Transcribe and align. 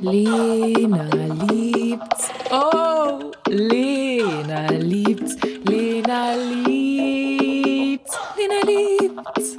Lena 0.00 1.08
liebt's. 1.50 2.30
Oh, 2.52 3.32
Lena 3.48 4.68
liebt's. 4.70 5.36
Lena 5.64 6.36
liebt's. 6.36 8.16
Lena 8.36 8.60
liebt's. 8.64 9.56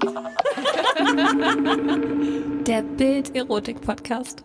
Der 2.66 2.84
Bild-Erotik-Podcast. 2.84 4.44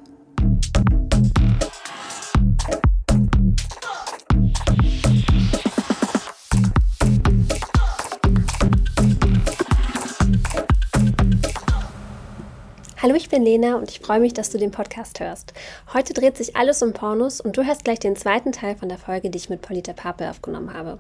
Hallo, 13.04 13.16
ich 13.16 13.28
bin 13.28 13.42
Lena 13.42 13.76
und 13.76 13.90
ich 13.90 14.00
freue 14.00 14.18
mich, 14.18 14.32
dass 14.32 14.48
du 14.48 14.56
den 14.56 14.70
Podcast 14.70 15.20
hörst. 15.20 15.52
Heute 15.92 16.14
dreht 16.14 16.38
sich 16.38 16.56
alles 16.56 16.80
um 16.80 16.94
Pornos 16.94 17.38
und 17.38 17.54
du 17.54 17.62
hörst 17.62 17.84
gleich 17.84 17.98
den 17.98 18.16
zweiten 18.16 18.50
Teil 18.50 18.76
von 18.76 18.88
der 18.88 18.96
Folge, 18.96 19.28
die 19.28 19.36
ich 19.36 19.50
mit 19.50 19.60
Polita 19.60 19.92
Pape 19.92 20.30
aufgenommen 20.30 20.72
habe. 20.72 20.98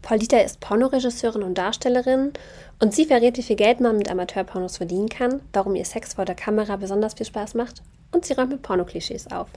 Polita 0.00 0.38
ist 0.38 0.60
Pornoregisseurin 0.60 1.42
und 1.42 1.58
Darstellerin 1.58 2.34
und 2.78 2.94
sie 2.94 3.04
verrät, 3.04 3.36
wie 3.36 3.42
viel 3.42 3.56
Geld 3.56 3.80
man 3.80 3.98
mit 3.98 4.08
Amateurpornos 4.08 4.76
verdienen 4.76 5.08
kann, 5.08 5.40
warum 5.52 5.74
ihr 5.74 5.84
Sex 5.84 6.14
vor 6.14 6.24
der 6.24 6.36
Kamera 6.36 6.76
besonders 6.76 7.14
viel 7.14 7.26
Spaß 7.26 7.54
macht 7.54 7.82
und 8.12 8.24
sie 8.24 8.34
räumt 8.34 8.52
mit 8.52 8.62
Pornoklischees 8.62 9.32
auf. 9.32 9.48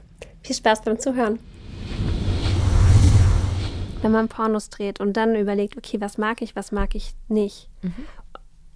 Viel 0.42 0.56
Spaß 0.56 0.82
beim 0.82 0.98
Zuhören! 0.98 1.38
Wenn 4.02 4.12
man 4.12 4.30
Pornos 4.30 4.72
dreht 4.72 5.00
und 5.00 5.14
dann 5.14 5.36
überlegt, 5.36 5.78
okay, 5.78 6.02
was 6.02 6.18
mag 6.18 6.42
ich, 6.42 6.56
was 6.56 6.72
mag 6.72 6.96
ich 6.96 7.14
nicht. 7.28 7.70
Mhm. 7.84 8.08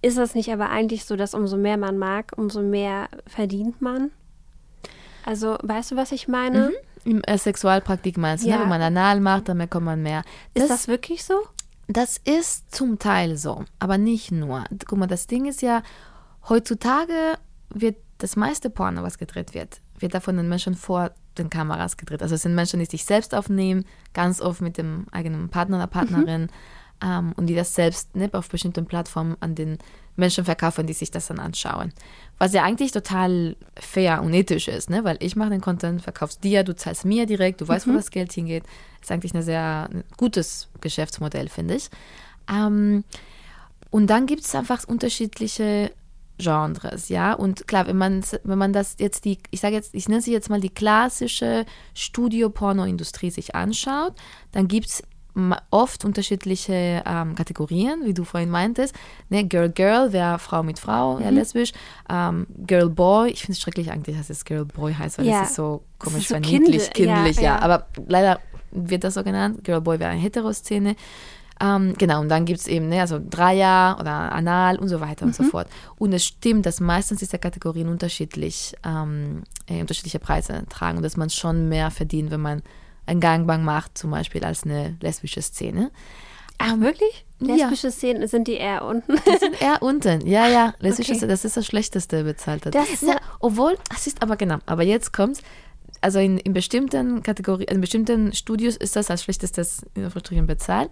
Ist 0.00 0.18
es 0.18 0.34
nicht 0.34 0.52
aber 0.52 0.70
eigentlich 0.70 1.04
so, 1.04 1.16
dass 1.16 1.34
umso 1.34 1.56
mehr 1.56 1.76
man 1.76 1.98
mag, 1.98 2.32
umso 2.36 2.62
mehr 2.62 3.08
verdient 3.26 3.82
man? 3.82 4.10
Also, 5.24 5.58
weißt 5.62 5.92
du, 5.92 5.96
was 5.96 6.12
ich 6.12 6.28
meine? 6.28 6.70
Mhm. 6.70 6.72
Im 7.04 7.22
äh, 7.24 7.38
Sexualpraktik 7.38 8.16
meinst 8.16 8.44
du, 8.44 8.48
ne? 8.48 8.54
ja. 8.54 8.58
ne? 8.58 8.62
wenn 8.62 8.70
man 8.70 8.82
anal 8.82 9.20
macht, 9.20 9.48
dann 9.48 9.58
bekommt 9.58 9.86
man 9.86 10.02
mehr. 10.02 10.22
Das, 10.54 10.64
ist 10.64 10.70
das 10.70 10.88
wirklich 10.88 11.24
so? 11.24 11.34
Das 11.88 12.18
ist 12.18 12.74
zum 12.74 12.98
Teil 12.98 13.36
so, 13.36 13.64
aber 13.78 13.98
nicht 13.98 14.30
nur. 14.30 14.64
Guck 14.86 14.98
mal, 14.98 15.06
das 15.06 15.26
Ding 15.26 15.46
ist 15.46 15.62
ja, 15.62 15.82
heutzutage 16.48 17.38
wird 17.70 17.96
das 18.18 18.36
meiste 18.36 18.70
Porno, 18.70 19.02
was 19.02 19.18
gedreht 19.18 19.54
wird, 19.54 19.80
wird 19.98 20.14
da 20.14 20.20
von 20.20 20.36
den 20.36 20.48
Menschen 20.48 20.74
vor 20.74 21.12
den 21.38 21.50
Kameras 21.50 21.96
gedreht. 21.96 22.22
Also 22.22 22.34
es 22.34 22.42
sind 22.42 22.54
Menschen, 22.54 22.80
die 22.80 22.86
sich 22.86 23.04
selbst 23.04 23.34
aufnehmen, 23.34 23.84
ganz 24.12 24.40
oft 24.40 24.60
mit 24.60 24.76
dem 24.76 25.06
eigenen 25.12 25.48
Partner 25.50 25.76
oder 25.76 25.86
Partnerin. 25.86 26.42
Mhm 26.42 26.77
ähm, 27.02 27.32
und 27.36 27.46
die 27.46 27.54
das 27.54 27.74
selbst 27.74 28.14
ne, 28.16 28.28
auf 28.32 28.48
bestimmten 28.48 28.86
Plattformen 28.86 29.36
an 29.40 29.54
den 29.54 29.78
Menschen 30.16 30.44
verkaufen, 30.44 30.86
die 30.86 30.92
sich 30.92 31.10
das 31.10 31.28
dann 31.28 31.38
anschauen. 31.38 31.92
Was 32.38 32.52
ja 32.52 32.64
eigentlich 32.64 32.90
total 32.90 33.56
fair 33.76 34.22
und 34.22 34.34
ethisch 34.34 34.68
ist, 34.68 34.90
ne? 34.90 35.04
weil 35.04 35.16
ich 35.20 35.36
mache 35.36 35.50
den 35.50 35.60
Content, 35.60 36.02
verkaufst 36.02 36.42
dir, 36.42 36.64
du 36.64 36.74
zahlst 36.74 37.04
mir 37.04 37.24
direkt, 37.24 37.60
du 37.60 37.68
weißt, 37.68 37.86
mhm. 37.86 37.92
wo 37.92 37.96
das 37.96 38.10
Geld 38.10 38.32
hingeht. 38.32 38.64
Ist 39.00 39.12
eigentlich 39.12 39.34
ein 39.34 39.42
sehr 39.42 39.88
gutes 40.16 40.68
Geschäftsmodell, 40.80 41.48
finde 41.48 41.76
ich. 41.76 41.88
Ähm, 42.50 43.04
und 43.90 44.08
dann 44.08 44.26
gibt 44.26 44.42
es 44.44 44.54
einfach 44.54 44.84
unterschiedliche 44.84 45.92
Genres, 46.38 47.08
ja. 47.08 47.32
Und 47.32 47.66
klar, 47.66 47.86
wenn 47.86 47.96
man, 47.96 48.24
wenn 48.44 48.58
man 48.58 48.72
das 48.72 48.96
jetzt 48.98 49.24
die, 49.24 49.38
ich 49.50 49.60
sage 49.60 49.74
jetzt, 49.74 49.94
ich 49.94 50.08
nenne 50.08 50.22
sie 50.22 50.32
jetzt 50.32 50.50
mal 50.50 50.60
die 50.60 50.70
klassische 50.70 51.66
Studio-Porno-Industrie 51.94 53.30
sich 53.30 53.54
anschaut, 53.54 54.14
dann 54.52 54.68
gibt 54.68 54.86
es 54.86 55.02
oft 55.70 56.04
unterschiedliche 56.04 57.02
ähm, 57.06 57.34
Kategorien, 57.34 58.04
wie 58.04 58.14
du 58.14 58.24
vorhin 58.24 58.50
meintest. 58.50 58.94
Ne, 59.28 59.44
Girl 59.44 59.70
Girl 59.70 60.12
wäre 60.12 60.38
Frau 60.38 60.62
mit 60.62 60.78
Frau, 60.78 61.16
mhm. 61.16 61.22
ja, 61.22 61.30
lesbisch. 61.30 61.72
Ähm, 62.08 62.46
Girl 62.66 62.88
Boy, 62.88 63.30
ich 63.30 63.40
finde 63.40 63.52
es 63.52 63.60
schrecklich 63.60 63.90
eigentlich, 63.90 64.16
dass 64.16 64.30
es 64.30 64.44
Girl 64.44 64.64
Boy 64.64 64.94
heißt, 64.94 65.18
weil 65.18 65.26
ja. 65.26 65.40
das 65.40 65.50
ist 65.50 65.56
so 65.56 65.82
komisch, 65.98 66.22
ist 66.22 66.28
so 66.28 66.38
niedlich, 66.38 66.90
kindlich, 66.92 67.36
ja, 67.36 67.42
ja, 67.42 67.58
Aber 67.60 67.86
leider 68.06 68.40
wird 68.70 69.04
das 69.04 69.14
so 69.14 69.22
genannt. 69.22 69.64
Girl 69.64 69.80
Boy 69.80 69.98
wäre 69.98 70.10
eine 70.10 70.20
Heteroszene. 70.20 70.96
Ähm, 71.60 71.94
genau, 71.98 72.20
und 72.20 72.28
dann 72.28 72.44
gibt 72.44 72.60
es 72.60 72.68
eben, 72.68 72.88
ne, 72.88 73.00
also 73.00 73.18
Dreier 73.18 73.96
oder 73.98 74.32
Anal 74.32 74.78
und 74.78 74.88
so 74.88 75.00
weiter 75.00 75.24
mhm. 75.24 75.30
und 75.30 75.34
so 75.34 75.42
mhm. 75.42 75.50
fort. 75.50 75.68
Und 75.96 76.12
es 76.12 76.24
stimmt, 76.24 76.66
dass 76.66 76.80
meistens 76.80 77.18
diese 77.18 77.38
Kategorien 77.38 77.88
unterschiedlich, 77.88 78.74
ähm, 78.84 79.42
äh, 79.66 79.80
unterschiedliche 79.80 80.20
Preise 80.20 80.64
tragen 80.68 80.98
und 80.98 81.02
dass 81.02 81.16
man 81.16 81.30
schon 81.30 81.68
mehr 81.68 81.90
verdient, 81.90 82.30
wenn 82.30 82.40
man 82.40 82.62
ein 83.08 83.20
Gangbang 83.20 83.64
macht, 83.64 83.98
zum 83.98 84.10
Beispiel 84.10 84.44
als 84.44 84.64
eine 84.64 84.96
lesbische 85.00 85.42
Szene. 85.42 85.90
Ach, 86.58 86.72
ähm, 86.72 86.80
wirklich? 86.80 87.24
Lesbische 87.40 87.88
ja. 87.88 87.92
Szenen 87.92 88.28
sind 88.28 88.48
die 88.48 88.54
eher 88.54 88.84
unten? 88.84 89.14
Die 89.14 89.38
sind 89.38 89.60
eher 89.62 89.80
unten, 89.80 90.26
ja, 90.26 90.48
ja. 90.48 90.74
Lesbische 90.80 91.14
okay. 91.14 91.26
das 91.26 91.44
ist 91.44 91.56
das 91.56 91.66
schlechteste 91.66 92.24
bezahlte. 92.24 92.70
Das 92.70 93.00
ja, 93.00 93.16
obwohl, 93.38 93.78
es 93.94 94.06
ist 94.06 94.22
aber 94.22 94.36
genau, 94.36 94.58
aber 94.66 94.82
jetzt 94.82 95.12
kommt 95.12 95.40
also 96.00 96.18
in, 96.18 96.38
in 96.38 96.52
bestimmten 96.52 97.22
Kategorien, 97.22 97.68
in 97.68 97.80
bestimmten 97.80 98.32
Studios 98.32 98.76
ist 98.76 98.96
das 98.96 99.10
als 99.10 99.24
schlechtestes 99.24 99.84
in 99.94 100.46
bezahlt. 100.46 100.90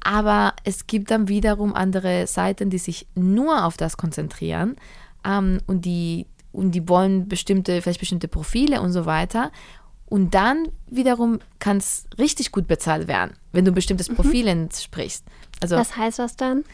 Aber 0.00 0.54
es 0.64 0.86
gibt 0.86 1.10
dann 1.10 1.28
wiederum 1.28 1.74
andere 1.74 2.26
Seiten, 2.26 2.70
die 2.70 2.78
sich 2.78 3.08
nur 3.14 3.64
auf 3.64 3.76
das 3.76 3.96
konzentrieren 3.96 4.76
ähm, 5.24 5.58
und, 5.66 5.84
die, 5.84 6.26
und 6.52 6.72
die 6.72 6.88
wollen 6.88 7.28
bestimmte, 7.28 7.82
vielleicht 7.82 8.00
bestimmte 8.00 8.28
Profile 8.28 8.80
und 8.80 8.92
so 8.92 9.06
weiter. 9.06 9.50
Und 10.08 10.34
dann 10.34 10.68
wiederum 10.88 11.40
kann 11.58 11.78
es 11.78 12.06
richtig 12.18 12.52
gut 12.52 12.68
bezahlt 12.68 13.08
werden, 13.08 13.34
wenn 13.52 13.64
du 13.64 13.72
ein 13.72 13.74
bestimmtes 13.74 14.08
mhm. 14.08 14.14
Profil 14.14 14.42
mhm. 14.42 14.62
entsprichst. 14.62 15.24
Also, 15.60 15.76
Was 15.76 15.96
heißt 15.96 16.18
das 16.18 16.36
dann? 16.36 16.64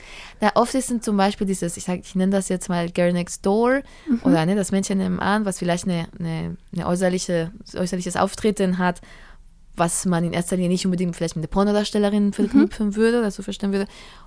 Na, 0.40 0.50
oft 0.54 0.74
ist 0.74 1.04
zum 1.04 1.16
Beispiel 1.16 1.46
dieses, 1.46 1.76
ich, 1.76 1.84
sag, 1.84 2.00
ich 2.00 2.14
nenne 2.14 2.32
das 2.32 2.48
jetzt 2.48 2.68
mal 2.68 2.90
Girl 2.90 3.12
Next 3.12 3.46
Door 3.46 3.82
mhm. 4.08 4.20
oder 4.24 4.44
ne, 4.44 4.56
das 4.56 4.72
Mädchen 4.72 5.00
im 5.00 5.20
An, 5.20 5.44
was 5.44 5.58
vielleicht 5.58 5.84
eine, 5.84 6.08
eine, 6.18 6.56
eine 6.74 6.86
äußerliche, 6.86 7.52
äußerliches 7.74 8.16
Auftreten 8.16 8.78
hat, 8.78 9.00
was 9.76 10.04
man 10.04 10.24
in 10.24 10.32
erster 10.32 10.56
Linie 10.56 10.70
nicht 10.70 10.84
unbedingt 10.84 11.14
vielleicht 11.14 11.36
mit 11.36 11.44
einer 11.44 11.50
Pornodarstellerin 11.50 12.26
mhm. 12.26 12.32
verknüpfen 12.32 12.88
mhm. 12.88 12.96
würde 12.96 13.20
oder 13.20 13.30
so 13.30 13.42
verstehen 13.42 13.72
würde. 13.72 13.86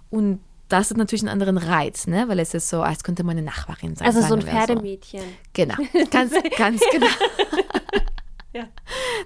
Und 0.09 0.39
das 0.69 0.89
hat 0.89 0.97
natürlich 0.97 1.21
einen 1.21 1.29
anderen 1.29 1.57
Reiz, 1.57 2.07
ne? 2.07 2.27
weil 2.27 2.39
es 2.39 2.53
ist 2.53 2.69
so, 2.69 2.81
als 2.81 3.03
könnte 3.03 3.23
meine 3.23 3.41
Nachbarin 3.41 3.95
sein. 3.95 4.07
Also 4.07 4.21
so 4.21 4.35
ein 4.35 4.41
Pferdemmädchen. 4.41 5.21
So. 5.21 5.27
Genau, 5.53 5.75
ganz, 6.11 6.33
ganz 6.57 6.81
genau. 6.91 7.07
Ja. 8.55 8.69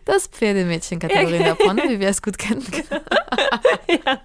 Das 0.05 0.25
Pferdemädchen-Kategorie 0.25 1.35
in 1.35 1.43
der 1.43 1.53
Porno, 1.53 1.83
wie 1.87 1.99
wir 1.99 2.09
es 2.09 2.19
gut 2.19 2.39
kennen. 2.39 2.63
ja. 3.87 4.21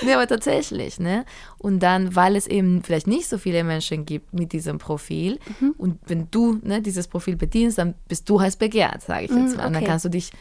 Nee, 0.00 0.14
aber 0.14 0.26
tatsächlich, 0.26 0.98
ne? 0.98 1.26
Und 1.58 1.80
dann, 1.80 2.16
weil 2.16 2.34
es 2.34 2.46
eben 2.46 2.82
vielleicht 2.82 3.06
nicht 3.06 3.28
so 3.28 3.36
viele 3.36 3.62
Menschen 3.62 4.06
gibt 4.06 4.32
mit 4.32 4.52
diesem 4.52 4.78
Profil 4.78 5.38
mhm. 5.60 5.74
und 5.76 5.98
wenn 6.06 6.30
du 6.30 6.58
ne, 6.62 6.80
dieses 6.80 7.08
Profil 7.08 7.36
bedienst, 7.36 7.76
dann 7.76 7.94
bist 8.08 8.26
du 8.30 8.40
heiß 8.40 8.56
begehrt, 8.56 9.02
sage 9.02 9.26
ich 9.26 9.30
jetzt 9.30 9.50
mhm, 9.50 9.56
mal. 9.58 9.66
Und 9.66 9.74
dann 9.74 9.84
kannst 9.84 10.06
du 10.06 10.08
dich 10.08 10.32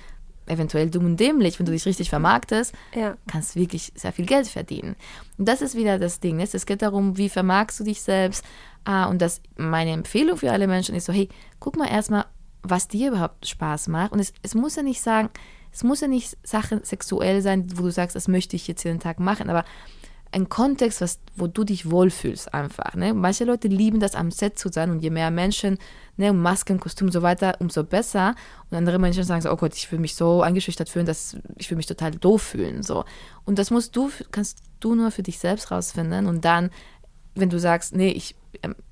eventuell 0.48 0.90
dumm 0.90 1.06
und 1.06 1.20
dämlich, 1.20 1.60
wenn 1.60 1.66
du 1.66 1.74
dich 1.74 1.86
richtig 1.86 2.10
vermarktest, 2.10 2.74
ja. 2.96 3.18
kannst 3.28 3.58
wirklich 3.58 3.92
sehr 3.96 4.14
viel 4.14 4.26
Geld 4.26 4.48
verdienen. 4.48 4.96
Und 5.38 5.50
das 5.50 5.62
ist 5.62 5.76
wieder 5.76 6.00
das 6.00 6.22
Ding. 6.22 6.38
Ne? 6.38 6.48
Es 6.52 6.66
geht 6.66 6.82
darum, 6.82 7.18
wie 7.18 7.28
vermarkst 7.28 7.82
du 7.82 7.84
dich 7.84 8.02
selbst. 8.02 8.46
Ah, 8.86 9.06
und 9.06 9.22
das 9.22 9.42
meine 9.58 9.92
Empfehlung 9.92 10.38
für 10.38 10.52
alle 10.52 10.68
Menschen 10.68 10.96
ist 10.96 11.06
so, 11.06 11.14
hey, 11.14 11.28
guck 11.60 11.78
mal 11.78 11.88
erstmal, 11.88 12.26
was 12.64 12.88
dir 12.88 13.10
überhaupt 13.10 13.48
Spaß 13.48 13.88
macht. 13.88 14.12
Und 14.12 14.20
es, 14.20 14.34
es 14.42 14.56
muss 14.56 14.76
ja 14.76 14.84
nicht 14.84 15.02
sagen, 15.02 15.30
es 15.72 15.84
muss 15.84 16.02
ja 16.02 16.08
nicht 16.08 16.38
Sachen 16.44 16.84
sexuell 16.84 17.42
sein, 17.42 17.68
wo 17.76 17.84
du 17.84 17.92
sagst, 17.92 18.16
das 18.16 18.28
möchte 18.28 18.56
ich 18.56 18.68
jetzt 18.68 18.84
jeden 18.84 19.00
Tag 19.00 19.20
machen, 19.20 19.50
aber 19.50 19.64
ein 20.34 20.48
Kontext, 20.48 21.02
was, 21.02 21.20
wo 21.36 21.48
du 21.48 21.64
dich 21.64 21.92
wohlfühlst 21.92 22.54
einfach. 22.54 22.96
Ne? 22.96 23.14
Manche 23.14 23.44
Leute 23.44 23.68
lieben 23.68 24.00
das, 24.00 24.16
am 24.16 24.32
Set 24.32 24.58
zu 24.58 24.70
sein 24.70 24.90
und 24.90 25.00
je 25.00 25.10
mehr 25.10 25.30
Menschen, 25.30 25.78
ne, 26.16 26.32
Masken, 26.32 26.80
Kostüm 26.80 27.08
und 27.08 27.12
so 27.12 27.22
weiter, 27.22 27.58
umso 27.60 27.84
besser. 27.84 28.36
Und 28.70 28.78
andere 28.78 28.98
Menschen 28.98 29.26
sagen 29.26 29.42
so, 29.42 29.52
oh 29.52 29.58
Gott, 29.58 29.76
ich 29.76 29.88
fühle 29.88 30.02
mich 30.02 30.16
so 30.16 30.42
eingeschüchtert 30.42 30.88
fühlen, 30.88 31.06
dass 31.06 31.36
ich 31.58 31.68
fühle 31.68 31.78
mich 31.78 31.86
total 31.86 32.12
doof 32.12 32.42
fühlen. 32.42 32.82
So. 32.82 33.04
Und 33.44 33.60
das 33.60 33.72
musst 33.72 33.96
du, 33.96 34.10
kannst 34.32 34.60
du 34.80 34.96
nur 34.96 35.12
für 35.12 35.24
dich 35.24 35.38
selbst 35.38 35.70
rausfinden. 35.70 36.28
Und 36.28 36.46
dann, 36.46 36.70
wenn 37.36 37.50
du 37.50 37.60
sagst, 37.60 37.94
nee, 37.94 38.12
ich, 38.12 38.36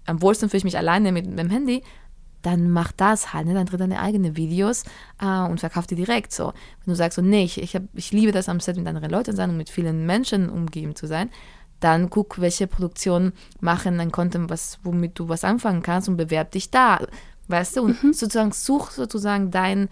am 0.05 0.21
wohlsten 0.21 0.49
fühle 0.49 0.59
ich 0.59 0.65
mich 0.65 0.77
alleine 0.77 1.13
mit, 1.13 1.25
mit 1.25 1.39
dem 1.39 1.49
Handy, 1.49 1.83
dann 2.41 2.69
mach 2.69 2.91
das 2.91 3.33
halt, 3.33 3.47
ne? 3.47 3.53
dann 3.53 3.65
dreht 3.65 3.81
deine 3.81 3.99
eigenen 3.99 4.35
Videos 4.35 4.83
äh, 5.21 5.41
und 5.41 5.59
verkauf 5.59 5.87
die 5.87 5.95
direkt 5.95 6.31
so. 6.31 6.53
Wenn 6.83 6.91
du 6.91 6.95
sagst 6.95 7.17
so, 7.17 7.21
nee, 7.21 7.43
ich, 7.43 7.61
ich, 7.61 7.75
hab, 7.75 7.83
ich 7.93 8.11
liebe 8.11 8.31
das 8.31 8.49
am 8.49 8.59
Set 8.59 8.77
mit 8.77 8.87
anderen 8.87 9.09
Leuten 9.09 9.35
sein 9.35 9.49
und 9.49 9.57
mit 9.57 9.69
vielen 9.69 10.05
Menschen 10.05 10.49
umgeben 10.49 10.95
zu 10.95 11.07
sein, 11.07 11.29
dann 11.79 12.09
guck, 12.09 12.39
welche 12.41 12.67
Produktionen 12.67 13.33
machen 13.61 13.99
ein 13.99 14.11
Content, 14.11 14.49
was, 14.49 14.79
womit 14.83 15.17
du 15.17 15.29
was 15.29 15.43
anfangen 15.43 15.81
kannst 15.81 16.09
und 16.09 16.17
bewerb 16.17 16.51
dich 16.51 16.71
da, 16.71 16.99
weißt 17.47 17.77
du, 17.77 17.83
und 17.83 18.03
mhm. 18.03 18.13
sozusagen 18.13 18.51
such 18.51 18.91
sozusagen 18.91 19.51
deinen 19.51 19.89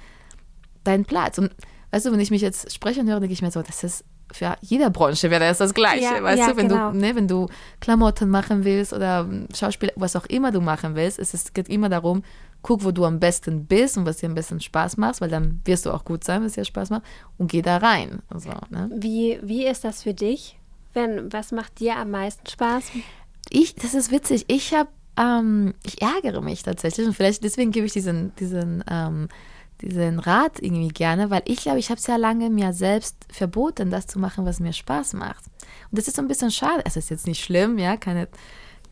dein 0.83 1.05
Platz. 1.05 1.37
Und 1.37 1.51
weißt 1.91 2.05
du, 2.05 2.11
wenn 2.11 2.19
ich 2.19 2.31
mich 2.31 2.41
jetzt 2.41 2.73
sprechen 2.73 3.07
höre, 3.07 3.19
denke 3.19 3.33
ich 3.33 3.41
mir 3.41 3.51
so, 3.51 3.61
das 3.61 3.83
ist 3.83 4.03
für 4.31 4.55
jeder 4.61 4.89
Branche 4.89 5.29
wäre 5.29 5.45
das 5.45 5.57
das 5.59 5.73
Gleiche, 5.73 6.03
ja, 6.03 6.23
weißt 6.23 6.39
ja, 6.39 6.51
du, 6.51 6.57
wenn 6.57 6.67
genau. 6.67 6.91
du, 6.91 6.97
ne, 6.97 7.15
wenn 7.15 7.27
du 7.27 7.47
Klamotten 7.79 8.29
machen 8.29 8.63
willst 8.65 8.93
oder 8.93 9.27
Schauspiel, 9.55 9.91
was 9.95 10.15
auch 10.15 10.25
immer 10.25 10.51
du 10.51 10.61
machen 10.61 10.95
willst, 10.95 11.19
es, 11.19 11.33
es 11.33 11.53
geht 11.53 11.69
immer 11.69 11.89
darum, 11.89 12.23
guck, 12.61 12.83
wo 12.83 12.91
du 12.91 13.05
am 13.05 13.19
besten 13.19 13.65
bist 13.65 13.97
und 13.97 14.05
was 14.05 14.17
dir 14.17 14.27
am 14.27 14.35
besten 14.35 14.59
Spaß 14.59 14.97
macht, 14.97 15.21
weil 15.21 15.29
dann 15.29 15.61
wirst 15.65 15.85
du 15.85 15.91
auch 15.91 16.03
gut 16.03 16.23
sein, 16.23 16.43
was 16.43 16.53
dir 16.53 16.65
Spaß 16.65 16.89
macht 16.89 17.03
und 17.37 17.49
geh 17.49 17.61
da 17.61 17.77
rein. 17.77 18.19
Also, 18.29 18.49
ne? 18.69 18.89
wie, 18.93 19.39
wie 19.41 19.65
ist 19.65 19.83
das 19.83 20.03
für 20.03 20.13
dich? 20.13 20.57
Wenn, 20.93 21.31
was 21.31 21.51
macht 21.51 21.79
dir 21.79 21.95
am 21.95 22.11
meisten 22.11 22.47
Spaß? 22.47 22.91
Ich, 23.49 23.75
das 23.75 23.93
ist 23.93 24.11
witzig. 24.11 24.45
Ich 24.47 24.73
habe, 24.73 24.89
ähm, 25.17 25.73
ich 25.83 26.01
ärgere 26.01 26.41
mich 26.41 26.63
tatsächlich 26.63 27.07
und 27.07 27.13
vielleicht 27.13 27.43
deswegen 27.43 27.71
gebe 27.71 27.85
ich 27.85 27.93
diesen, 27.93 28.35
diesen 28.35 28.83
ähm, 28.89 29.29
diesen 29.81 30.19
Rat 30.19 30.59
irgendwie 30.61 30.87
gerne, 30.87 31.29
weil 31.29 31.43
ich 31.45 31.61
glaube, 31.61 31.79
ich 31.79 31.89
habe 31.89 32.01
sehr 32.01 32.17
lange 32.17 32.49
mir 32.49 32.73
selbst 32.73 33.15
verboten, 33.31 33.89
das 33.91 34.07
zu 34.07 34.19
machen, 34.19 34.45
was 34.45 34.59
mir 34.59 34.73
Spaß 34.73 35.13
macht. 35.13 35.45
Und 35.91 35.99
das 35.99 36.07
ist 36.07 36.15
so 36.15 36.21
ein 36.21 36.27
bisschen 36.27 36.51
schade. 36.51 36.81
Es 36.85 36.97
ist 36.97 37.09
jetzt 37.09 37.27
nicht 37.27 37.43
schlimm, 37.43 37.77
ja, 37.77 37.97
keine, 37.97 38.27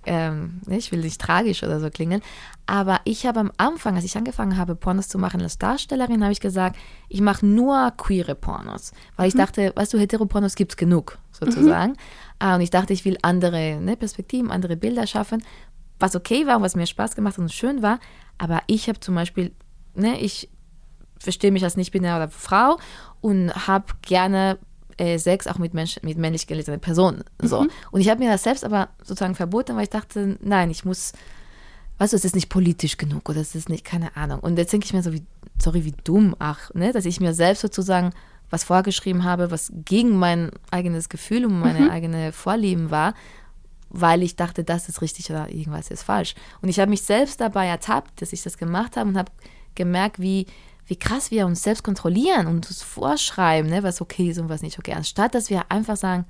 ähm, 0.06 0.62
ich 0.68 0.92
will 0.92 1.02
nicht 1.02 1.20
tragisch 1.20 1.64
oder 1.64 1.80
so 1.80 1.90
klingen, 1.90 2.22
aber 2.68 3.02
ich 3.04 3.26
habe 3.26 3.40
am 3.40 3.52
Anfang, 3.58 3.96
als 3.96 4.06
ich 4.06 4.18
angefangen 4.18 4.58
habe, 4.58 4.76
Pornos 4.76 5.08
zu 5.08 5.18
machen 5.18 5.42
als 5.42 5.58
Darstellerin, 5.58 6.24
habe 6.24 6.32
ich 6.32 6.40
gesagt, 6.40 6.78
ich 7.10 7.22
mache 7.22 7.46
nur 7.46 7.92
queere 7.98 8.36
Pornos, 8.36 8.92
weil 9.16 9.28
ich 9.28 9.34
mhm. 9.34 9.40
dachte, 9.40 9.74
weißt 9.76 9.94
du, 9.94 10.00
Heteropornos 10.00 10.56
gibt 10.56 10.74
es 10.74 10.78
genug, 10.78 11.18
sozusagen. 11.32 11.96
Mhm. 12.42 12.54
Und 12.54 12.62
ich 12.62 12.70
dachte, 12.70 12.94
ich 12.94 13.06
will 13.06 13.18
andere 13.22 13.80
ne, 13.82 13.96
Perspektiven, 13.96 14.52
andere 14.52 14.78
Bilder 14.78 15.08
schaffen, 15.08 15.44
was 16.00 16.16
okay 16.16 16.46
war 16.46 16.58
und 16.58 16.64
was 16.64 16.76
mir 16.76 16.86
Spaß 16.86 17.16
gemacht 17.16 17.40
und 17.40 17.52
schön 17.52 17.82
war. 17.82 18.00
Aber 18.38 18.62
ich 18.68 18.88
habe 18.90 19.00
zum 19.00 19.16
Beispiel, 19.16 19.54
ne, 19.96 20.20
ich 20.20 20.50
verstehe 21.26 21.52
mich 21.52 21.64
als 21.64 21.76
nicht-binär 21.76 22.16
oder 22.16 22.30
Frau 22.30 22.80
und 23.20 23.68
habe 23.68 23.86
gerne 24.02 24.58
äh, 24.98 25.18
Sex 25.18 25.48
auch 25.48 25.58
mit, 25.58 25.74
Mensch, 25.74 26.00
mit 26.04 26.18
männlich 26.18 26.48
gelesenen 26.48 26.80
Personen. 26.80 27.24
So. 27.42 27.64
Mhm. 27.64 27.70
Und 27.92 28.02
ich 28.02 28.10
habe 28.10 28.24
mir 28.24 28.32
das 28.32 28.44
selbst 28.44 28.64
aber 28.64 28.90
sozusagen 29.00 29.36
verboten, 29.36 29.76
weil 29.76 29.84
ich 29.84 29.90
dachte, 29.90 30.38
nein, 30.42 30.72
ich 30.72 30.86
muss, 30.86 31.12
weißt 31.98 32.14
du, 32.14 32.18
es 32.18 32.26
ist 32.26 32.36
nicht 32.36 32.50
politisch 32.50 32.98
genug 32.98 33.28
oder 33.28 33.42
es 33.42 33.56
ist 33.56 33.68
nicht, 33.68 33.84
keine 33.84 34.16
Ahnung. 34.16 34.40
Und 34.40 34.58
jetzt 34.58 34.72
denke 34.72 34.86
ich 34.86 34.94
mir 34.94 35.04
so, 35.04 35.12
wie, 35.12 35.24
sorry, 35.62 35.84
wie 35.84 35.96
dumm, 36.04 36.36
ach, 36.40 36.74
ne, 36.74 36.94
dass 36.94 37.06
ich 37.06 37.20
mir 37.20 37.34
selbst 37.34 37.62
sozusagen 37.62 38.12
was 38.50 38.64
vorgeschrieben 38.64 39.24
habe, 39.24 39.52
was 39.52 39.72
gegen 39.74 40.18
mein 40.18 40.52
eigenes 40.72 41.10
Gefühl 41.10 41.46
und 41.46 41.60
meine 41.60 41.82
mhm. 41.82 41.90
eigene 41.90 42.32
Vorlieben 42.32 42.92
war, 42.92 43.16
weil 43.90 44.24
ich 44.24 44.36
dachte, 44.36 44.64
das 44.64 44.88
ist 44.88 45.02
richtig 45.02 45.30
oder 45.30 45.50
irgendwas 45.50 45.90
ist 45.90 46.04
falsch. 46.04 46.36
Und 46.62 46.70
ich 46.70 46.80
habe 46.80 46.90
mich 46.90 47.02
selbst 47.02 47.42
dabei 47.42 47.68
ertappt, 47.68 48.22
dass 48.22 48.34
ich 48.34 48.44
das 48.44 48.58
gemacht 48.58 48.98
habe 48.98 49.10
und 49.10 49.18
habe 49.18 49.32
gemerkt, 49.74 50.20
wie 50.20 50.46
wie 50.88 50.96
krass 50.96 51.32
wir 51.32 51.46
uns 51.46 51.64
selbst 51.64 51.84
kontrollieren 51.84 52.48
und 52.48 52.68
uns 52.68 52.84
vorschreiben, 52.84 53.70
ne, 53.70 53.84
was 53.84 54.02
okay 54.02 54.30
ist 54.30 54.40
und 54.40 54.50
was 54.50 54.62
nicht 54.62 54.78
okay. 54.80 54.94
Anstatt 54.94 55.36
dass 55.36 55.50
wir 55.50 55.72
einfach 55.72 55.98
sagen, 55.98 56.26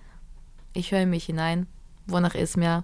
ich 0.73 0.91
höre 0.91 1.05
mich 1.05 1.25
hinein, 1.25 1.67
wonach 2.07 2.35
ist 2.35 2.57
mir 2.57 2.83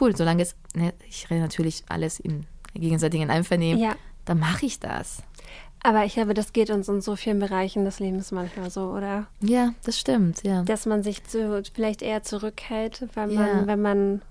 cool, 0.00 0.16
solange 0.16 0.42
es, 0.42 0.54
ne, 0.74 0.92
ich 1.08 1.30
rede 1.30 1.40
natürlich 1.40 1.84
alles 1.88 2.20
im 2.20 2.44
gegenseitigen 2.74 3.30
Einvernehmen, 3.30 3.82
ja. 3.82 3.94
dann 4.24 4.38
mache 4.38 4.66
ich 4.66 4.80
das. 4.80 5.22
Aber 5.82 6.04
ich 6.04 6.14
glaube, 6.14 6.34
das 6.34 6.52
geht 6.52 6.70
uns 6.70 6.88
in 6.88 7.00
so 7.00 7.14
vielen 7.14 7.38
Bereichen 7.38 7.84
des 7.84 8.00
Lebens 8.00 8.32
manchmal 8.32 8.70
so, 8.70 8.90
oder? 8.90 9.26
Ja, 9.40 9.74
das 9.84 9.98
stimmt, 9.98 10.42
ja. 10.42 10.62
Dass 10.62 10.86
man 10.86 11.02
sich 11.02 11.24
zu, 11.24 11.62
vielleicht 11.72 12.02
eher 12.02 12.22
zurückhält, 12.24 13.06
weil 13.14 13.28
man, 13.28 13.46
ja. 13.46 13.66
wenn 13.66 13.80
man 13.80 14.22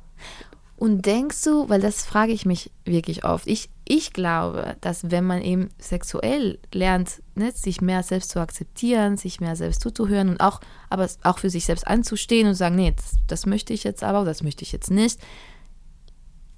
und 0.78 1.08
denkst 1.08 1.44
du, 1.44 1.68
weil 1.70 1.82
das 1.82 2.06
frage 2.06 2.32
ich 2.32 2.46
mich 2.46 2.70
wirklich 2.86 3.26
oft, 3.26 3.48
ich, 3.48 3.70
ich 3.84 4.14
glaube, 4.14 4.76
dass 4.80 5.10
wenn 5.10 5.26
man 5.26 5.42
eben 5.42 5.72
sexuell 5.80 6.60
lernt, 6.72 7.24
ne, 7.34 7.52
sich 7.52 7.82
mehr 7.82 8.04
selbst 8.04 8.30
zu 8.30 8.40
akzeptieren, 8.40 9.18
sich 9.18 9.42
mehr 9.42 9.56
selbst 9.56 9.82
zuzuhören 9.82 10.30
und 10.30 10.40
auch, 10.40 10.62
aber 10.92 11.10
auch 11.24 11.40
für 11.40 11.50
sich 11.50 11.66
selbst 11.66 11.88
anzustehen 11.88 12.48
und 12.48 12.54
sagen, 12.54 12.76
nee, 12.76 12.94
das, 12.96 13.16
das 13.26 13.48
möchte 13.48 13.74
ich 13.74 13.84
jetzt 13.84 14.04
aber, 14.04 14.24
das 14.24 14.44
möchte 14.44 14.62
ich 14.62 14.72
jetzt 14.72 14.92
nicht. 14.92 15.20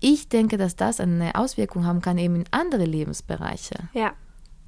Ich 0.01 0.27
denke, 0.27 0.57
dass 0.57 0.75
das 0.75 0.99
eine 0.99 1.35
Auswirkung 1.35 1.85
haben 1.85 2.01
kann 2.01 2.17
eben 2.17 2.35
in 2.35 2.45
andere 2.51 2.83
Lebensbereiche. 2.83 3.75
Ja. 3.93 4.11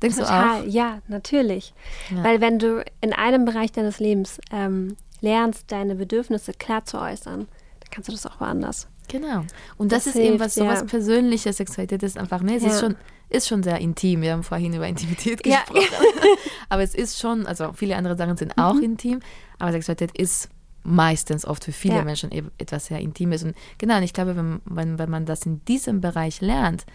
Denkst 0.01 0.17
Total. 0.17 0.61
du 0.61 0.67
auch? 0.67 0.71
Ja, 0.71 0.99
natürlich. 1.09 1.73
Ja. 2.09 2.23
Weil 2.23 2.39
wenn 2.39 2.57
du 2.57 2.85
in 3.01 3.11
einem 3.11 3.43
Bereich 3.43 3.73
deines 3.73 3.99
Lebens 3.99 4.39
ähm, 4.51 4.95
lernst, 5.19 5.71
deine 5.73 5.95
Bedürfnisse 5.95 6.53
klar 6.53 6.85
zu 6.85 6.99
äußern, 6.99 7.47
dann 7.79 7.89
kannst 7.91 8.07
du 8.07 8.13
das 8.13 8.25
auch 8.25 8.39
woanders. 8.39 8.87
Genau. 9.11 9.43
Und 9.77 9.91
das, 9.91 10.05
das 10.05 10.07
ist 10.07 10.13
hilft, 10.13 10.29
eben 10.29 10.39
was 10.39 10.55
so 10.55 10.65
was 10.65 10.85
Persönliches. 10.85 11.57
Sexualität 11.57 12.01
ist 12.01 12.17
einfach, 12.17 12.41
ne, 12.41 12.55
es 12.55 12.63
ja. 12.63 12.69
ist 12.69 12.79
schon 12.79 12.95
ist 13.29 13.47
schon 13.47 13.63
sehr 13.63 13.79
intim. 13.79 14.21
Wir 14.21 14.33
haben 14.33 14.43
vorhin 14.43 14.73
über 14.73 14.87
Intimität 14.87 15.41
gesprochen. 15.43 15.81
Ja. 15.81 16.35
aber 16.69 16.83
es 16.83 16.93
ist 16.93 17.17
schon, 17.19 17.45
also 17.45 17.71
viele 17.73 17.95
andere 17.95 18.17
Sachen 18.17 18.35
sind 18.35 18.57
auch 18.57 18.73
mhm. 18.73 18.83
intim, 18.83 19.19
aber 19.57 19.71
Sexualität 19.71 20.17
ist 20.17 20.49
meistens 20.83 21.45
oft 21.45 21.63
für 21.63 21.71
viele. 21.71 22.03
Menschen 22.03 22.31
etwas 22.57 22.87
sehr 22.87 22.99
Intimes. 22.99 23.43
Und 23.43 23.55
genau, 23.77 23.97
und 23.97 24.03
ich 24.03 24.13
glaube, 24.13 24.35
wenn, 24.35 24.61
wenn, 24.65 24.99
wenn 24.99 25.09
man 25.09 25.25
das 25.25 25.45
in 25.45 25.63
diesem 25.65 26.01
Bereich 26.01 26.41
lernt, 26.41 26.85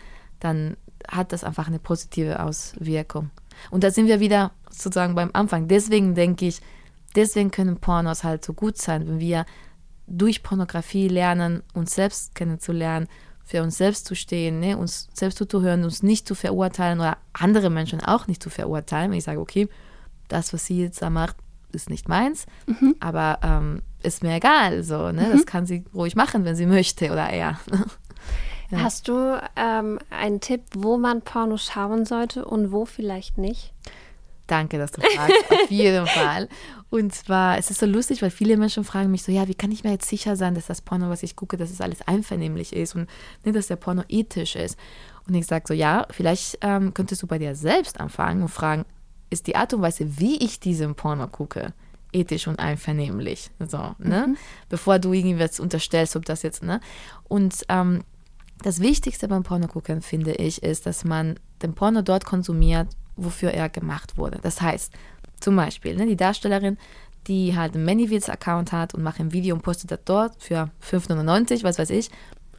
dann 0.41 0.77
hat 1.09 1.33
das 1.33 1.45
einfach 1.45 1.69
eine 1.69 1.79
positive 1.79 2.41
Auswirkung. 2.41 3.31
Und 3.71 3.85
da 3.85 3.91
sind 3.91 4.07
wir 4.07 4.21
wieder 4.21 4.53
sozusagen 4.69 5.15
beim 5.15 5.31
Anfang. 5.33 5.69
Deswegen 5.69 6.15
denke 6.15 6.47
ich, 6.47 6.61
deswegen 7.15 7.51
können 7.51 7.79
Pornos 7.79 8.25
halt 8.25 8.45
so 8.45 8.53
gut 8.53 8.77
sein, 8.77 9.07
wenn 9.09 9.21
wir 9.21 9.47
durch 10.06 10.43
Pornografie 10.43 11.08
lernen, 11.08 11.62
uns 11.75 11.94
selbst 11.94 12.35
kennenzulernen, 12.35 13.08
für 13.44 13.62
uns 13.62 13.79
selbst 13.79 14.06
zu 14.06 14.14
stehen, 14.17 14.58
ne, 14.58 14.76
uns 14.76 15.08
selbst 15.14 15.38
zuzuhören, 15.38 15.85
uns 15.85 16.03
nicht 16.03 16.26
zu 16.26 16.35
verurteilen 16.35 16.99
oder 16.99 17.17
andere 17.32 17.70
Menschen 17.70 18.00
auch 18.00 18.26
nicht 18.26 18.43
zu 18.43 18.50
verurteilen, 18.50 19.11
wenn 19.11 19.19
ich 19.19 19.25
sage, 19.25 19.41
okay, 19.41 19.69
das, 20.29 20.53
was 20.53 20.67
sie 20.67 20.82
jetzt 20.82 21.00
da 21.00 21.11
macht, 21.11 21.37
ist 21.73 21.88
nicht 21.88 22.08
meins, 22.08 22.47
mhm. 22.67 22.97
aber 22.99 23.38
ähm, 23.43 23.82
ist 24.03 24.23
mir 24.23 24.35
egal, 24.35 24.82
so, 24.82 25.12
ne, 25.12 25.29
mhm. 25.29 25.32
das 25.32 25.47
kann 25.47 25.64
sie 25.64 25.85
ruhig 25.94 26.17
machen, 26.17 26.44
wenn 26.44 26.56
sie 26.56 26.67
möchte 26.67 27.12
oder 27.12 27.29
er. 27.29 27.61
ja. 28.70 28.79
Hast 28.79 29.06
du 29.06 29.41
ähm, 29.55 30.00
einen 30.11 30.41
Tipp, 30.41 30.62
wo 30.75 30.97
man 30.97 31.23
Porno 31.23 31.56
schauen 31.56 32.05
sollte 32.05 32.44
und 32.44 32.73
wo 32.73 32.85
vielleicht 32.85 33.38
nicht? 33.38 33.73
Danke, 34.46 34.78
dass 34.78 34.93
du 34.93 35.00
fragst, 35.00 35.50
auf 35.50 35.58
jeden 35.70 36.06
Fall. 36.06 36.48
Und 36.88 37.14
zwar, 37.14 37.58
es 37.58 37.70
ist 37.70 37.81
so 37.81 37.87
lustig, 37.87 38.22
weil 38.22 38.31
viele 38.31 38.56
Menschen 38.56 38.84
fragen 38.84 39.10
mich 39.10 39.25
so, 39.25 39.32
ja, 39.32 39.48
wie 39.48 39.54
kann 39.54 39.72
ich 39.72 39.82
mir 39.82 39.90
jetzt 39.90 40.08
sicher 40.08 40.37
sein, 40.37 40.54
dass 40.54 40.66
das 40.66 40.81
Porno, 40.81 41.08
was 41.08 41.22
ich 41.22 41.34
gucke, 41.34 41.56
dass 41.56 41.70
es 41.70 41.81
alles 41.81 42.06
einvernehmlich 42.06 42.72
ist 42.72 42.94
und 42.94 43.08
nicht, 43.44 43.56
dass 43.56 43.66
der 43.66 43.76
Porno 43.76 44.04
ethisch 44.08 44.54
ist. 44.54 44.78
Und 45.26 45.34
ich 45.34 45.46
sage 45.46 45.64
so, 45.66 45.75
ja, 45.75 46.06
vielleicht 46.10 46.58
ähm, 46.60 46.94
könntest 46.94 47.22
du 47.22 47.26
bei 47.26 47.38
dir 47.38 47.56
selbst 47.56 47.98
anfangen 48.00 48.43
und 48.43 48.48
fragen, 48.48 48.84
ist 49.31 49.48
die 49.48 49.56
Art 49.56 49.75
und 49.75 49.82
Weise, 49.82 50.19
wie 50.20 50.37
ich 50.37 50.60
diesen 50.60 50.94
Porno 50.94 51.26
gucke, 51.26 51.75
ethisch 52.12 52.46
und 52.46 52.60
einvernehmlich? 52.60 53.50
So, 53.58 53.94
ne? 53.98 54.28
Mhm. 54.28 54.37
Bevor 54.69 55.00
du 55.00 55.12
irgendwas 55.12 55.58
unterstellst, 55.58 56.14
ob 56.14 56.25
das 56.25 56.43
jetzt, 56.43 56.62
ne? 56.62 56.81
Und 57.25 57.64
ähm, 57.69 58.04
das 58.62 58.81
Wichtigste 58.81 59.26
beim 59.26 59.43
Porno 59.43 59.66
gucken, 59.66 60.00
finde 60.00 60.32
ich, 60.34 60.62
ist, 60.62 60.87
dass 60.87 61.04
man 61.04 61.38
den 61.62 61.75
Porno 61.75 62.02
dort 62.02 62.25
konsumiert, 62.25 62.88
wofür 63.17 63.51
er 63.51 63.69
gemacht 63.69 64.17
wurde. 64.19 64.39
Das 64.43 64.61
heißt, 64.61 64.93
zum 65.41 65.57
Beispiel, 65.57 65.97
ne, 65.97 66.07
die 66.07 66.17
Darstellerin, 66.17 66.79
die 67.27 67.57
halt 67.57 67.75
einen 67.75 67.85
ManyVids-Account 67.85 68.73
hat 68.73 68.95
und 68.95 69.03
macht 69.03 69.21
ein 69.21 69.33
Video 69.33 69.55
und 69.55 69.63
postet 69.63 69.91
das 69.91 70.01
dort 70.05 70.43
für 70.43 70.71
5,99, 70.83 71.65
was 71.65 71.79
weiß 71.79 71.91
ich, 71.91 72.11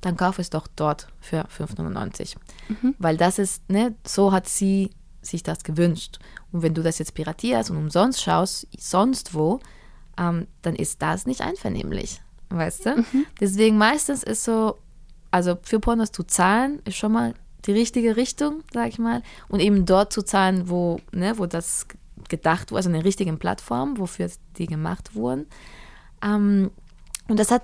dann 0.01 0.17
kauf 0.17 0.39
es 0.39 0.49
doch 0.49 0.67
dort 0.75 1.07
für 1.19 1.45
5,99. 1.45 2.35
Mhm. 2.69 2.95
Weil 2.99 3.17
das 3.17 3.39
ist, 3.39 3.69
ne, 3.69 3.95
so 4.05 4.31
hat 4.31 4.47
sie 4.47 4.91
sich 5.21 5.43
das 5.43 5.63
gewünscht. 5.63 6.19
Und 6.51 6.61
wenn 6.61 6.73
du 6.73 6.83
das 6.83 6.99
jetzt 6.99 7.13
piratierst 7.13 7.71
und 7.71 7.77
umsonst 7.77 8.21
schaust, 8.21 8.67
sonst 8.77 9.33
wo, 9.33 9.59
ähm, 10.17 10.47
dann 10.61 10.75
ist 10.75 11.01
das 11.01 11.25
nicht 11.25 11.41
einvernehmlich. 11.41 12.21
Weißt 12.49 12.85
du? 12.85 12.97
Mhm. 12.97 13.25
Deswegen 13.39 13.77
meistens 13.77 14.23
ist 14.23 14.43
so, 14.43 14.77
also 15.31 15.57
für 15.61 15.79
Pornos 15.79 16.11
zu 16.11 16.23
zahlen, 16.23 16.81
ist 16.85 16.95
schon 16.95 17.11
mal 17.11 17.33
die 17.65 17.71
richtige 17.71 18.15
Richtung, 18.15 18.63
sag 18.73 18.89
ich 18.89 18.99
mal. 18.99 19.23
Und 19.49 19.59
eben 19.59 19.85
dort 19.85 20.13
zu 20.13 20.23
zahlen, 20.23 20.69
wo, 20.69 20.99
ne, 21.11 21.37
wo 21.37 21.45
das 21.45 21.87
gedacht 22.29 22.71
wurde, 22.71 22.77
also 22.77 22.89
eine 22.89 23.03
richtigen 23.03 23.39
Plattform, 23.39 23.97
wofür 23.97 24.29
die 24.57 24.67
gemacht 24.67 25.15
wurden. 25.15 25.47
Ähm, 26.23 26.71
und 27.27 27.39
das 27.39 27.51
hat 27.51 27.63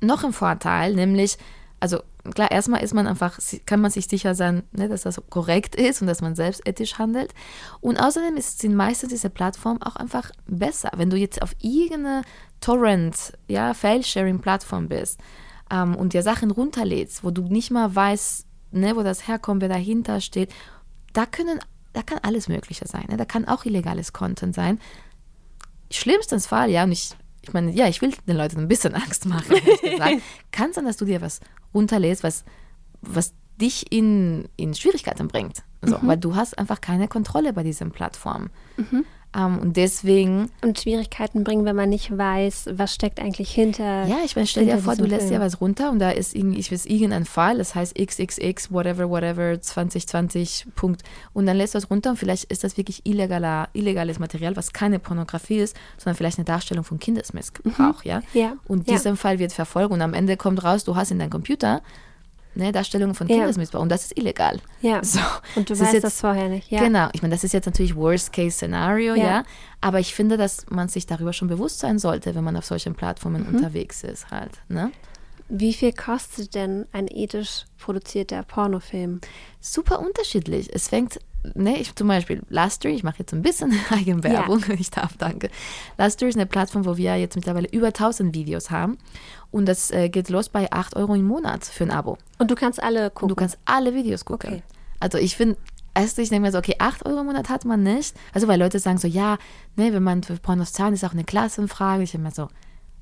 noch 0.00 0.24
einen 0.24 0.32
Vorteil, 0.32 0.94
nämlich, 0.94 1.38
also 1.80 2.00
klar, 2.34 2.50
erstmal 2.50 2.82
ist 2.82 2.94
man 2.94 3.06
einfach, 3.06 3.38
kann 3.66 3.80
man 3.80 3.90
sich 3.90 4.06
sicher 4.06 4.34
sein, 4.34 4.62
ne, 4.72 4.88
dass 4.88 5.02
das 5.02 5.20
korrekt 5.30 5.74
ist 5.74 6.00
und 6.00 6.06
dass 6.06 6.20
man 6.20 6.34
selbst 6.34 6.66
ethisch 6.66 6.98
handelt. 6.98 7.34
Und 7.80 7.98
außerdem 7.98 8.36
ist, 8.36 8.60
sind 8.60 8.74
meistens 8.74 9.10
diese 9.10 9.30
Plattformen 9.30 9.82
auch 9.82 9.96
einfach 9.96 10.30
besser. 10.46 10.90
Wenn 10.96 11.10
du 11.10 11.16
jetzt 11.16 11.42
auf 11.42 11.54
irgendeine 11.60 12.22
Torrent, 12.60 13.32
ja, 13.48 13.74
File-Sharing-Plattform 13.74 14.88
bist 14.88 15.20
ähm, 15.70 15.96
und 15.96 16.12
dir 16.12 16.22
Sachen 16.22 16.50
runterlädst, 16.50 17.24
wo 17.24 17.30
du 17.30 17.42
nicht 17.42 17.70
mal 17.70 17.94
weißt, 17.94 18.46
ne, 18.72 18.96
wo 18.96 19.02
das 19.02 19.28
herkommt, 19.28 19.62
wer 19.62 19.68
dahinter 19.68 20.20
steht, 20.20 20.52
da 21.12 21.26
können 21.26 21.60
da 21.92 22.02
kann 22.02 22.18
alles 22.22 22.48
Mögliche 22.48 22.86
sein. 22.86 23.04
Ne? 23.08 23.16
Da 23.16 23.24
kann 23.24 23.46
auch 23.46 23.64
illegales 23.64 24.12
Content 24.12 24.54
sein. 24.54 24.80
Schlimmstens 25.90 26.46
Fall, 26.46 26.70
ja, 26.70 26.84
und 26.84 26.92
ich, 26.92 27.14
ich 27.42 27.52
meine, 27.52 27.70
ja, 27.72 27.86
ich 27.86 28.00
will 28.00 28.12
den 28.26 28.36
Leuten 28.36 28.58
ein 28.58 28.68
bisschen 28.68 28.94
Angst 28.94 29.26
machen, 29.26 29.56
kann 30.52 30.72
sein, 30.72 30.86
dass 30.86 30.96
du 30.96 31.04
dir 31.04 31.20
was 31.20 31.40
runterlässt, 31.74 32.22
was, 32.22 32.44
was 33.02 33.34
dich 33.60 33.92
in, 33.92 34.48
in 34.56 34.74
Schwierigkeiten 34.74 35.28
bringt. 35.28 35.62
So, 35.82 35.98
mhm. 35.98 36.08
Weil 36.08 36.16
du 36.16 36.34
hast 36.34 36.58
einfach 36.58 36.80
keine 36.80 37.08
Kontrolle 37.08 37.52
bei 37.52 37.62
diesen 37.62 37.90
Plattformen. 37.90 38.50
Mhm. 38.76 39.04
Um, 39.34 39.42
ähm, 39.42 39.58
und 39.60 39.76
deswegen. 39.76 40.50
Und 40.62 40.78
Schwierigkeiten 40.78 41.42
bringen, 41.44 41.64
wenn 41.64 41.76
man 41.76 41.88
nicht 41.88 42.16
weiß, 42.16 42.70
was 42.74 42.94
steckt 42.94 43.20
eigentlich 43.20 43.50
hinter. 43.50 44.04
Ja, 44.06 44.18
ich 44.24 44.36
meine, 44.36 44.46
stell 44.46 44.66
dir 44.66 44.78
vor, 44.78 44.94
du 44.96 45.04
lässt 45.04 45.30
dir 45.30 45.40
was 45.40 45.60
runter 45.60 45.90
und 45.90 45.98
da 45.98 46.10
ist 46.10 46.34
irgendwie, 46.34 46.60
ich 46.60 46.70
weiß, 46.70 46.86
irgendein 46.86 47.24
Fall, 47.24 47.58
das 47.58 47.74
heißt 47.74 47.94
XXX, 47.96 48.70
whatever, 48.70 49.08
whatever, 49.08 49.60
2020, 49.60 50.66
Punkt. 50.74 51.02
Und 51.32 51.46
dann 51.46 51.56
lässt 51.56 51.74
du 51.74 51.78
es 51.78 51.90
runter 51.90 52.10
und 52.10 52.16
vielleicht 52.16 52.44
ist 52.44 52.62
das 52.62 52.76
wirklich 52.76 53.06
illegaler, 53.06 53.68
illegales 53.72 54.18
Material, 54.18 54.56
was 54.56 54.72
keine 54.72 54.98
Pornografie 54.98 55.58
ist, 55.58 55.76
sondern 55.96 56.16
vielleicht 56.16 56.38
eine 56.38 56.44
Darstellung 56.44 56.84
von 56.84 56.98
Kindesmissbrauch, 56.98 58.04
mhm. 58.04 58.10
ja? 58.10 58.22
ja? 58.34 58.56
Und 58.68 58.86
ja. 58.88 58.94
diesem 58.94 59.16
Fall 59.16 59.38
wird 59.38 59.52
verfolgt 59.52 59.92
und 59.92 60.02
am 60.02 60.14
Ende 60.14 60.36
kommt 60.36 60.62
raus, 60.62 60.84
du 60.84 60.94
hast 60.94 61.10
in 61.10 61.18
deinem 61.18 61.30
Computer 61.30 61.82
ne, 62.54 62.72
Darstellungen 62.72 63.14
von 63.14 63.26
Kindesmissbrauch 63.26 63.80
und 63.82 63.88
das 63.88 64.04
ist 64.04 64.16
illegal. 64.18 64.60
Ja. 64.80 65.00
So. 65.04 65.20
Und 65.56 65.68
du 65.70 65.74
Das 65.74 65.80
weißt 65.80 65.92
jetzt- 65.94 66.04
das 66.04 66.20
vorher 66.20 66.48
nicht. 66.48 66.70
Ja. 66.70 66.80
Genau, 66.80 67.08
ich 67.12 67.22
meine, 67.22 67.34
das 67.34 67.44
ist 67.44 67.52
jetzt 67.52 67.66
natürlich 67.66 67.94
Worst-Case-Szenario, 67.96 69.14
Ja. 69.14 69.24
ja. 69.24 69.44
Aber 69.80 69.98
ich 70.00 70.14
finde, 70.14 70.36
dass 70.36 70.66
man 70.70 70.88
sich 70.88 71.06
darüber 71.06 71.32
schon 71.32 71.48
bewusst 71.48 71.78
sein 71.80 71.98
sollte, 71.98 72.34
wenn 72.34 72.44
man 72.44 72.56
auf 72.56 72.64
solchen 72.64 72.94
Plattformen 72.94 73.42
Mhm. 73.48 73.54
unterwegs 73.56 74.04
ist 74.04 74.30
halt. 74.30 74.52
Ne? 74.68 74.90
Wie 75.48 75.74
viel 75.74 75.92
kostet 75.92 76.54
denn 76.54 76.86
ein 76.92 77.08
ethisch 77.08 77.64
produzierter 77.78 78.42
Pornofilm? 78.42 79.20
Super 79.60 80.00
unterschiedlich. 80.00 80.70
Es 80.74 80.88
fängt, 80.88 81.18
ne, 81.54 81.78
ich 81.78 81.94
zum 81.94 82.08
Beispiel 82.08 82.42
Luster, 82.48 82.88
ich 82.88 83.02
mache 83.02 83.20
jetzt 83.20 83.32
ein 83.32 83.42
bisschen 83.42 83.72
Eigenwerbung, 83.90 84.62
wenn 84.68 84.78
ich 84.80 84.90
darf, 84.90 85.16
danke. 85.18 85.50
Luster 85.98 86.26
ist 86.28 86.36
eine 86.36 86.46
Plattform, 86.46 86.84
wo 86.86 86.96
wir 86.96 87.16
jetzt 87.16 87.36
mittlerweile 87.36 87.68
über 87.70 87.88
1000 87.88 88.34
Videos 88.34 88.70
haben. 88.70 88.98
Und 89.50 89.66
das 89.66 89.90
äh, 89.90 90.08
geht 90.08 90.28
los 90.30 90.48
bei 90.48 90.70
8 90.72 90.96
Euro 90.96 91.14
im 91.14 91.24
Monat 91.26 91.64
für 91.64 91.84
ein 91.84 91.90
Abo. 91.90 92.16
Und 92.38 92.50
du 92.50 92.54
kannst 92.54 92.82
alle 92.82 93.06
Und 93.06 93.14
gucken. 93.14 93.28
du 93.28 93.34
kannst 93.34 93.58
alle 93.64 93.94
Videos 93.94 94.24
gucken. 94.24 94.50
Okay. 94.54 94.62
Also 95.00 95.18
ich 95.18 95.36
finde, 95.36 95.56
erst 95.94 96.18
ich 96.18 96.28
denke 96.30 96.46
mir 96.46 96.52
so, 96.52 96.58
okay, 96.58 96.76
8 96.78 97.04
Euro 97.06 97.20
im 97.20 97.26
Monat 97.26 97.48
hat 97.48 97.64
man 97.64 97.82
nicht. 97.82 98.14
Also 98.32 98.48
weil 98.48 98.58
Leute 98.58 98.78
sagen 98.78 98.98
so, 98.98 99.08
ja, 99.08 99.36
ne, 99.76 99.92
wenn 99.92 100.02
man 100.02 100.22
für 100.22 100.34
Pornos 100.36 100.72
zahlt, 100.72 100.94
ist 100.94 101.04
auch 101.04 101.12
eine 101.12 101.24
Klassenfrage. 101.24 102.04
Ich 102.04 102.12
denke 102.12 102.28
mir 102.28 102.32
so, 102.34 102.48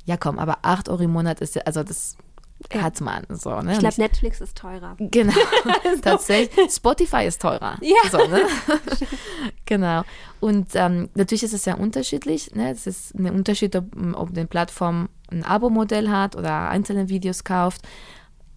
ja 0.06 0.16
komm, 0.16 0.38
aber 0.38 0.59
8 0.62 0.88
Euro 0.88 1.02
im 1.02 1.12
Monat 1.12 1.40
ist, 1.40 1.54
ja- 1.54 1.62
also 1.66 1.82
das 1.85 2.16
Ja. 2.18 2.25
Hat 2.74 3.00
man 3.00 3.24
so. 3.30 3.60
Ne? 3.60 3.72
ich 3.72 3.78
glaube, 3.78 3.94
Netflix 3.98 4.40
ist 4.40 4.56
teurer. 4.56 4.96
Genau, 5.10 5.32
tatsächlich. 6.02 6.70
Spotify 6.70 7.24
ist 7.24 7.42
teurer. 7.42 7.78
Ja. 7.80 8.10
So, 8.10 8.18
ne? 8.18 8.42
genau. 9.64 10.02
Und 10.40 10.68
ähm, 10.74 11.08
natürlich 11.14 11.42
ist 11.42 11.52
es 11.52 11.64
sehr 11.64 11.80
unterschiedlich. 11.80 12.54
Ne? 12.54 12.70
Es 12.70 12.86
ist 12.86 13.14
ein 13.14 13.30
Unterschied, 13.30 13.74
ob, 13.76 13.84
ob 14.14 14.30
eine 14.30 14.46
Plattform 14.46 15.08
ein 15.30 15.44
Abo-Modell 15.44 16.10
hat 16.10 16.36
oder 16.36 16.68
einzelne 16.68 17.08
Videos 17.08 17.44
kauft. 17.44 17.82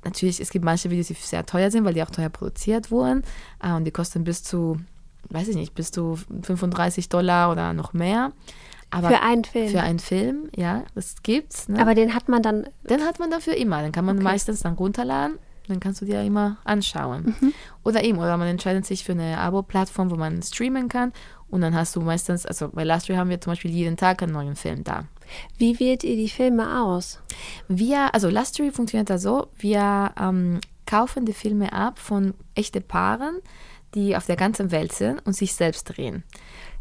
Natürlich, 0.03 0.39
es 0.39 0.49
gibt 0.49 0.65
manche 0.65 0.89
Videos, 0.89 1.07
die 1.07 1.13
sehr 1.13 1.45
teuer 1.45 1.71
sind, 1.71 1.85
weil 1.85 1.93
die 1.93 2.03
auch 2.03 2.11
teuer 2.11 2.29
produziert 2.29 2.91
wurden. 2.91 3.23
Äh, 3.61 3.73
und 3.73 3.85
die 3.85 3.91
kosten 3.91 4.23
bis 4.23 4.43
zu, 4.43 4.77
weiß 5.29 5.47
ich 5.47 5.55
nicht, 5.55 5.73
bis 5.73 5.91
zu 5.91 6.19
35 6.41 7.09
Dollar 7.09 7.51
oder 7.51 7.73
noch 7.73 7.93
mehr. 7.93 8.31
Aber 8.93 9.09
Für 9.09 9.21
einen 9.21 9.43
Film. 9.43 9.69
Für 9.69 9.81
einen 9.81 9.99
Film, 9.99 10.49
ja, 10.55 10.83
das 10.95 11.15
gibt's. 11.23 11.67
Ne? 11.67 11.79
Aber 11.79 11.95
den 11.95 12.13
hat 12.13 12.29
man 12.29 12.41
dann. 12.43 12.67
Den 12.89 13.01
hat 13.01 13.19
man 13.19 13.31
dafür 13.31 13.55
immer. 13.55 13.81
Den 13.81 13.91
kann 13.91 14.05
man 14.05 14.17
Okay. 14.17 14.23
meistens 14.23 14.61
dann 14.61 14.73
runterladen. 14.73 15.39
Dann 15.67 15.79
kannst 15.79 16.01
du 16.01 16.05
dir 16.05 16.21
immer 16.21 16.57
anschauen. 16.65 17.35
Mhm. 17.39 17.53
Oder 17.85 18.03
eben, 18.03 18.17
oder 18.17 18.35
man 18.37 18.47
entscheidet 18.49 18.85
sich 18.85 19.03
für 19.05 19.13
eine 19.13 19.37
Abo-Plattform, 19.37 20.11
wo 20.11 20.15
man 20.15 20.41
streamen 20.43 20.89
kann. 20.89 21.13
Und 21.49 21.61
dann 21.61 21.73
hast 21.73 21.95
du 21.95 22.01
meistens, 22.01 22.45
also 22.45 22.67
bei 22.69 22.83
Lastry 22.83 23.15
haben 23.15 23.29
wir 23.29 23.39
zum 23.39 23.51
Beispiel 23.51 23.71
jeden 23.71 23.95
Tag 23.95 24.21
einen 24.21 24.33
neuen 24.33 24.55
Film 24.57 24.83
da. 24.83 25.05
Wie 25.57 25.79
wählt 25.79 26.03
ihr 26.03 26.17
die 26.17 26.27
Filme 26.27 26.81
aus? 26.81 27.21
Wir, 27.69 28.13
also 28.13 28.27
Lastry 28.29 28.71
funktioniert 28.71 29.09
da 29.09 29.17
so, 29.17 29.47
wir 29.57 30.11
ähm, 30.19 30.59
kaufen 30.85 31.25
die 31.25 31.33
Filme 31.33 31.71
ab 31.71 31.97
von 31.97 32.33
echten 32.55 32.83
Paaren, 32.83 33.37
die 33.95 34.17
auf 34.17 34.25
der 34.25 34.35
ganzen 34.35 34.71
Welt 34.71 34.91
sind 34.91 35.25
und 35.25 35.33
sich 35.33 35.53
selbst 35.53 35.85
drehen. 35.85 36.23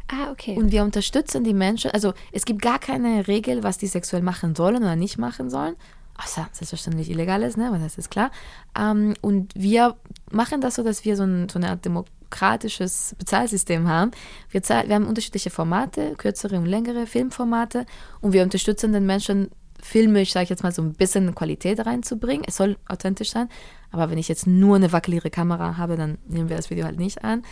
Ah, 0.09 0.31
okay. 0.31 0.57
Und 0.57 0.73
wir 0.73 0.83
unterstützen 0.83 1.45
die 1.45 1.55
Menschen, 1.55 1.91
also 1.93 2.13
es 2.33 2.45
gibt 2.45 2.63
gar 2.63 2.79
keine 2.79 3.27
Regel, 3.29 3.63
was 3.63 3.79
die 3.79 3.87
sexuell 3.87 4.23
machen 4.23 4.55
sollen 4.55 4.83
oder 4.83 4.97
nicht 4.97 5.19
machen 5.19 5.51
sollen. 5.51 5.77
Außer 6.19 6.49
selbstverständlich 6.53 7.11
Illegales, 7.11 7.57
ne? 7.57 7.73
weil 7.73 7.81
das 7.81 7.97
ist 7.97 8.11
klar. 8.11 8.31
Ähm, 8.79 9.15
und 9.23 9.53
wir 9.55 9.97
machen 10.31 10.61
das 10.61 10.75
so, 10.75 10.83
dass 10.83 11.05
wir 11.05 11.17
so, 11.17 11.25
ein, 11.25 11.49
so 11.49 11.59
eine 11.59 11.71
Art 11.71 11.85
demokratisches 11.85 13.17
Bezahlsystem 13.19 13.89
haben. 13.89 14.11
Wir, 14.51 14.63
zahl, 14.63 14.89
wir 14.89 14.95
haben 14.95 15.07
unterschiedliche 15.07 15.51
Formate, 15.51 16.15
kürzere 16.17 16.57
und 16.59 16.67
längere 16.67 17.07
Filmformate. 17.07 17.87
Und 18.21 18.35
wir 18.35 18.43
unterstützen 18.43 18.93
den 18.93 19.07
Menschen, 19.07 19.51
filmisch, 19.83 20.33
sage 20.33 20.45
ich 20.45 20.51
jetzt 20.51 20.63
mal, 20.63 20.73
so 20.73 20.83
ein 20.83 20.93
bisschen 20.93 21.35
Qualität 21.35 21.85
reinzubringen. 21.85 22.45
Es 22.47 22.57
soll 22.57 22.77
authentisch 22.89 23.31
sein. 23.31 23.49
Aber 23.91 24.11
wenn 24.11 24.19
ich 24.19 24.29
jetzt 24.29 24.47
nur 24.47 24.77
eine 24.77 24.93
wackelige 24.93 25.29
Kamera 25.29 25.77
habe, 25.77 25.97
dann 25.97 26.19
nehmen 26.29 26.49
wir 26.49 26.57
das 26.57 26.71
Video 26.71 26.85
halt 26.85 26.99
nicht 26.99 27.25
an. 27.25 27.43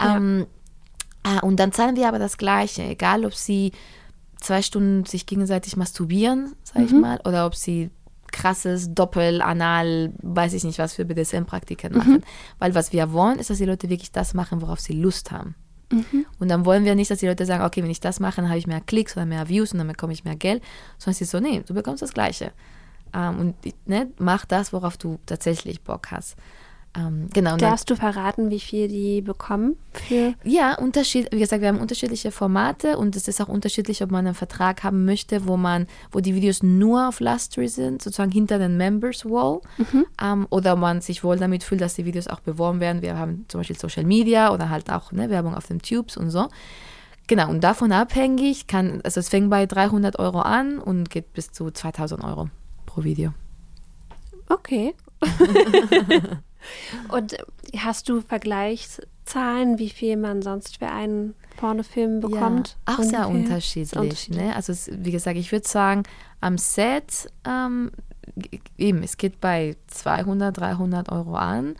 Ja. 0.00 0.16
Ähm, 0.16 0.46
Ah, 1.24 1.40
und 1.40 1.56
dann 1.56 1.72
zahlen 1.72 1.96
wir 1.96 2.06
aber 2.06 2.18
das 2.18 2.36
Gleiche, 2.36 2.82
egal 2.82 3.24
ob 3.24 3.34
sie 3.34 3.72
zwei 4.40 4.62
Stunden 4.62 5.06
sich 5.06 5.26
gegenseitig 5.26 5.76
masturbieren, 5.76 6.54
sag 6.62 6.82
ich 6.84 6.92
mal, 6.92 7.18
oder 7.24 7.46
ob 7.46 7.54
sie 7.54 7.90
krasses 8.30 8.92
Doppel, 8.94 9.40
Anal, 9.40 10.12
weiß 10.22 10.52
ich 10.52 10.64
nicht, 10.64 10.78
was 10.78 10.94
für 10.94 11.04
BDSM-Praktiken 11.04 11.96
machen. 11.96 12.24
Weil 12.58 12.74
was 12.74 12.92
wir 12.92 13.12
wollen, 13.12 13.38
ist, 13.38 13.48
dass 13.48 13.58
die 13.58 13.64
Leute 13.64 13.88
wirklich 13.88 14.12
das 14.12 14.34
machen, 14.34 14.60
worauf 14.60 14.80
sie 14.80 14.92
Lust 14.92 15.30
haben. 15.30 15.54
Und 16.40 16.48
dann 16.48 16.64
wollen 16.64 16.84
wir 16.84 16.94
nicht, 16.94 17.10
dass 17.10 17.20
die 17.20 17.26
Leute 17.26 17.46
sagen, 17.46 17.64
okay, 17.64 17.82
wenn 17.82 17.90
ich 17.90 18.00
das 18.00 18.20
mache, 18.20 18.36
dann 18.36 18.48
habe 18.48 18.58
ich 18.58 18.66
mehr 18.66 18.80
Klicks 18.80 19.16
oder 19.16 19.24
mehr 19.24 19.48
Views 19.48 19.72
und 19.72 19.78
dann 19.78 19.88
bekomme 19.88 20.12
ich 20.12 20.24
mehr 20.24 20.36
Geld. 20.36 20.62
Sondern 20.98 21.12
es 21.12 21.20
ist 21.20 21.30
so, 21.30 21.40
nee, 21.40 21.62
du 21.64 21.74
bekommst 21.74 22.02
das 22.02 22.12
Gleiche. 22.12 22.52
Ähm, 23.14 23.38
und 23.38 23.54
ne, 23.86 24.08
mach 24.18 24.44
das, 24.44 24.72
worauf 24.72 24.96
du 24.96 25.18
tatsächlich 25.26 25.82
Bock 25.82 26.10
hast. 26.10 26.36
Ähm, 26.96 27.28
genau. 27.32 27.56
Darfst 27.56 27.90
du 27.90 27.96
verraten, 27.96 28.50
wie 28.50 28.60
viel 28.60 28.86
die 28.86 29.20
bekommen 29.20 29.76
für. 29.92 30.34
ja, 30.44 30.78
Unterschied, 30.78 31.28
wie 31.32 31.40
gesagt, 31.40 31.60
wir 31.60 31.68
haben 31.68 31.80
unterschiedliche 31.80 32.30
Formate 32.30 32.96
und 32.98 33.16
es 33.16 33.26
ist 33.26 33.40
auch 33.40 33.48
unterschiedlich, 33.48 34.02
ob 34.02 34.12
man 34.12 34.26
einen 34.26 34.34
Vertrag 34.34 34.84
haben 34.84 35.04
möchte, 35.04 35.46
wo 35.46 35.56
man, 35.56 35.88
wo 36.12 36.20
die 36.20 36.34
Videos 36.34 36.62
nur 36.62 37.08
auf 37.08 37.18
Lustry 37.18 37.66
sind, 37.66 38.00
sozusagen 38.00 38.30
hinter 38.30 38.58
den 38.58 38.76
Members 38.76 39.24
Wall, 39.24 39.60
ähm, 40.22 40.46
oder 40.50 40.76
man 40.76 41.00
sich 41.00 41.24
wohl 41.24 41.36
damit 41.36 41.64
fühlt, 41.64 41.80
dass 41.80 41.94
die 41.94 42.04
Videos 42.04 42.28
auch 42.28 42.40
beworben 42.40 42.78
werden. 42.78 43.02
Wir 43.02 43.18
haben 43.18 43.44
zum 43.48 43.60
Beispiel 43.60 43.78
Social 43.78 44.04
Media 44.04 44.52
oder 44.52 44.70
halt 44.70 44.90
auch 44.90 45.10
ne, 45.10 45.30
Werbung 45.30 45.54
auf 45.56 45.66
den 45.66 45.82
Tubes 45.82 46.16
und 46.16 46.30
so. 46.30 46.48
Genau, 47.26 47.48
und 47.48 47.64
davon 47.64 47.90
abhängig 47.90 48.66
kann, 48.66 49.00
also 49.02 49.18
es 49.18 49.30
fängt 49.30 49.50
bei 49.50 49.66
300 49.66 50.18
Euro 50.18 50.40
an 50.40 50.78
und 50.78 51.10
geht 51.10 51.32
bis 51.32 51.50
zu 51.50 51.70
2000 51.70 52.22
Euro 52.22 52.50
pro 52.86 53.02
Video. 53.02 53.32
Okay. 54.48 54.94
Und 57.08 57.36
hast 57.76 58.08
du 58.08 58.20
Vergleichszahlen, 58.20 59.78
wie 59.78 59.90
viel 59.90 60.16
man 60.16 60.42
sonst 60.42 60.78
für 60.78 60.88
einen 60.88 61.34
Pornofilm 61.56 62.20
bekommt? 62.20 62.76
Ja, 62.88 62.94
auch 62.94 63.02
sehr 63.02 63.28
unterschiedlich. 63.28 63.98
Unterschiedlich. 63.98 64.46
Ne? 64.46 64.56
Also 64.56 64.72
wie 64.92 65.12
gesagt, 65.12 65.36
ich 65.38 65.52
würde 65.52 65.66
sagen, 65.66 66.02
am 66.40 66.58
Set, 66.58 67.30
ähm, 67.46 67.90
eben, 68.78 69.02
es 69.02 69.16
geht 69.16 69.40
bei 69.40 69.76
200, 69.88 70.56
300 70.56 71.10
Euro 71.12 71.36
an 71.36 71.76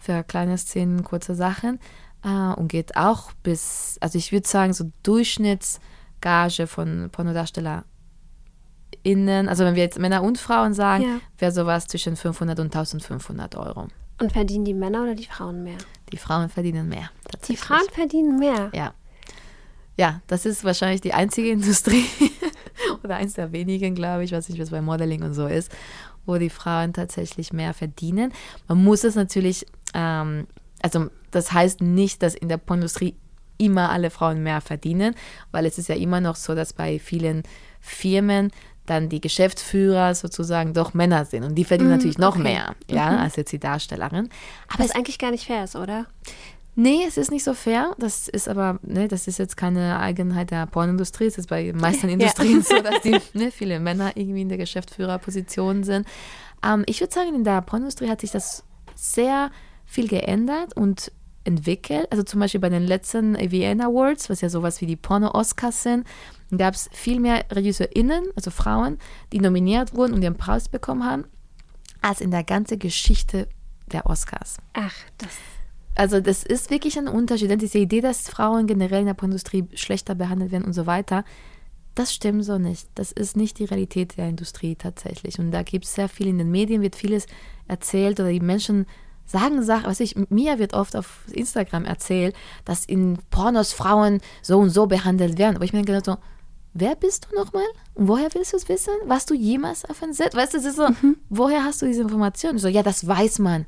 für 0.00 0.22
kleine 0.24 0.58
Szenen, 0.58 1.04
kurze 1.04 1.34
Sachen 1.34 1.78
äh, 2.24 2.28
und 2.54 2.68
geht 2.68 2.96
auch 2.96 3.32
bis, 3.42 3.98
also 4.00 4.18
ich 4.18 4.32
würde 4.32 4.48
sagen, 4.48 4.72
so 4.72 4.90
Durchschnittsgage 5.02 6.66
von 6.66 7.08
Pornodarsteller 7.10 7.84
innen, 9.04 9.48
also 9.48 9.64
wenn 9.64 9.74
wir 9.74 9.82
jetzt 9.82 9.98
Männer 9.98 10.22
und 10.22 10.38
Frauen 10.38 10.74
sagen, 10.74 11.02
Ja. 11.04 11.20
wäre 11.38 11.52
sowas 11.52 11.86
zwischen 11.86 12.16
500 12.16 12.58
und 12.60 12.66
1500 12.66 13.56
Euro. 13.56 13.88
Und 14.20 14.32
verdienen 14.32 14.64
die 14.64 14.74
Männer 14.74 15.02
oder 15.02 15.14
die 15.14 15.26
Frauen 15.26 15.62
mehr? 15.64 15.78
Die 16.12 16.16
Frauen 16.16 16.48
verdienen 16.48 16.88
mehr. 16.88 17.10
Die. 17.48 17.56
Frauen 17.56 17.88
verdienen 17.92 18.38
mehr. 18.38 18.70
Ja. 18.74 18.94
Ja, 19.96 20.22
das 20.26 20.46
ist 20.46 20.64
wahrscheinlich 20.64 21.00
die 21.00 21.12
einzige 21.12 21.48
Industrie 21.50 22.04
oder 23.02 23.16
eins 23.16 23.34
der 23.34 23.52
wenigen, 23.52 23.94
glaube 23.94 24.24
ich, 24.24 24.32
was 24.32 24.48
ich 24.48 24.58
was 24.58 24.70
bei 24.70 24.80
Modeling 24.80 25.22
und 25.22 25.34
so 25.34 25.46
ist, 25.46 25.70
wo 26.24 26.36
die 26.36 26.50
Frauen 26.50 26.92
tatsächlich 26.92 27.52
mehr 27.52 27.74
verdienen. 27.74 28.32
Man 28.68 28.82
muss 28.82 29.04
es 29.04 29.14
natürlich, 29.14 29.66
ähm, 29.94 30.46
also 30.82 31.08
das 31.30 31.52
heißt 31.52 31.80
nicht, 31.80 32.22
dass 32.22 32.34
in 32.34 32.48
der 32.48 32.58
Pornindustrie 32.58 33.16
immer 33.58 33.90
alle 33.90 34.10
Frauen 34.10 34.42
mehr 34.42 34.60
verdienen, 34.60 35.14
weil 35.50 35.66
es 35.66 35.78
ist 35.78 35.88
ja 35.88 35.94
immer 35.94 36.20
noch 36.20 36.36
so, 36.36 36.54
dass 36.54 36.72
bei 36.72 36.98
vielen 36.98 37.42
Firmen 37.80 38.50
dann 38.86 39.08
die 39.08 39.20
Geschäftsführer 39.20 40.14
sozusagen 40.14 40.74
doch 40.74 40.94
Männer 40.94 41.24
sind 41.24 41.44
und 41.44 41.54
die 41.54 41.64
verdienen 41.64 41.90
natürlich 41.90 42.18
noch 42.18 42.34
okay. 42.34 42.42
mehr, 42.42 42.74
ja, 42.90 43.16
als 43.18 43.36
jetzt 43.36 43.52
die 43.52 43.60
Darstellerin. 43.60 44.28
Aber 44.72 44.84
es 44.84 44.90
eigentlich 44.90 45.18
gar 45.18 45.30
nicht 45.30 45.46
fair 45.46 45.64
ist, 45.64 45.76
oder? 45.76 46.06
Nee, 46.74 47.04
es 47.06 47.18
ist 47.18 47.30
nicht 47.30 47.44
so 47.44 47.52
fair. 47.52 47.94
Das 47.98 48.28
ist 48.28 48.48
aber, 48.48 48.78
ne, 48.82 49.06
das 49.06 49.28
ist 49.28 49.38
jetzt 49.38 49.56
keine 49.56 50.00
Eigenheit 50.00 50.50
der 50.50 50.66
Pornindustrie. 50.66 51.26
Es 51.26 51.36
ist 51.36 51.48
bei 51.48 51.64
den 51.64 51.76
meisten 51.76 52.08
Industrien 52.08 52.62
so, 52.62 52.80
dass 52.80 53.02
die, 53.02 53.18
ne, 53.34 53.50
viele 53.50 53.78
Männer 53.78 54.12
irgendwie 54.16 54.40
in 54.42 54.48
der 54.48 54.58
Geschäftsführerposition 54.58 55.84
sind. 55.84 56.06
Ähm, 56.64 56.84
ich 56.86 57.00
würde 57.00 57.12
sagen, 57.12 57.34
in 57.34 57.44
der 57.44 57.60
Pornindustrie 57.60 58.08
hat 58.08 58.22
sich 58.22 58.30
das 58.30 58.64
sehr 58.94 59.50
viel 59.84 60.08
geändert 60.08 60.74
und 60.74 61.12
entwickelt. 61.44 62.10
Also 62.10 62.22
zum 62.22 62.40
Beispiel 62.40 62.60
bei 62.60 62.70
den 62.70 62.86
letzten 62.86 63.36
AVN 63.36 63.82
Awards, 63.82 64.30
was 64.30 64.40
ja 64.40 64.48
sowas 64.48 64.80
wie 64.80 64.86
die 64.86 64.96
Porno-Oscars 64.96 65.82
sind, 65.82 66.06
gab 66.58 66.74
es 66.74 66.88
viel 66.92 67.20
mehr 67.20 67.44
RegisseurInnen, 67.50 68.24
also 68.36 68.50
Frauen, 68.50 68.98
die 69.32 69.40
nominiert 69.40 69.94
wurden 69.94 70.14
und 70.14 70.22
ihren 70.22 70.36
Preis 70.36 70.68
bekommen 70.68 71.04
haben, 71.04 71.24
als 72.00 72.20
in 72.20 72.30
der 72.30 72.44
ganzen 72.44 72.78
Geschichte 72.78 73.48
der 73.86 74.06
Oscars. 74.06 74.58
Ach, 74.74 74.94
das. 75.18 75.30
Also 75.94 76.20
das 76.20 76.42
ist 76.42 76.70
wirklich 76.70 76.98
ein 76.98 77.08
Unterschied. 77.08 77.50
Denn 77.50 77.58
diese 77.58 77.78
Idee, 77.78 78.00
dass 78.00 78.28
Frauen 78.28 78.66
generell 78.66 79.00
in 79.00 79.06
der 79.06 79.14
Pornindustrie 79.14 79.68
schlechter 79.74 80.14
behandelt 80.14 80.50
werden 80.50 80.64
und 80.64 80.72
so 80.72 80.86
weiter, 80.86 81.24
das 81.94 82.14
stimmt 82.14 82.44
so 82.44 82.58
nicht. 82.58 82.88
Das 82.94 83.12
ist 83.12 83.36
nicht 83.36 83.58
die 83.58 83.66
Realität 83.66 84.16
der 84.16 84.28
Industrie 84.28 84.74
tatsächlich. 84.74 85.38
Und 85.38 85.50
da 85.50 85.62
gibt 85.62 85.84
es 85.84 85.94
sehr 85.94 86.08
viel 86.08 86.28
in 86.28 86.38
den 86.38 86.50
Medien, 86.50 86.80
wird 86.80 86.96
vieles 86.96 87.26
erzählt 87.68 88.18
oder 88.18 88.30
die 88.30 88.40
Menschen 88.40 88.86
sagen 89.26 89.62
Sachen, 89.62 89.86
was 89.86 90.00
ich, 90.00 90.16
mir 90.30 90.58
wird 90.58 90.74
oft 90.74 90.96
auf 90.96 91.24
Instagram 91.30 91.84
erzählt, 91.84 92.34
dass 92.64 92.84
in 92.84 93.18
Pornos 93.30 93.72
Frauen 93.72 94.20
so 94.42 94.58
und 94.58 94.70
so 94.70 94.86
behandelt 94.86 95.38
werden. 95.38 95.56
Aber 95.56 95.64
ich 95.64 95.72
mir 95.72 95.82
denke 95.82 96.02
so, 96.04 96.16
wer 96.74 96.96
bist 96.96 97.28
du 97.30 97.36
nochmal? 97.36 97.64
Und 97.94 98.08
woher 98.08 98.32
willst 98.34 98.52
du 98.52 98.56
es 98.56 98.68
wissen? 98.68 98.94
Warst 99.06 99.30
du 99.30 99.34
jemals 99.34 99.84
auf 99.84 100.02
ein 100.02 100.12
Set? 100.12 100.34
Weißt 100.34 100.54
du, 100.54 100.58
es 100.58 100.64
ist 100.64 100.76
so, 100.76 100.88
mhm. 100.88 101.16
woher 101.28 101.64
hast 101.64 101.82
du 101.82 101.86
diese 101.86 102.02
Information? 102.02 102.58
So, 102.58 102.68
ja, 102.68 102.82
das 102.82 103.06
weiß 103.06 103.38
man. 103.38 103.66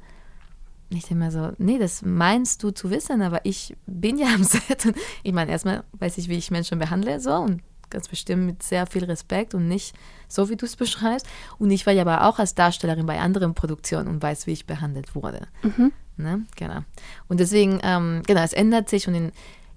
Ich 0.90 1.06
denke 1.06 1.24
mir 1.24 1.30
so, 1.30 1.52
nee, 1.58 1.78
das 1.78 2.02
meinst 2.02 2.62
du 2.62 2.70
zu 2.70 2.90
wissen, 2.90 3.22
aber 3.22 3.44
ich 3.44 3.76
bin 3.86 4.18
ja 4.18 4.28
am 4.34 4.44
Set. 4.44 4.86
Und 4.86 4.96
ich 5.22 5.32
meine, 5.32 5.50
erstmal 5.50 5.84
weiß 5.92 6.18
ich, 6.18 6.28
wie 6.28 6.36
ich 6.36 6.50
Menschen 6.50 6.78
behandle, 6.78 7.20
so 7.20 7.34
und 7.34 7.62
ganz 7.90 8.08
bestimmt 8.08 8.46
mit 8.46 8.62
sehr 8.62 8.86
viel 8.86 9.04
Respekt 9.04 9.54
und 9.54 9.68
nicht 9.68 9.94
so, 10.28 10.48
wie 10.48 10.56
du 10.56 10.66
es 10.66 10.76
beschreibst. 10.76 11.26
Und 11.58 11.70
ich 11.70 11.86
war 11.86 11.92
ja 11.92 12.02
aber 12.02 12.26
auch 12.28 12.38
als 12.38 12.54
Darstellerin 12.54 13.06
bei 13.06 13.20
anderen 13.20 13.54
Produktionen 13.54 14.08
und 14.08 14.22
weiß, 14.22 14.46
wie 14.46 14.52
ich 14.52 14.66
behandelt 14.66 15.14
wurde. 15.14 15.46
Mhm. 15.62 15.92
Ne? 16.16 16.44
Genau. 16.56 16.80
Und 17.28 17.40
deswegen, 17.40 17.80
ähm, 17.82 18.22
genau, 18.26 18.42
es 18.42 18.52
ändert 18.52 18.88
sich 18.88 19.08
und 19.08 19.14
in, 19.14 19.32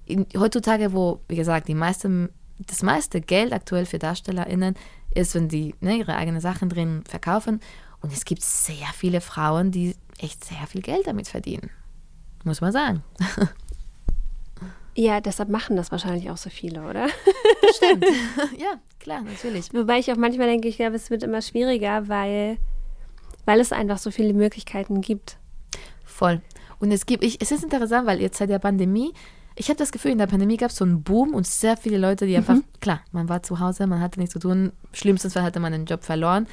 in, 0.05 0.25
heutzutage, 0.37 0.93
wo, 0.93 1.21
wie 1.27 1.35
gesagt, 1.35 1.67
die 1.67 1.75
meisten, 1.75 2.29
das 2.59 2.81
meiste 2.81 3.21
Geld 3.21 3.53
aktuell 3.53 3.85
für 3.85 3.99
DarstellerInnen 3.99 4.75
ist, 5.13 5.35
wenn 5.35 5.47
die 5.47 5.75
ne, 5.79 5.97
ihre 5.97 6.15
eigenen 6.15 6.41
Sachen 6.41 6.69
drin 6.69 7.03
verkaufen. 7.07 7.61
Und 8.01 8.13
es 8.13 8.25
gibt 8.25 8.41
sehr 8.41 8.87
viele 8.95 9.21
Frauen, 9.21 9.71
die 9.71 9.95
echt 10.19 10.43
sehr 10.43 10.65
viel 10.67 10.81
Geld 10.81 11.07
damit 11.07 11.27
verdienen. 11.27 11.69
Muss 12.43 12.61
man 12.61 12.71
sagen. 12.71 13.03
Ja, 14.99 15.21
deshalb 15.21 15.49
machen 15.49 15.75
das 15.75 15.91
wahrscheinlich 15.91 16.31
auch 16.31 16.37
so 16.37 16.49
viele, 16.49 16.81
oder? 16.81 17.07
Stimmt. 17.75 18.03
ja, 18.57 18.79
klar, 18.99 19.21
natürlich. 19.21 19.71
Wobei 19.71 19.99
ich 19.99 20.11
auch 20.11 20.15
manchmal 20.17 20.47
denke, 20.47 20.67
ich 20.67 20.77
glaube, 20.77 20.95
es 20.95 21.11
wird 21.11 21.21
immer 21.21 21.43
schwieriger, 21.43 22.07
weil, 22.07 22.57
weil 23.45 23.59
es 23.59 23.71
einfach 23.71 23.99
so 23.99 24.09
viele 24.09 24.33
Möglichkeiten 24.33 25.01
gibt. 25.01 25.37
Voll. 26.03 26.41
Und 26.79 26.91
es 26.91 27.05
gibt, 27.05 27.23
ich, 27.23 27.39
es 27.39 27.51
ist 27.51 27.63
interessant, 27.63 28.07
weil 28.07 28.19
jetzt 28.21 28.39
seit 28.39 28.49
der 28.49 28.57
Pandemie, 28.57 29.13
ich 29.57 29.69
habe 29.69 29.77
das 29.77 29.91
Gefühl, 29.91 30.11
in 30.11 30.17
der 30.17 30.27
Pandemie 30.27 30.57
gab 30.57 30.69
es 30.69 30.77
so 30.77 30.85
einen 30.85 31.03
Boom 31.03 31.33
und 31.33 31.47
sehr 31.47 31.77
viele 31.77 31.97
Leute, 31.97 32.27
die 32.27 32.37
einfach, 32.37 32.55
mhm. 32.55 32.63
klar, 32.79 33.01
man 33.11 33.27
war 33.27 33.41
zu 33.43 33.59
Hause, 33.59 33.87
man 33.87 33.99
hatte 33.99 34.19
nichts 34.19 34.33
zu 34.33 34.39
tun, 34.39 34.71
schlimmstens 34.93 35.35
hatte 35.35 35.59
man 35.59 35.71
den 35.71 35.85
Job 35.85 36.03
verloren. 36.03 36.47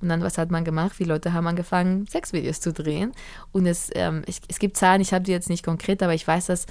Und 0.00 0.10
dann, 0.10 0.22
was 0.22 0.38
hat 0.38 0.50
man 0.50 0.64
gemacht? 0.64 0.92
Viele 0.94 1.14
Leute 1.14 1.32
haben 1.32 1.46
angefangen, 1.46 2.06
Sexvideos 2.06 2.60
zu 2.60 2.72
drehen. 2.72 3.12
Und 3.52 3.66
es, 3.66 3.90
ähm, 3.94 4.22
ich, 4.26 4.40
es 4.48 4.58
gibt 4.58 4.76
Zahlen, 4.76 5.00
ich 5.00 5.12
habe 5.12 5.24
die 5.24 5.32
jetzt 5.32 5.48
nicht 5.48 5.64
konkret, 5.64 6.02
aber 6.02 6.14
ich 6.14 6.26
weiß, 6.26 6.46
dass 6.46 6.66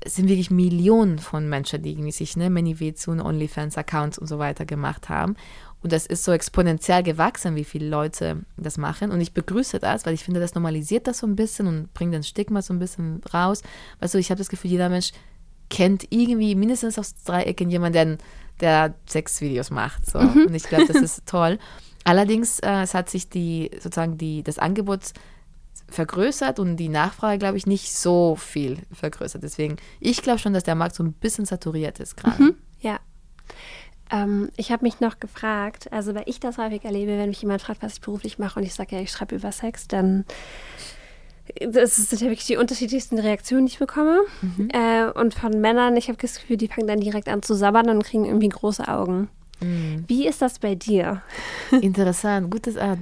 es 0.00 0.16
sind 0.16 0.28
wirklich 0.28 0.50
Millionen 0.50 1.18
von 1.18 1.48
Menschen, 1.48 1.82
die 1.82 1.92
irgendwie 1.92 2.12
sich 2.12 2.36
ne, 2.36 2.50
ManyVids 2.50 3.08
und 3.08 3.20
OnlyFans-Accounts 3.20 4.18
und 4.18 4.26
so 4.26 4.38
weiter 4.38 4.66
gemacht 4.66 5.08
haben. 5.08 5.36
Und 5.84 5.92
das 5.92 6.06
ist 6.06 6.24
so 6.24 6.32
exponentiell 6.32 7.02
gewachsen, 7.02 7.56
wie 7.56 7.64
viele 7.64 7.90
Leute 7.90 8.38
das 8.56 8.78
machen. 8.78 9.10
Und 9.10 9.20
ich 9.20 9.34
begrüße 9.34 9.78
das, 9.78 10.06
weil 10.06 10.14
ich 10.14 10.24
finde, 10.24 10.40
das 10.40 10.54
normalisiert 10.54 11.06
das 11.06 11.18
so 11.18 11.26
ein 11.26 11.36
bisschen 11.36 11.66
und 11.66 11.92
bringt 11.92 12.14
den 12.14 12.22
Stigma 12.22 12.62
so 12.62 12.72
ein 12.72 12.78
bisschen 12.78 13.20
raus. 13.34 13.60
Weißt 14.00 14.14
du, 14.14 14.18
ich 14.18 14.30
habe 14.30 14.38
das 14.38 14.48
Gefühl, 14.48 14.70
jeder 14.70 14.88
Mensch 14.88 15.12
kennt 15.68 16.06
irgendwie 16.08 16.54
mindestens 16.54 16.98
aus 16.98 17.14
drei 17.24 17.42
Ecken 17.42 17.68
jemanden, 17.68 18.16
der 18.60 18.94
Sexvideos 19.06 19.70
macht. 19.70 20.10
So. 20.10 20.20
Mhm. 20.20 20.46
Und 20.46 20.54
ich 20.54 20.62
glaube, 20.62 20.86
das 20.86 20.96
ist 20.96 21.22
toll. 21.26 21.58
Allerdings, 22.04 22.60
äh, 22.60 22.80
es 22.80 22.94
hat 22.94 23.10
sich 23.10 23.28
die, 23.28 23.70
sozusagen 23.74 24.16
die, 24.16 24.42
das 24.42 24.58
Angebot 24.58 25.12
vergrößert 25.90 26.60
und 26.60 26.78
die 26.78 26.88
Nachfrage, 26.88 27.36
glaube 27.36 27.58
ich, 27.58 27.66
nicht 27.66 27.92
so 27.92 28.36
viel 28.36 28.78
vergrößert. 28.90 29.42
Deswegen, 29.42 29.76
ich 30.00 30.22
glaube 30.22 30.38
schon, 30.38 30.54
dass 30.54 30.64
der 30.64 30.76
Markt 30.76 30.94
so 30.94 31.02
ein 31.02 31.12
bisschen 31.12 31.44
saturiert 31.44 32.00
ist 32.00 32.16
gerade. 32.16 32.42
Mhm, 32.42 32.54
ja. 32.80 33.00
Ähm, 34.14 34.50
ich 34.56 34.70
habe 34.70 34.84
mich 34.84 35.00
noch 35.00 35.18
gefragt, 35.18 35.92
also 35.92 36.14
weil 36.14 36.24
ich 36.26 36.38
das 36.40 36.58
häufig 36.58 36.84
erlebe, 36.84 37.18
wenn 37.18 37.28
mich 37.28 37.42
jemand 37.42 37.62
fragt, 37.62 37.82
was 37.82 37.94
ich 37.94 38.00
beruflich 38.00 38.38
mache 38.38 38.60
und 38.60 38.66
ich 38.66 38.74
sage, 38.74 38.96
ja, 38.96 39.02
ich 39.02 39.10
schreibe 39.10 39.34
über 39.34 39.50
Sex, 39.50 39.88
dann 39.88 40.24
das 41.60 41.96
sind 41.96 42.22
ja 42.22 42.28
wirklich 42.28 42.46
die 42.46 42.56
unterschiedlichsten 42.56 43.18
Reaktionen, 43.18 43.66
die 43.66 43.72
ich 43.72 43.78
bekomme. 43.78 44.20
Mhm. 44.40 44.70
Äh, 44.72 45.10
und 45.10 45.34
von 45.34 45.60
Männern, 45.60 45.96
ich 45.96 46.08
habe 46.08 46.18
das 46.20 46.36
Gefühl, 46.36 46.56
die 46.56 46.68
fangen 46.68 46.86
dann 46.86 47.00
direkt 47.00 47.28
an 47.28 47.42
zu 47.42 47.54
sabbern 47.54 47.90
und 47.90 48.02
kriegen 48.02 48.24
irgendwie 48.24 48.48
große 48.48 48.88
Augen. 48.88 49.28
Mhm. 49.60 50.04
Wie 50.06 50.26
ist 50.26 50.42
das 50.42 50.58
bei 50.58 50.74
dir? 50.74 51.22
Interessant, 51.70 52.50
gutes 52.50 52.76
Art. 52.76 52.98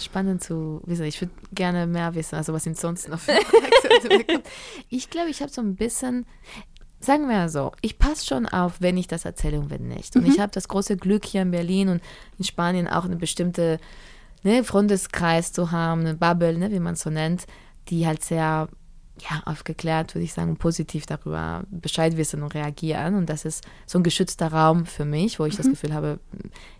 Spannend 0.00 0.42
zu 0.42 0.80
wissen. 0.84 1.04
Ich 1.04 1.20
würde 1.20 1.32
gerne 1.52 1.86
mehr 1.86 2.14
wissen, 2.14 2.36
also 2.36 2.52
was 2.52 2.64
sind 2.64 2.78
sonst 2.78 3.08
noch 3.08 3.18
für 3.20 3.38
Ich 4.88 5.10
glaube, 5.10 5.30
ich 5.30 5.42
habe 5.42 5.52
so 5.52 5.60
ein 5.60 5.76
bisschen, 5.76 6.26
sagen 7.04 7.28
wir 7.28 7.48
so, 7.48 7.72
ich 7.80 7.98
passe 7.98 8.26
schon 8.26 8.46
auf, 8.46 8.80
wenn 8.80 8.96
ich 8.96 9.08
das 9.08 9.24
erzähle 9.24 9.58
und 9.58 9.70
wenn 9.70 9.88
nicht. 9.88 10.16
Und 10.16 10.24
mhm. 10.24 10.30
ich 10.30 10.40
habe 10.40 10.52
das 10.52 10.68
große 10.68 10.96
Glück 10.96 11.24
hier 11.24 11.42
in 11.42 11.50
Berlin 11.50 11.88
und 11.88 12.02
in 12.38 12.44
Spanien 12.44 12.88
auch 12.88 13.04
eine 13.04 13.16
bestimmte 13.16 13.78
ne, 14.42 14.64
Freundeskreis 14.64 15.52
zu 15.52 15.70
haben, 15.70 16.02
eine 16.02 16.14
Bubble, 16.14 16.56
ne, 16.56 16.70
wie 16.70 16.80
man 16.80 16.94
es 16.94 17.00
so 17.00 17.10
nennt, 17.10 17.46
die 17.88 18.06
halt 18.06 18.22
sehr 18.22 18.68
ja, 19.20 19.42
aufgeklärt, 19.44 20.14
würde 20.14 20.24
ich 20.24 20.32
sagen, 20.32 20.56
positiv 20.56 21.06
darüber 21.06 21.64
Bescheid 21.70 22.16
wissen 22.16 22.42
und 22.42 22.54
reagieren. 22.54 23.14
Und 23.14 23.28
das 23.28 23.44
ist 23.44 23.64
so 23.86 23.98
ein 23.98 24.02
geschützter 24.02 24.52
Raum 24.52 24.86
für 24.86 25.04
mich, 25.04 25.38
wo 25.38 25.44
ich 25.44 25.54
mhm. 25.54 25.58
das 25.58 25.68
Gefühl 25.68 25.94
habe, 25.94 26.18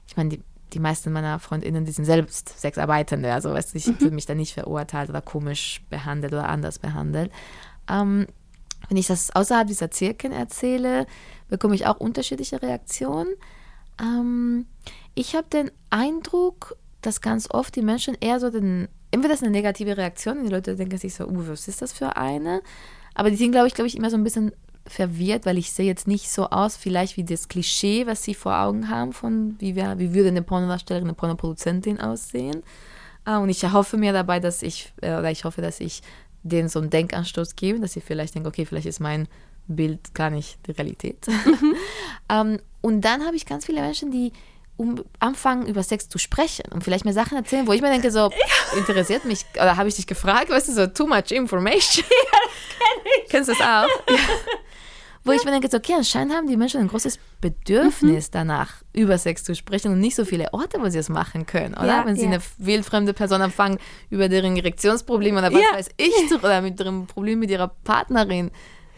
ich 0.06 0.16
meine, 0.16 0.30
die, 0.30 0.42
die 0.72 0.80
meisten 0.80 1.12
meiner 1.12 1.38
FreundInnen, 1.38 1.85
die 1.85 1.92
sind 1.92 2.04
selbst 2.04 2.61
Sexarbeitende. 2.61 3.32
Also 3.32 3.52
weißt 3.52 3.74
ich 3.74 3.87
mhm. 3.87 3.96
fühle 3.96 4.11
mich 4.12 4.26
da 4.26 4.35
nicht 4.35 4.54
verurteilt 4.54 5.11
oder 5.11 5.20
komisch 5.20 5.82
behandelt 5.90 6.32
oder 6.32 6.48
anders 6.48 6.78
behandelt. 6.78 7.30
Ähm, 7.88 8.26
wenn 8.88 8.97
ich 8.97 9.07
das 9.07 9.35
außerhalb 9.35 9.66
dieser 9.66 9.90
Zirkeln 9.90 10.33
erzähle, 10.33 11.07
bekomme 11.49 11.75
ich 11.75 11.87
auch 11.87 11.99
unterschiedliche 11.99 12.62
Reaktionen. 12.62 13.29
Ähm, 14.01 14.66
ich 15.14 15.35
habe 15.35 15.47
den 15.53 15.71
Eindruck, 15.90 16.77
dass 17.01 17.21
ganz 17.21 17.51
oft 17.51 17.77
die 17.77 17.83
Menschen 17.83 18.16
eher 18.21 18.40
so 18.40 18.51
den 18.51 18.88
entweder 19.12 19.35
ist 19.35 19.42
eine 19.42 19.53
negative 19.53 19.97
Reaktion 19.97 20.42
die 20.42 20.51
Leute 20.51 20.75
denken 20.75 20.99
sich 20.99 21.14
so, 21.14 21.27
uh, 21.27 21.49
was 21.49 21.68
ist 21.68 21.83
das 21.83 21.92
für 21.92 22.16
eine? 22.16 22.62
Aber 23.14 23.31
die 23.31 23.37
sind, 23.37 23.53
glaube 23.53 23.68
ich, 23.68 23.75
glaube 23.75 23.87
ich, 23.87 23.97
immer 23.97 24.11
so 24.11 24.16
ein 24.16 24.25
bisschen 24.25 24.53
verwirrt, 24.87 25.47
weil 25.47 25.59
ich 25.59 25.71
sehe 25.73 25.87
jetzt 25.87 26.09
nicht 26.09 26.31
so 26.31 26.49
aus, 26.49 26.77
vielleicht 26.77 27.16
wie 27.16 27.25
das 27.25 27.47
Klischee, 27.47 28.07
was 28.07 28.25
sie 28.25 28.35
vor 28.35 28.59
Augen 28.59 28.88
haben 28.88 29.12
von, 29.12 29.55
wie, 29.61 29.77
wir, 29.77 29.99
wie 29.99 30.12
würde 30.14 30.31
eine 30.31 30.42
Pornodarstellerin, 30.42 31.09
eine 31.09 31.14
Pornoproduzentin 31.14 32.01
aussehen. 32.01 32.62
Ah, 33.25 33.38
und 33.38 33.51
ich 33.51 33.62
hoffe 33.71 33.99
mir 33.99 34.12
dabei, 34.12 34.40
dass 34.40 34.62
ich, 34.62 34.92
äh, 35.01 35.16
oder 35.16 35.31
ich 35.31 35.45
hoffe, 35.45 35.62
dass 35.62 35.79
ich 35.79 36.03
denen 36.42 36.68
so 36.68 36.81
einen 36.81 36.90
Denkanstoß 36.90 37.57
gebe, 37.57 37.81
dass 37.81 37.92
sie 37.92 38.00
vielleicht 38.00 38.35
denken, 38.35 38.48
okay, 38.48 38.64
vielleicht 38.66 38.87
ist 38.87 39.00
mein 39.00 39.28
Bild 39.68 40.14
gar 40.14 40.31
nicht 40.31 40.59
die 40.66 40.72
Realität. 40.72 41.26
Mhm. 41.44 41.76
um, 42.31 42.59
und 42.81 43.02
dann 43.02 43.24
habe 43.24 43.37
ich 43.37 43.46
ganz 43.46 43.66
viele 43.66 43.81
Menschen, 43.81 44.11
die 44.11 44.33
um, 44.76 45.05
anfangen, 45.20 45.66
über 45.66 45.83
Sex 45.83 46.09
zu 46.09 46.18
sprechen 46.18 46.64
und 46.72 46.83
vielleicht 46.83 47.05
mir 47.05 47.12
Sachen 47.12 47.37
erzählen, 47.37 47.66
wo 47.66 47.72
ich 47.72 47.83
mir 47.83 47.90
denke, 47.90 48.11
so, 48.11 48.31
interessiert 48.76 49.24
mich, 49.24 49.44
oder 49.55 49.76
habe 49.76 49.88
ich 49.88 49.96
dich 49.96 50.07
gefragt, 50.07 50.50
weißt 50.50 50.68
du, 50.68 50.72
so, 50.72 50.87
too 50.88 51.07
much 51.07 51.31
information. 51.31 52.05
Ja, 52.11 52.38
das 52.42 52.78
kenn 52.78 53.22
ich. 53.24 53.31
Kennst 53.31 53.48
du 53.50 53.52
das 53.55 53.61
auch? 53.61 53.88
Ja. 54.11 54.18
Wo 55.24 55.32
ich 55.32 55.44
mir 55.44 55.52
denke, 55.52 55.68
so, 55.70 55.76
okay, 55.76 55.94
anscheinend 55.94 56.35
haben 56.35 56.48
die 56.48 56.56
Menschen 56.56 56.80
ein 56.80 56.88
großes 56.88 57.18
Bedürfnis 57.40 58.28
mhm. 58.28 58.32
danach, 58.32 58.82
über 58.92 59.18
Sex 59.18 59.44
zu 59.44 59.54
sprechen 59.54 59.92
und 59.92 60.00
nicht 60.00 60.16
so 60.16 60.24
viele 60.24 60.52
Orte, 60.52 60.80
wo 60.80 60.88
sie 60.88 60.98
es 60.98 61.08
machen 61.08 61.46
können, 61.46 61.74
oder? 61.74 61.87
Ja, 61.87 62.06
Wenn 62.06 62.16
sie 62.16 62.26
eine 62.26 62.40
wildfremde 62.58 63.14
Person 63.14 63.40
anfangen, 63.40 63.78
über 64.11 64.28
deren 64.28 64.56
Erektionsprobleme 64.56 65.38
oder 65.38 65.52
was 65.52 65.61
weiß 65.74 65.90
ich, 65.96 66.28
zu, 66.28 66.37
oder 66.38 66.61
mit 66.61 66.80
ihrem 66.80 67.06
Problem 67.06 67.38
mit 67.38 67.50
ihrer 67.50 67.68
Partnerin 67.68 68.50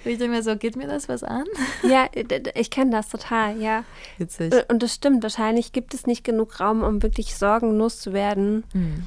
ich 0.07 0.19
denke 0.19 0.37
mir 0.37 0.43
so, 0.43 0.57
geht 0.57 0.77
mir 0.77 0.87
das 0.87 1.09
was 1.09 1.25
an? 1.25 1.45
Ja, 1.83 2.09
ich 2.55 2.71
kenne 2.71 2.91
das 2.91 3.09
total, 3.09 3.61
ja. 3.61 3.85
Witzig. 4.19 4.53
Und 4.69 4.83
das 4.83 4.95
stimmt, 4.95 5.23
wahrscheinlich 5.23 5.73
gibt 5.73 5.95
es 5.95 6.07
nicht 6.07 6.25
genug 6.25 6.61
Raum, 6.61 6.83
um 6.83 7.03
wirklich 7.03 7.35
sorgenlos 7.37 8.01
zu 8.01 8.13
werden. 8.13 8.65
Mhm. 8.73 9.07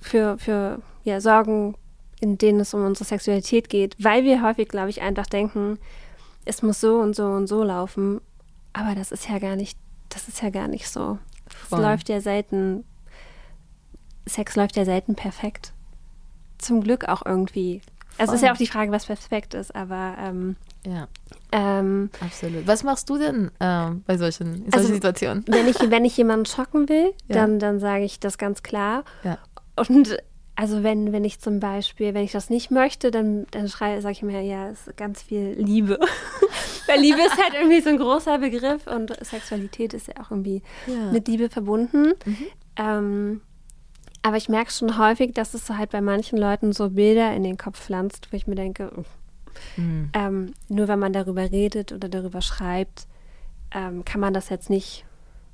Für, 0.00 0.38
für 0.38 0.80
ja, 1.04 1.20
Sorgen, 1.20 1.76
in 2.20 2.38
denen 2.38 2.60
es 2.60 2.74
um 2.74 2.84
unsere 2.84 3.04
Sexualität 3.04 3.68
geht, 3.68 3.94
weil 4.02 4.24
wir 4.24 4.42
häufig, 4.42 4.68
glaube 4.68 4.90
ich, 4.90 5.02
einfach 5.02 5.26
denken, 5.26 5.78
es 6.48 6.62
muss 6.62 6.80
so 6.80 6.98
und 6.98 7.14
so 7.14 7.26
und 7.26 7.46
so 7.46 7.62
laufen. 7.62 8.20
Aber 8.72 8.94
das 8.94 9.12
ist 9.12 9.28
ja 9.28 9.38
gar 9.38 9.54
nicht, 9.54 9.78
das 10.08 10.28
ist 10.28 10.42
ja 10.42 10.50
gar 10.50 10.66
nicht 10.66 10.88
so. 10.88 11.18
Voll. 11.46 11.78
Es 11.78 11.84
läuft 11.84 12.08
ja 12.08 12.20
selten, 12.20 12.84
Sex 14.26 14.56
läuft 14.56 14.76
ja 14.76 14.84
selten 14.84 15.14
perfekt. 15.14 15.72
Zum 16.58 16.82
Glück 16.82 17.06
auch 17.08 17.24
irgendwie. 17.24 17.82
Also 18.16 18.32
es 18.32 18.40
ist 18.40 18.46
ja 18.46 18.52
auch 18.52 18.58
die 18.58 18.66
Frage, 18.66 18.90
was 18.90 19.06
perfekt 19.06 19.54
ist, 19.54 19.74
aber 19.76 20.16
ähm, 20.18 20.56
ja. 20.84 21.06
Ähm, 21.52 22.10
Absolut. 22.20 22.66
Was 22.66 22.82
machst 22.82 23.08
du 23.08 23.18
denn 23.18 23.50
äh, 23.58 23.90
bei 24.06 24.16
solchen, 24.16 24.54
solchen 24.54 24.74
also, 24.74 24.92
Situationen? 24.92 25.44
Wenn 25.46 25.68
ich, 25.68 25.78
wenn 25.78 26.04
ich 26.04 26.16
jemanden 26.16 26.46
schocken 26.46 26.88
will, 26.88 27.14
ja. 27.28 27.36
dann, 27.36 27.58
dann 27.58 27.78
sage 27.78 28.04
ich 28.04 28.20
das 28.20 28.38
ganz 28.38 28.62
klar. 28.62 29.04
Ja. 29.22 29.38
Und 29.76 30.16
also 30.58 30.82
wenn, 30.82 31.12
wenn 31.12 31.24
ich 31.24 31.38
zum 31.38 31.60
Beispiel, 31.60 32.14
wenn 32.14 32.24
ich 32.24 32.32
das 32.32 32.50
nicht 32.50 32.72
möchte, 32.72 33.12
dann, 33.12 33.46
dann 33.52 33.68
sage 33.68 34.10
ich 34.10 34.22
mir, 34.22 34.42
ja, 34.42 34.70
es 34.70 34.88
ist 34.88 34.96
ganz 34.96 35.22
viel 35.22 35.54
Liebe. 35.56 36.00
Weil 36.88 37.00
Liebe 37.00 37.20
ist 37.20 37.40
halt 37.40 37.54
irgendwie 37.54 37.80
so 37.80 37.90
ein 37.90 37.96
großer 37.96 38.38
Begriff 38.38 38.88
und 38.88 39.16
Sexualität 39.24 39.94
ist 39.94 40.08
ja 40.08 40.14
auch 40.20 40.32
irgendwie 40.32 40.62
ja. 40.88 41.12
mit 41.12 41.28
Liebe 41.28 41.48
verbunden. 41.48 42.14
Mhm. 42.24 42.46
Ähm, 42.74 43.40
aber 44.22 44.36
ich 44.36 44.48
merke 44.48 44.72
schon 44.72 44.98
häufig, 44.98 45.32
dass 45.32 45.54
es 45.54 45.70
halt 45.70 45.90
bei 45.90 46.00
manchen 46.00 46.36
Leuten 46.36 46.72
so 46.72 46.90
Bilder 46.90 47.32
in 47.36 47.44
den 47.44 47.56
Kopf 47.56 47.78
pflanzt, 47.78 48.26
wo 48.32 48.36
ich 48.36 48.48
mir 48.48 48.56
denke, 48.56 48.90
mhm. 49.76 50.10
ähm, 50.12 50.54
nur 50.68 50.88
wenn 50.88 50.98
man 50.98 51.12
darüber 51.12 51.52
redet 51.52 51.92
oder 51.92 52.08
darüber 52.08 52.42
schreibt, 52.42 53.06
ähm, 53.72 54.04
kann 54.04 54.20
man 54.20 54.34
das 54.34 54.48
jetzt 54.48 54.70
nicht. 54.70 55.04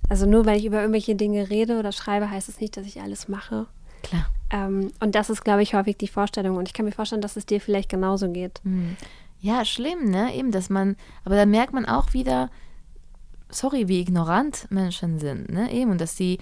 Also 0.08 0.24
nur 0.24 0.46
weil 0.46 0.56
ich 0.56 0.64
über 0.64 0.80
irgendwelche 0.80 1.14
Dinge 1.14 1.50
rede 1.50 1.78
oder 1.78 1.92
schreibe, 1.92 2.30
heißt 2.30 2.48
es 2.48 2.54
das 2.54 2.62
nicht, 2.62 2.78
dass 2.78 2.86
ich 2.86 3.02
alles 3.02 3.28
mache. 3.28 3.66
Klar. 4.04 4.26
Ähm, 4.50 4.92
und 5.00 5.14
das 5.14 5.30
ist, 5.30 5.44
glaube 5.44 5.62
ich, 5.62 5.74
häufig 5.74 5.96
die 5.96 6.08
Vorstellung. 6.08 6.56
Und 6.56 6.68
ich 6.68 6.74
kann 6.74 6.84
mir 6.84 6.92
vorstellen, 6.92 7.22
dass 7.22 7.36
es 7.36 7.46
dir 7.46 7.60
vielleicht 7.60 7.88
genauso 7.88 8.30
geht. 8.30 8.60
Mhm. 8.62 8.96
Ja, 9.40 9.64
schlimm, 9.64 10.10
ne? 10.10 10.34
Eben, 10.34 10.52
dass 10.52 10.70
man, 10.70 10.96
aber 11.24 11.36
da 11.36 11.44
merkt 11.44 11.72
man 11.72 11.86
auch 11.86 12.12
wieder, 12.12 12.50
sorry, 13.50 13.88
wie 13.88 14.00
ignorant 14.00 14.66
Menschen 14.70 15.18
sind, 15.18 15.50
ne? 15.50 15.72
Eben, 15.72 15.90
und 15.90 16.00
dass 16.00 16.16
sie, 16.16 16.38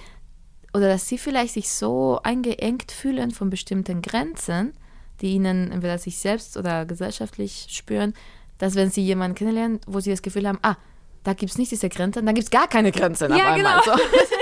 oder 0.75 0.88
dass 0.88 1.09
sie 1.09 1.18
vielleicht 1.18 1.55
sich 1.55 1.70
so 1.70 2.20
eingeengt 2.22 2.92
fühlen 2.92 3.31
von 3.31 3.51
bestimmten 3.51 4.03
Grenzen, 4.03 4.72
die 5.20 5.35
ihnen 5.35 5.70
entweder 5.72 5.98
sich 5.98 6.18
selbst 6.18 6.57
oder 6.57 6.85
gesellschaftlich 6.85 7.66
spüren, 7.70 8.14
dass 8.59 8.75
wenn 8.75 8.90
sie 8.90 9.03
jemanden 9.03 9.35
kennenlernen, 9.37 9.81
wo 9.87 10.01
sie 10.01 10.11
das 10.11 10.22
Gefühl 10.22 10.46
haben, 10.46 10.59
ah, 10.62 10.77
da 11.25 11.35
gibt 11.35 11.53
es 11.53 11.59
nicht 11.59 11.70
diese 11.70 11.88
Grenzen, 11.88 12.27
dann 12.27 12.35
gibt 12.35 12.44
es 12.44 12.51
gar 12.51 12.68
keine 12.68 12.92
Grenzen 12.92 13.35
ja, 13.35 13.37
auf 13.37 13.53
einmal. 13.53 13.81
Genau. 13.81 13.96
So. 13.96 14.03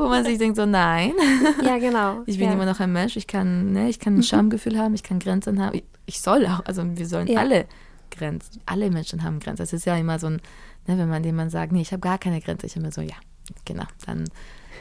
wo 0.00 0.08
man 0.08 0.24
sich 0.24 0.38
denkt, 0.38 0.56
so 0.56 0.66
nein. 0.66 1.12
Ja, 1.64 1.78
genau. 1.78 2.22
Ich 2.26 2.38
bin 2.38 2.46
ja. 2.48 2.52
immer 2.54 2.66
noch 2.66 2.80
ein 2.80 2.92
Mensch, 2.92 3.16
ich 3.16 3.26
kann, 3.26 3.72
ne, 3.72 3.88
ich 3.88 3.98
kann 3.98 4.16
ein. 4.16 4.22
Schamgefühl 4.30 4.78
haben, 4.78 4.94
ich 4.94 5.02
kann 5.02 5.18
Grenzen 5.18 5.60
haben. 5.60 5.76
Ich, 5.76 5.84
ich 6.06 6.20
soll 6.20 6.46
auch, 6.46 6.64
also 6.64 6.82
wir 6.84 7.06
sollen 7.06 7.26
ja. 7.26 7.40
alle 7.40 7.66
Grenzen, 8.10 8.60
alle 8.66 8.90
Menschen 8.90 9.22
haben 9.22 9.40
Grenzen. 9.40 9.62
Es 9.62 9.72
ist 9.72 9.84
ja 9.84 9.96
immer 9.96 10.18
so 10.18 10.28
ein, 10.28 10.40
ne, 10.86 10.98
wenn 10.98 11.08
man 11.08 11.24
jemand 11.24 11.50
sagt, 11.50 11.72
nee, 11.72 11.82
ich 11.82 11.92
habe 11.92 12.00
gar 12.00 12.18
keine 12.18 12.40
Grenze, 12.40 12.66
ich 12.66 12.76
immer 12.76 12.92
so, 12.92 13.00
ja, 13.00 13.16
genau, 13.64 13.84
dann, 14.06 14.24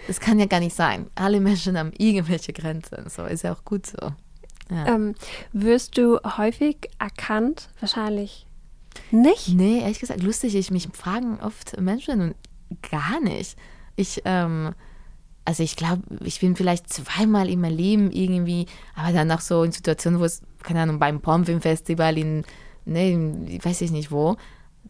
das 0.08 0.20
kann 0.20 0.40
ja 0.40 0.46
gar 0.46 0.60
nicht 0.60 0.76
sein. 0.76 1.08
Alle 1.16 1.40
Menschen 1.40 1.78
haben 1.78 1.92
irgendwelche 1.98 2.54
Grenzen, 2.54 3.10
so, 3.10 3.26
ist 3.26 3.44
ja 3.44 3.54
auch 3.54 3.64
gut 3.66 3.86
so. 3.86 4.14
Ja. 4.72 4.88
Ähm, 4.88 5.16
wirst 5.52 5.98
du 5.98 6.20
häufig 6.38 6.90
erkannt? 7.00 7.70
Wahrscheinlich 7.80 8.46
nicht? 9.12 9.50
Nee, 9.50 9.80
ehrlich 9.82 10.00
gesagt, 10.00 10.22
lustig, 10.22 10.56
ich 10.56 10.72
mich 10.72 10.88
fragen 10.94 11.40
oft 11.42 11.80
Menschen 11.80 12.22
und 12.22 12.36
gar 12.90 13.20
nicht. 13.22 13.58
Ich, 13.96 14.22
ähm, 14.26 14.74
also 15.50 15.64
ich 15.64 15.76
glaube, 15.76 16.04
ich 16.24 16.42
bin 16.42 16.56
vielleicht 16.56 16.94
zweimal 16.94 17.50
in 17.50 17.60
meinem 17.60 17.76
Leben 17.76 18.12
irgendwie, 18.12 18.68
aber 18.96 19.12
dann 19.12 19.32
auch 19.32 19.42
so 19.42 19.64
in 19.64 19.72
Situationen, 19.72 20.20
wo 20.20 20.24
es, 20.26 20.44
keine 20.62 20.80
Ahnung, 20.80 21.00
beim 21.00 21.22
Pomfilmfestival 21.22 22.20
in, 22.20 22.44
ne, 22.86 23.48
ich 23.48 23.66
weiß 23.66 23.82
ich 23.82 23.90
nicht 23.90 24.12
wo, 24.12 24.38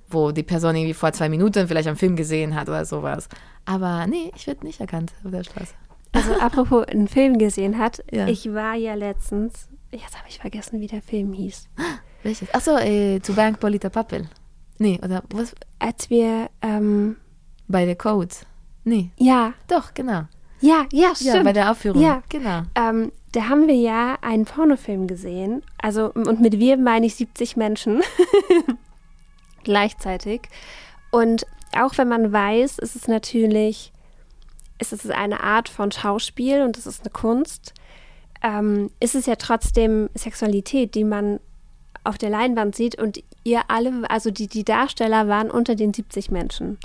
wo 0.10 0.34
die 0.34 0.44
Person 0.44 0.76
irgendwie 0.76 0.94
vor 0.94 1.14
zwei 1.14 1.30
Minuten 1.30 1.66
vielleicht 1.70 1.88
einen 1.88 1.96
Film 1.96 2.18
gesehen 2.18 2.56
hat 2.56 2.68
oder 2.68 2.84
sowas. 2.84 3.30
Aber 3.64 4.06
nee, 4.08 4.34
ich 4.36 4.48
werde 4.48 4.66
nicht 4.66 4.82
erkannt 4.82 5.14
auf 5.24 5.32
der 5.32 5.46
Straße. 5.46 5.74
Also 6.12 6.34
apropos 6.42 6.86
einen 6.90 7.08
Film 7.08 7.38
gesehen 7.38 7.78
hat, 7.78 8.04
ja. 8.12 8.28
ich 8.28 8.54
war 8.54 8.76
ja 8.76 8.96
letztens, 8.96 9.70
jetzt 9.92 10.18
habe 10.18 10.28
ich 10.28 10.40
vergessen, 10.40 10.82
wie 10.82 10.88
der 10.88 11.02
Film 11.02 11.32
hieß. 11.32 11.70
Welches? 12.24 12.54
Achso, 12.54 12.78
äh, 12.80 13.22
zu 13.22 13.34
Bank 13.34 13.62
Polita 13.62 13.88
Pappel. 13.88 14.28
Nee, 14.78 15.00
oder 15.02 15.24
was? 15.30 15.56
Als 15.80 16.10
wir 16.10 16.50
ähm, 16.62 17.16
bei 17.70 17.86
der 17.86 17.96
Code. 17.96 18.36
Nee. 18.84 19.12
Ja. 19.16 19.54
Doch, 19.70 19.94
genau. 19.94 20.24
Ja, 20.62 20.86
ja, 20.92 21.16
stimmt. 21.16 21.36
Ja, 21.36 21.44
bei 21.44 21.54
der 21.54 21.72
Aufführung. 21.72 22.02
Ja, 22.02 22.22
genau. 22.30 22.64
Ähm, 22.76 23.12
da 23.32 23.48
haben 23.48 23.68
wir 23.68 23.76
ja 23.76 24.18
einen 24.22 24.46
Pornofilm 24.46 25.08
gesehen. 25.08 25.64
Also, 25.82 26.12
und 26.14 26.42
mit 26.42 26.60
wir 26.60 26.78
meine 26.78 27.06
ich 27.06 27.16
70 27.16 27.56
Menschen 27.56 28.02
gleichzeitig. 29.64 30.42
Und 31.12 31.46
auch 31.78 31.98
wenn 31.98 32.08
man 32.08 32.32
weiß, 32.32 32.80
ist 32.80 32.96
es 32.96 33.08
natürlich, 33.08 33.92
ist 34.80 34.94
es 34.94 35.10
eine 35.10 35.44
Art 35.44 35.70
von 35.70 35.92
Schauspiel 35.92 36.62
und 36.62 36.78
es 36.78 36.88
ist 36.88 37.02
eine 37.02 37.12
Kunst, 37.12 37.74
ähm, 38.42 38.90
ist 39.00 39.16
es 39.16 39.26
ja 39.26 39.36
trotzdem 39.36 40.10
Sexualität, 40.16 40.96
die 40.96 41.04
man 41.04 41.40
auf 42.04 42.18
der 42.18 42.30
Leinwand 42.30 42.76
sieht 42.76 42.98
und 43.00 43.22
ihr 43.44 43.64
alle, 43.68 44.10
also 44.10 44.32
die, 44.32 44.48
die 44.48 44.64
Darsteller 44.64 45.28
waren 45.28 45.52
unter 45.52 45.76
den 45.76 45.94
70 45.94 46.32
Menschen. 46.32 46.78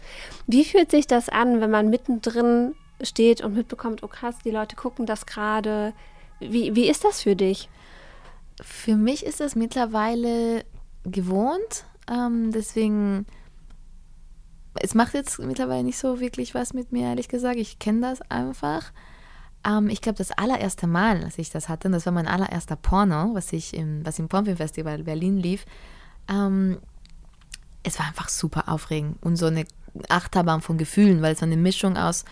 Wie 0.47 0.65
fühlt 0.65 0.91
sich 0.91 1.07
das 1.07 1.29
an, 1.29 1.61
wenn 1.61 1.71
man 1.71 1.89
mittendrin 1.89 2.75
steht 3.05 3.43
und 3.43 3.55
mitbekommt, 3.55 4.03
oh 4.03 4.09
krass, 4.09 4.37
die 4.45 4.51
Leute 4.51 4.77
gucken 4.77 5.07
das 5.07 5.27
gerade. 5.27 5.93
Wie, 6.41 6.75
wie 6.75 6.89
ist 6.89 7.05
das 7.05 7.23
für 7.23 7.37
dich? 7.37 7.69
Für 8.61 8.97
mich 8.97 9.25
ist 9.25 9.41
das 9.41 9.57
mittlerweile 9.57 10.65
gewohnt. 11.05 11.85
Ähm, 12.11 12.53
deswegen, 12.53 13.27
es 14.81 14.95
macht 14.95 15.15
jetzt 15.15 15.39
mittlerweile 15.39 15.85
nicht 15.85 15.99
so 15.99 16.21
wirklich 16.21 16.55
was 16.55 16.75
mit 16.75 16.93
mir, 16.93 17.09
ehrlich 17.09 17.29
gesagt. 17.29 17.57
Ich 17.57 17.79
kenne 17.79 18.01
das 18.03 18.21
einfach. 18.31 18.93
Ähm, 19.67 19.89
ich 19.89 20.01
glaube, 20.01 20.19
das 20.19 20.33
allererste 20.33 20.87
Mal, 20.87 21.25
als 21.25 21.39
ich 21.39 21.51
das 21.51 21.69
hatte, 21.69 21.89
und 21.89 21.93
das 21.93 22.07
war 22.07 22.13
mein 22.13 22.29
allererster 22.29 22.77
Porno, 22.77 23.35
was 23.35 23.53
ich 23.53 23.75
im, 23.75 24.05
was 24.05 24.19
im 24.19 24.29
Pornfilmfestival 24.29 25.03
Berlin 25.03 25.39
lief, 25.39 25.65
ähm, 26.29 26.79
es 27.83 27.99
war 27.99 28.07
einfach 28.07 28.29
super 28.29 28.69
aufregend 28.69 29.23
und 29.23 29.37
so 29.37 29.47
eine 29.47 29.67
Achterbahn 30.09 30.61
von 30.61 30.79
Gefühlen, 30.79 31.23
weil 31.23 31.35
es 31.35 31.41
war 31.41 31.47
eine 31.47 31.57
Mischung 31.57 31.97
aus 31.97 32.25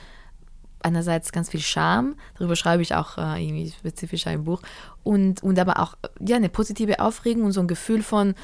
einerseits 0.85 1.33
ganz 1.33 1.51
viel 1.51 1.61
Scham, 1.61 2.17
darüber 2.35 2.57
schreibe 2.57 2.83
ich 2.83 2.95
auch 2.95 3.19
äh, 3.19 3.45
irgendwie 3.45 3.71
spezifisch 3.71 4.27
ein 4.27 4.45
Buch, 4.45 4.63
und, 5.05 5.43
und 5.43 5.59
aber 5.59 5.81
auch 5.81 5.97
ja, 6.21 6.37
eine 6.37 6.49
positive 6.49 7.01
Aufregung 7.01 7.45
und 7.45 7.53
so 7.53 7.61
ein 7.61 7.69
Gefühl 7.69 8.03
von, 8.03 8.35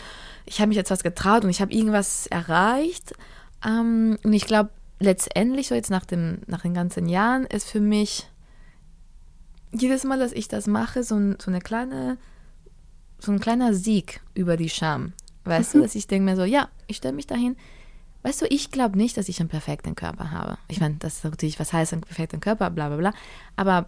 ich 0.47 0.61
habe 0.61 0.69
mich 0.69 0.77
jetzt 0.77 0.91
was 0.91 1.03
getraut 1.03 1.45
und 1.45 1.51
ich 1.51 1.61
habe 1.61 1.73
irgendwas 1.73 2.27
erreicht. 2.27 3.13
Ähm, 3.65 4.19
und 4.23 4.33
ich 4.33 4.47
glaube, 4.47 4.71
letztendlich, 4.99 5.69
so 5.69 5.75
jetzt 5.75 5.91
nach, 5.91 6.05
dem, 6.05 6.39
nach 6.47 6.63
den 6.63 6.75
ganzen 6.75 7.09
Jahren, 7.09 7.45
ist 7.45 7.69
für 7.69 7.81
mich 7.81 8.29
jedes 9.73 10.05
Mal, 10.05 10.19
dass 10.19 10.33
ich 10.33 10.49
das 10.49 10.67
mache, 10.67 11.05
so, 11.05 11.17
ein, 11.17 11.37
so 11.41 11.51
eine 11.51 11.61
kleine, 11.61 12.17
so 13.19 13.33
ein 13.33 13.41
kleiner 13.41 13.75
Sieg 13.75 14.21
über 14.35 14.57
die 14.57 14.71
Scham. 14.71 15.13
Weißt 15.45 15.75
mhm. 15.75 15.79
du, 15.79 15.85
dass 15.85 15.95
ich 15.95 16.07
denke 16.07 16.25
mir 16.25 16.37
so, 16.37 16.45
ja, 16.45 16.69
ich 16.87 16.97
stelle 16.97 17.15
mich 17.15 17.27
dahin, 17.27 17.57
Weißt 18.29 18.43
du, 18.43 18.47
ich 18.51 18.71
glaube 18.71 18.99
nicht, 18.99 19.17
dass 19.17 19.31
ich 19.31 19.41
einen 19.41 19.49
perfekten 19.49 19.95
Körper 19.95 20.31
habe. 20.33 20.59
Ich 20.69 20.81
meine, 20.81 20.97
das 20.99 21.15
ist 21.15 21.25
natürlich, 21.25 21.59
was 21.59 21.73
heißt 21.73 21.95
ein 21.95 22.03
perfekter 22.03 22.37
Körper, 22.37 22.69
bla 22.69 22.89
bla 22.89 22.99
bla. 22.99 23.15
Aber 23.57 23.87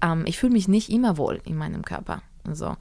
ähm, 0.00 0.22
ich 0.26 0.38
fühle 0.38 0.52
mich 0.52 0.68
nicht 0.68 0.90
immer 0.90 1.16
wohl 1.16 1.40
in 1.44 1.56
meinem 1.56 1.84
Körper. 1.84 2.22
Und, 2.44 2.54
so. 2.54 2.76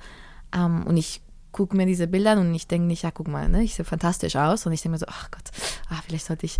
Ähm, 0.56 0.86
und 0.86 0.98
ich 0.98 1.22
gucke 1.52 1.76
mir 1.76 1.88
diese 1.88 2.06
Bilder 2.06 2.34
an 2.34 2.38
und 2.38 2.54
ich 2.54 2.67
denke 2.67 2.86
nicht, 2.86 3.02
ja, 3.02 3.10
guck 3.10 3.28
mal, 3.28 3.50
ne, 3.50 3.63
ich 3.63 3.74
sehe 3.74 3.86
fantastisch 3.86 4.36
aus. 4.36 4.67
Und 4.67 4.74
ich 4.74 4.84
denke 4.84 4.93
mir 4.93 5.00
so, 5.00 5.08
ach 5.10 5.32
Gott, 5.32 5.45
ach, 5.89 6.04
vielleicht 6.04 6.28
sollte 6.28 6.45
ich, 6.45 6.60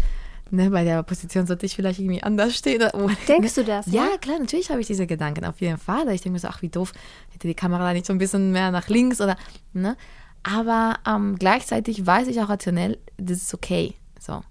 ne, 0.50 0.72
bei 0.72 0.84
der 0.84 1.04
Position 1.04 1.46
sollte 1.46 1.68
ich 1.68 1.76
vielleicht 1.76 2.00
irgendwie 2.00 2.24
anders 2.24 2.56
stehen. 2.56 2.84
Denkst 3.28 3.54
du 3.54 3.64
das? 3.64 3.86
Ja, 3.86 4.06
ja? 4.06 4.18
klar, 4.18 4.40
natürlich 4.40 4.72
habe 4.72 4.82
ich 4.82 4.88
diese 4.88 5.06
Gedanken, 5.06 5.46
auf 5.46 5.62
jeden 5.62 5.78
Fall. 5.78 6.10
Ich 6.10 6.22
denke 6.22 6.34
mir 6.34 6.40
so, 6.40 6.48
ach, 6.48 6.64
wie 6.64 6.70
doof, 6.70 6.94
hätte 7.30 7.48
die 7.48 7.54
Kamera 7.54 7.86
da 7.86 7.94
nicht 7.94 8.08
so 8.08 8.14
ein 8.14 8.18
bisschen 8.18 8.52
mehr 8.52 8.72
nach 8.72 8.88
links 8.88 9.22
oder, 9.22 9.38
ne. 9.74 9.96
Aber 10.42 10.96
ähm, 11.06 11.36
gleichzeitig 11.38 12.04
weiß 12.04 12.28
ich 12.30 12.42
auch 12.42 12.50
rationell, 12.50 12.98
das 13.18 13.44
ist 13.44 13.54
okay. 13.54 13.94
So. 14.20 14.42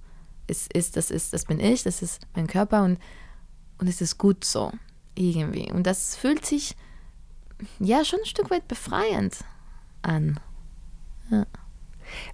Es 0.46 0.66
ist, 0.72 0.96
das 0.96 1.11
ist, 1.11 1.33
das 1.33 1.44
bin 1.44 1.61
ich, 1.61 1.83
das 1.83 2.02
ist 2.02 2.22
mein 2.35 2.46
Körper 2.46 2.83
und, 2.85 2.98
und 3.78 3.87
es 3.87 4.00
ist 4.00 4.18
gut 4.18 4.44
so. 4.44 4.72
Irgendwie. 5.14 5.70
Und 5.72 5.87
das 5.87 6.16
fühlt 6.16 6.46
sich 6.46 6.76
ja 7.81 8.04
schon 8.04 8.20
ein 8.20 8.26
Stück 8.26 8.50
weit 8.50 8.68
befreiend 8.68 9.37
an. 10.02 10.38
Ja. 11.31 11.44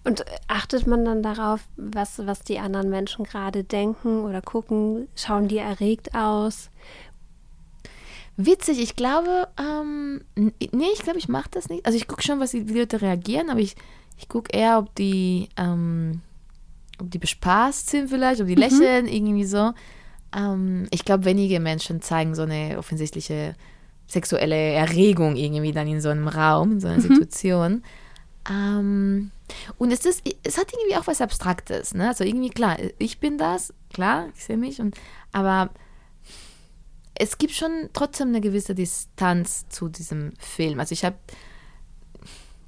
Und 0.04 0.24
achtet 0.46 0.86
man 0.86 1.04
dann 1.04 1.22
darauf, 1.22 1.66
was, 1.76 2.24
was 2.26 2.40
die 2.40 2.58
anderen 2.58 2.90
Menschen 2.90 3.24
gerade 3.24 3.64
denken 3.64 4.20
oder 4.20 4.40
gucken? 4.40 5.08
Schauen 5.16 5.48
die 5.48 5.58
erregt 5.58 6.14
aus? 6.14 6.70
Witzig, 8.36 8.80
ich 8.80 8.96
glaube, 8.96 9.48
ähm, 9.58 10.24
nee, 10.36 10.88
ich 10.92 11.00
glaube, 11.00 11.18
ich 11.18 11.28
mache 11.28 11.50
das 11.50 11.68
nicht. 11.68 11.86
Also 11.86 11.96
ich 11.96 12.08
gucke 12.08 12.22
schon, 12.22 12.40
was 12.40 12.50
die 12.50 12.60
Leute 12.60 13.00
reagieren, 13.00 13.48
aber 13.48 13.60
ich, 13.60 13.76
ich 14.18 14.28
gucke 14.28 14.56
eher, 14.56 14.78
ob 14.78 14.94
die, 14.96 15.48
ähm, 15.56 16.20
ob 17.00 17.11
die 17.11 17.18
bespaßt 17.18 17.90
sind 17.90 18.09
vielleicht, 18.09 18.40
ob 18.40 18.46
die 18.46 18.57
mhm. 18.57 18.62
lächeln, 18.62 19.09
irgendwie 19.09 19.44
so. 19.44 19.72
Ähm, 20.35 20.87
ich 20.90 21.04
glaube, 21.04 21.24
wenige 21.24 21.61
Menschen 21.61 22.02
zeigen 22.02 22.35
so 22.35 22.42
eine 22.42 22.78
offensichtliche 22.78 23.54
sexuelle 24.07 24.72
Erregung 24.72 25.37
irgendwie 25.37 25.72
dann 25.72 25.88
in 25.88 26.00
so 26.00 26.11
einem 26.11 26.28
Raum, 26.28 26.72
in 26.72 26.80
so 26.80 26.88
einer 26.88 26.98
mhm. 26.98 27.02
Situation. 27.02 27.83
Ähm, 28.50 29.30
und 29.78 29.92
es, 29.92 30.04
ist, 30.04 30.22
es 30.42 30.59
hat 30.59 30.72
irgendwie 30.72 30.96
auch 30.96 31.07
was 31.07 31.20
Abstraktes. 31.20 31.94
Ne? 31.94 32.09
Also 32.09 32.24
irgendwie, 32.24 32.50
klar, 32.50 32.76
ich 32.98 33.18
bin 33.18 33.38
das, 33.38 33.72
klar, 33.92 34.28
ich 34.35 34.44
sehe 34.44 34.57
mich, 34.57 34.80
und, 34.80 34.96
aber 35.33 35.70
es 37.14 37.38
gibt 37.38 37.54
schon 37.54 37.88
trotzdem 37.92 38.28
eine 38.28 38.40
gewisse 38.40 38.74
Distanz 38.74 39.68
zu 39.68 39.88
diesem 39.88 40.33
Film. 40.38 40.80
Also 40.80 40.92
ich 40.92 41.04
habe 41.04 41.16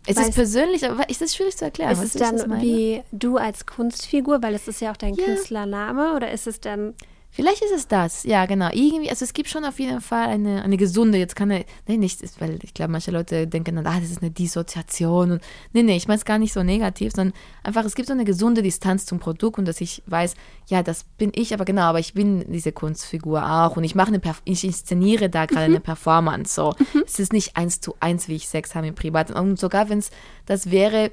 es 0.06 0.16
ist 0.18 0.34
persönlich, 0.34 0.88
aber 0.88 1.08
ist 1.08 1.20
das 1.20 1.34
schwierig 1.34 1.56
zu 1.56 1.64
erklären? 1.64 1.92
Ist 1.92 2.02
es 2.02 2.12
dann 2.12 2.60
wie 2.60 3.02
du 3.12 3.36
als 3.36 3.66
Kunstfigur, 3.66 4.42
weil 4.42 4.54
es 4.54 4.68
ist 4.68 4.80
ja 4.80 4.92
auch 4.92 4.96
dein 4.96 5.14
ja. 5.14 5.24
Künstlername, 5.24 6.14
oder 6.14 6.30
ist 6.30 6.46
es 6.46 6.60
dann 6.60 6.94
Vielleicht 7.36 7.62
ist 7.62 7.72
es 7.72 7.86
das, 7.86 8.24
ja, 8.24 8.46
genau. 8.46 8.70
Irgendwie, 8.72 9.10
also 9.10 9.22
es 9.22 9.34
gibt 9.34 9.50
schon 9.50 9.66
auf 9.66 9.78
jeden 9.78 10.00
Fall 10.00 10.28
eine, 10.28 10.62
eine 10.62 10.78
gesunde, 10.78 11.18
jetzt 11.18 11.36
kann 11.36 11.50
er, 11.50 11.66
nee, 11.86 11.98
nicht, 11.98 12.22
weil 12.40 12.58
ich 12.62 12.72
glaube, 12.72 12.92
manche 12.92 13.10
Leute 13.10 13.46
denken 13.46 13.76
dann, 13.76 13.86
ah, 13.86 14.00
das 14.00 14.10
ist 14.10 14.22
eine 14.22 14.30
Dissoziation 14.30 15.32
und, 15.32 15.42
nee, 15.74 15.82
nee, 15.82 15.98
ich 15.98 16.08
meine 16.08 16.16
es 16.16 16.24
gar 16.24 16.38
nicht 16.38 16.54
so 16.54 16.62
negativ, 16.62 17.12
sondern 17.14 17.36
einfach, 17.62 17.84
es 17.84 17.94
gibt 17.94 18.08
so 18.08 18.14
eine 18.14 18.24
gesunde 18.24 18.62
Distanz 18.62 19.04
zum 19.04 19.18
Produkt 19.18 19.58
und 19.58 19.68
dass 19.68 19.82
ich 19.82 20.02
weiß, 20.06 20.34
ja, 20.68 20.82
das 20.82 21.04
bin 21.04 21.30
ich, 21.34 21.52
aber 21.52 21.66
genau, 21.66 21.82
aber 21.82 21.98
ich 21.98 22.14
bin 22.14 22.50
diese 22.50 22.72
Kunstfigur 22.72 23.44
auch 23.44 23.76
und 23.76 23.84
ich 23.84 23.94
mache 23.94 24.08
eine, 24.08 24.20
ich 24.44 24.64
inszeniere 24.64 25.28
da 25.28 25.44
gerade 25.44 25.68
mhm. 25.68 25.74
eine 25.74 25.80
Performance, 25.80 26.54
so. 26.54 26.74
Mhm. 26.94 27.02
Es 27.04 27.18
ist 27.18 27.34
nicht 27.34 27.54
eins 27.54 27.82
zu 27.82 27.96
eins, 28.00 28.28
wie 28.28 28.36
ich 28.36 28.48
Sex 28.48 28.74
habe 28.74 28.86
im 28.86 28.94
Privaten 28.94 29.34
und 29.34 29.58
sogar 29.58 29.90
wenn 29.90 29.98
es 29.98 30.10
das 30.46 30.70
wäre, 30.70 31.10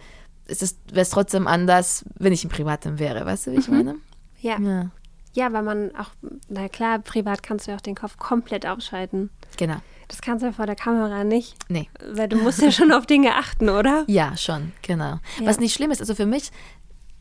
wäre 0.48 1.02
es 1.02 1.10
trotzdem 1.10 1.48
anders, 1.48 2.06
wenn 2.18 2.32
ich 2.32 2.46
im 2.46 2.50
Privaten 2.50 2.98
wäre, 2.98 3.26
weißt 3.26 3.48
du, 3.48 3.52
wie 3.52 3.58
ich 3.58 3.68
mhm. 3.68 3.76
meine? 3.76 3.96
Ja. 4.40 4.58
ja. 4.58 4.90
Ja, 5.34 5.52
weil 5.52 5.64
man 5.64 5.96
auch, 5.96 6.12
na 6.48 6.70
klar, 6.70 7.00
privat 7.00 7.42
kannst 7.42 7.66
du 7.68 7.72
ja 7.72 7.78
auch 7.78 7.82
den 7.82 7.96
Kopf 7.96 8.18
komplett 8.18 8.66
ausschalten. 8.66 9.30
Genau. 9.58 9.78
Das 10.08 10.22
kannst 10.22 10.44
du 10.44 10.48
ja 10.48 10.52
vor 10.52 10.68
der 10.68 10.76
Kamera 10.76 11.24
nicht. 11.24 11.56
Nee. 11.70 11.90
Weil 12.14 12.30
du 12.30 12.38
musst 12.38 12.62
ja 12.62 12.72
schon 12.72 12.92
auf 12.92 13.06
Dinge 13.06 13.36
achten, 13.36 13.70
oder? 13.70 14.06
Ja, 14.08 14.38
schon, 14.38 14.72
genau. 14.82 15.20
Ja. 15.40 15.46
Was 15.46 15.60
nicht 15.60 15.74
schlimm 15.74 15.92
ist, 15.92 16.02
also 16.02 16.14
für 16.14 16.28
mich, 16.28 16.52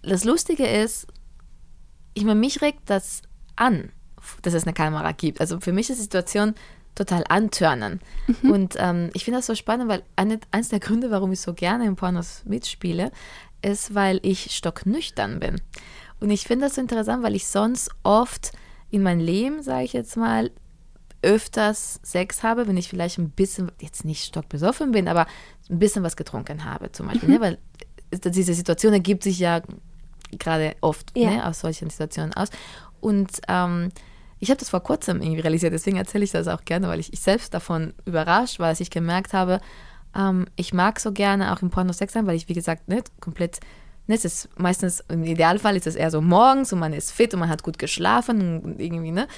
das 0.02 0.24
Lustige 0.24 0.66
ist, 0.66 1.06
ich 2.14 2.24
meine, 2.24 2.38
mich 2.38 2.60
regt 2.60 2.82
das 2.86 3.22
an, 3.56 3.90
dass 4.42 4.52
es 4.52 4.64
eine 4.64 4.74
Kamera 4.74 5.12
gibt. 5.12 5.40
Also 5.40 5.60
für 5.60 5.72
mich 5.72 5.88
ist 5.88 5.96
die 5.96 6.02
Situation 6.02 6.54
total 6.94 7.24
antörnen. 7.28 8.00
Mhm. 8.42 8.50
Und 8.50 8.74
ähm, 8.78 9.10
ich 9.14 9.24
finde 9.24 9.38
das 9.38 9.46
so 9.46 9.54
spannend, 9.54 9.88
weil 9.88 10.02
eine, 10.16 10.38
eines 10.50 10.68
der 10.68 10.80
Gründe, 10.80 11.10
warum 11.10 11.32
ich 11.32 11.40
so 11.40 11.54
gerne 11.54 11.86
im 11.86 11.96
Pornos 11.96 12.42
mitspiele, 12.44 13.10
ist, 13.62 13.94
weil 13.94 14.20
ich 14.22 14.54
stocknüchtern 14.54 15.40
bin. 15.40 15.60
Und 16.22 16.30
ich 16.30 16.46
finde 16.46 16.66
das 16.66 16.76
so 16.76 16.80
interessant, 16.80 17.22
weil 17.22 17.34
ich 17.34 17.48
sonst 17.48 17.90
oft 18.04 18.52
in 18.90 19.02
meinem 19.02 19.20
Leben, 19.20 19.62
sage 19.62 19.84
ich 19.84 19.92
jetzt 19.92 20.16
mal, 20.16 20.50
öfters 21.20 22.00
Sex 22.02 22.42
habe, 22.42 22.68
wenn 22.68 22.76
ich 22.76 22.88
vielleicht 22.88 23.18
ein 23.18 23.30
bisschen, 23.30 23.72
jetzt 23.80 24.04
nicht 24.04 24.24
stockbesoffen 24.24 24.92
bin, 24.92 25.08
aber 25.08 25.26
ein 25.68 25.78
bisschen 25.78 26.02
was 26.02 26.16
getrunken 26.16 26.64
habe 26.64 26.92
zum 26.92 27.08
Beispiel. 27.08 27.28
Mhm. 27.28 27.34
Ne? 27.34 27.40
Weil 27.40 27.58
diese 28.12 28.54
Situation 28.54 28.92
ergibt 28.92 29.24
sich 29.24 29.38
ja 29.38 29.62
gerade 30.38 30.76
oft 30.80 31.16
ja. 31.16 31.30
ne, 31.30 31.46
aus 31.46 31.60
solchen 31.60 31.90
Situationen 31.90 32.34
aus. 32.34 32.48
Und 33.00 33.40
ähm, 33.48 33.90
ich 34.38 34.50
habe 34.50 34.58
das 34.58 34.70
vor 34.70 34.82
kurzem 34.82 35.22
irgendwie 35.22 35.40
realisiert, 35.40 35.72
deswegen 35.72 35.96
erzähle 35.96 36.24
ich 36.24 36.30
das 36.30 36.48
auch 36.48 36.64
gerne, 36.64 36.88
weil 36.88 37.00
ich, 37.00 37.12
ich 37.12 37.20
selbst 37.20 37.54
davon 37.54 37.94
überrascht 38.04 38.58
war, 38.58 38.68
als 38.68 38.80
ich 38.80 38.90
gemerkt 38.90 39.32
habe, 39.32 39.60
ähm, 40.14 40.46
ich 40.56 40.72
mag 40.72 41.00
so 41.00 41.12
gerne 41.12 41.52
auch 41.52 41.62
im 41.62 41.70
Porno 41.70 41.92
Sex 41.92 42.12
sein, 42.12 42.26
weil 42.26 42.36
ich, 42.36 42.48
wie 42.48 42.54
gesagt, 42.54 42.88
nicht 42.88 43.10
komplett 43.20 43.60
Ne, 44.06 44.16
es 44.16 44.24
ist 44.24 44.48
meistens, 44.58 45.02
im 45.08 45.24
Idealfall 45.24 45.76
ist 45.76 45.86
es 45.86 45.94
eher 45.94 46.10
so 46.10 46.20
morgens 46.20 46.72
und 46.72 46.80
man 46.80 46.92
ist 46.92 47.12
fit 47.12 47.32
und 47.34 47.40
man 47.40 47.48
hat 47.48 47.62
gut 47.62 47.78
geschlafen 47.78 48.60
und 48.60 48.80
irgendwie, 48.80 49.12
ne? 49.12 49.28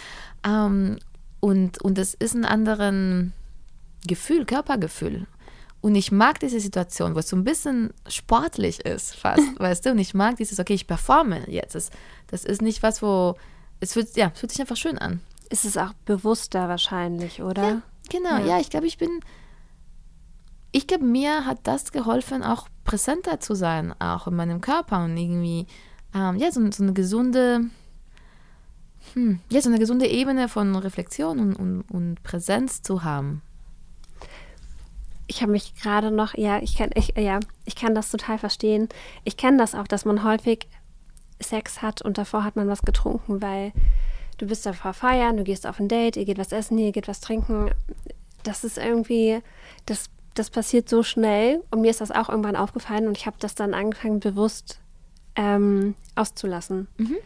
Ähm, 0.45 0.99
und, 1.41 1.83
und 1.83 1.99
es 1.99 2.15
ist 2.15 2.35
ein 2.35 2.47
anderes 2.47 3.27
Gefühl, 4.07 4.47
Körpergefühl. 4.47 5.27
Und 5.83 5.95
ich 5.97 6.11
mag 6.11 6.41
diese 6.41 6.61
Situation, 6.61 7.15
wo 7.15 7.19
es 7.19 7.29
so 7.29 7.37
ein 7.37 7.45
bisschen 7.45 7.93
sportlich 8.09 8.87
ist, 8.87 9.15
fast, 9.17 9.43
weißt 9.61 9.85
du? 9.85 9.91
Und 9.91 9.99
ich 9.99 10.15
mag 10.15 10.37
dieses, 10.37 10.59
okay, 10.59 10.73
ich 10.73 10.87
performe 10.87 11.45
jetzt. 11.51 11.75
Das, 11.75 11.91
das 12.29 12.47
ist 12.47 12.63
nicht 12.63 12.83
was, 12.83 13.03
wo, 13.03 13.37
es 13.81 13.93
fühlt, 13.93 14.17
ja, 14.17 14.31
fühlt 14.31 14.51
sich 14.51 14.63
einfach 14.63 14.79
schön 14.79 14.97
an. 14.97 15.21
Ist 15.51 15.67
es 15.67 15.77
auch 15.77 15.93
bewusster 16.07 16.71
wahrscheinlich, 16.71 17.43
oder? 17.43 17.63
Ja, 17.63 17.83
genau, 18.09 18.39
ja, 18.39 18.47
ja 18.47 18.61
ich 18.61 18.71
glaube, 18.71 18.87
ich 18.87 18.97
bin, 18.97 19.21
ich 20.73 20.87
glaube, 20.87 21.05
mir 21.05 21.45
hat 21.45 21.59
das 21.65 21.93
geholfen, 21.93 22.43
auch 22.43 22.67
präsenter 22.85 23.41
zu 23.41 23.55
sein, 23.55 23.95
auch 24.01 24.27
in 24.27 24.37
meinem 24.37 24.61
Körper 24.61 25.05
und 25.05 25.17
irgendwie, 25.17 25.67
ähm, 26.15 26.37
ja, 26.37 26.53
so, 26.53 26.61
so, 26.71 26.83
eine 26.83 26.93
gesunde, 26.93 27.63
hm, 29.15 29.41
ja, 29.51 29.61
so 29.61 29.69
eine 29.69 29.79
gesunde 29.79 30.07
Ebene 30.07 30.49
von 30.49 30.77
Reflexion 30.77 31.41
und, 31.41 31.55
und, 31.55 31.83
und 31.83 32.23
Präsenz 32.23 32.83
zu 32.83 33.03
haben. 33.03 33.43
Ich 35.27 35.41
habe 35.41 35.53
mich 35.53 35.75
gerade 35.75 36.11
noch, 36.11 36.35
ja, 36.35 36.59
ich 36.59 36.77
kann, 36.77 36.91
ich, 36.95 37.15
ja, 37.17 37.41
ich 37.65 37.77
kann 37.77 37.95
das 37.95 38.11
total 38.11 38.39
verstehen. 38.39 38.89
Ich 39.25 39.39
kenne 39.39 39.57
das 39.57 39.75
auch, 39.75 39.89
dass 39.89 40.05
man 40.05 40.23
häufig 40.23 40.69
Sex 41.41 41.83
hat 41.83 42.03
und 42.03 42.19
davor 42.19 42.45
hat 42.45 42.57
man 42.57 42.69
was 42.69 42.83
getrunken, 42.83 43.41
weil 43.41 43.73
du 44.39 44.47
bist 44.47 44.67
davor 44.67 44.93
feiern, 44.93 45.37
du 45.37 45.45
gehst 45.45 45.67
auf 45.67 45.81
ein 45.81 45.89
Date, 45.89 46.17
ihr 46.17 46.25
geht 46.25 46.39
was 46.39 46.53
essen, 46.53 46.79
ihr 46.79 46.93
geht 46.93 47.09
was 47.09 47.21
trinken. 47.21 47.71
Das 48.43 48.65
ist 48.65 48.77
irgendwie, 48.77 49.41
das 49.87 50.11
das 50.35 50.51
passiert 50.51 50.89
so 50.89 51.03
schnell 51.03 51.63
und 51.71 51.81
mir 51.81 51.91
ist 51.91 52.01
das 52.01 52.11
auch 52.11 52.29
irgendwann 52.29 52.57
aufgefallen 52.57 53.07
und 53.07 53.17
ich 53.17 53.27
habe 53.27 53.37
das 53.39 53.55
dann 53.55 53.73
angefangen 53.73 54.21
bewusst 54.21 54.81
ähm, 55.37 55.95
auszulassen. 56.15 56.89
Mhm. 56.99 57.17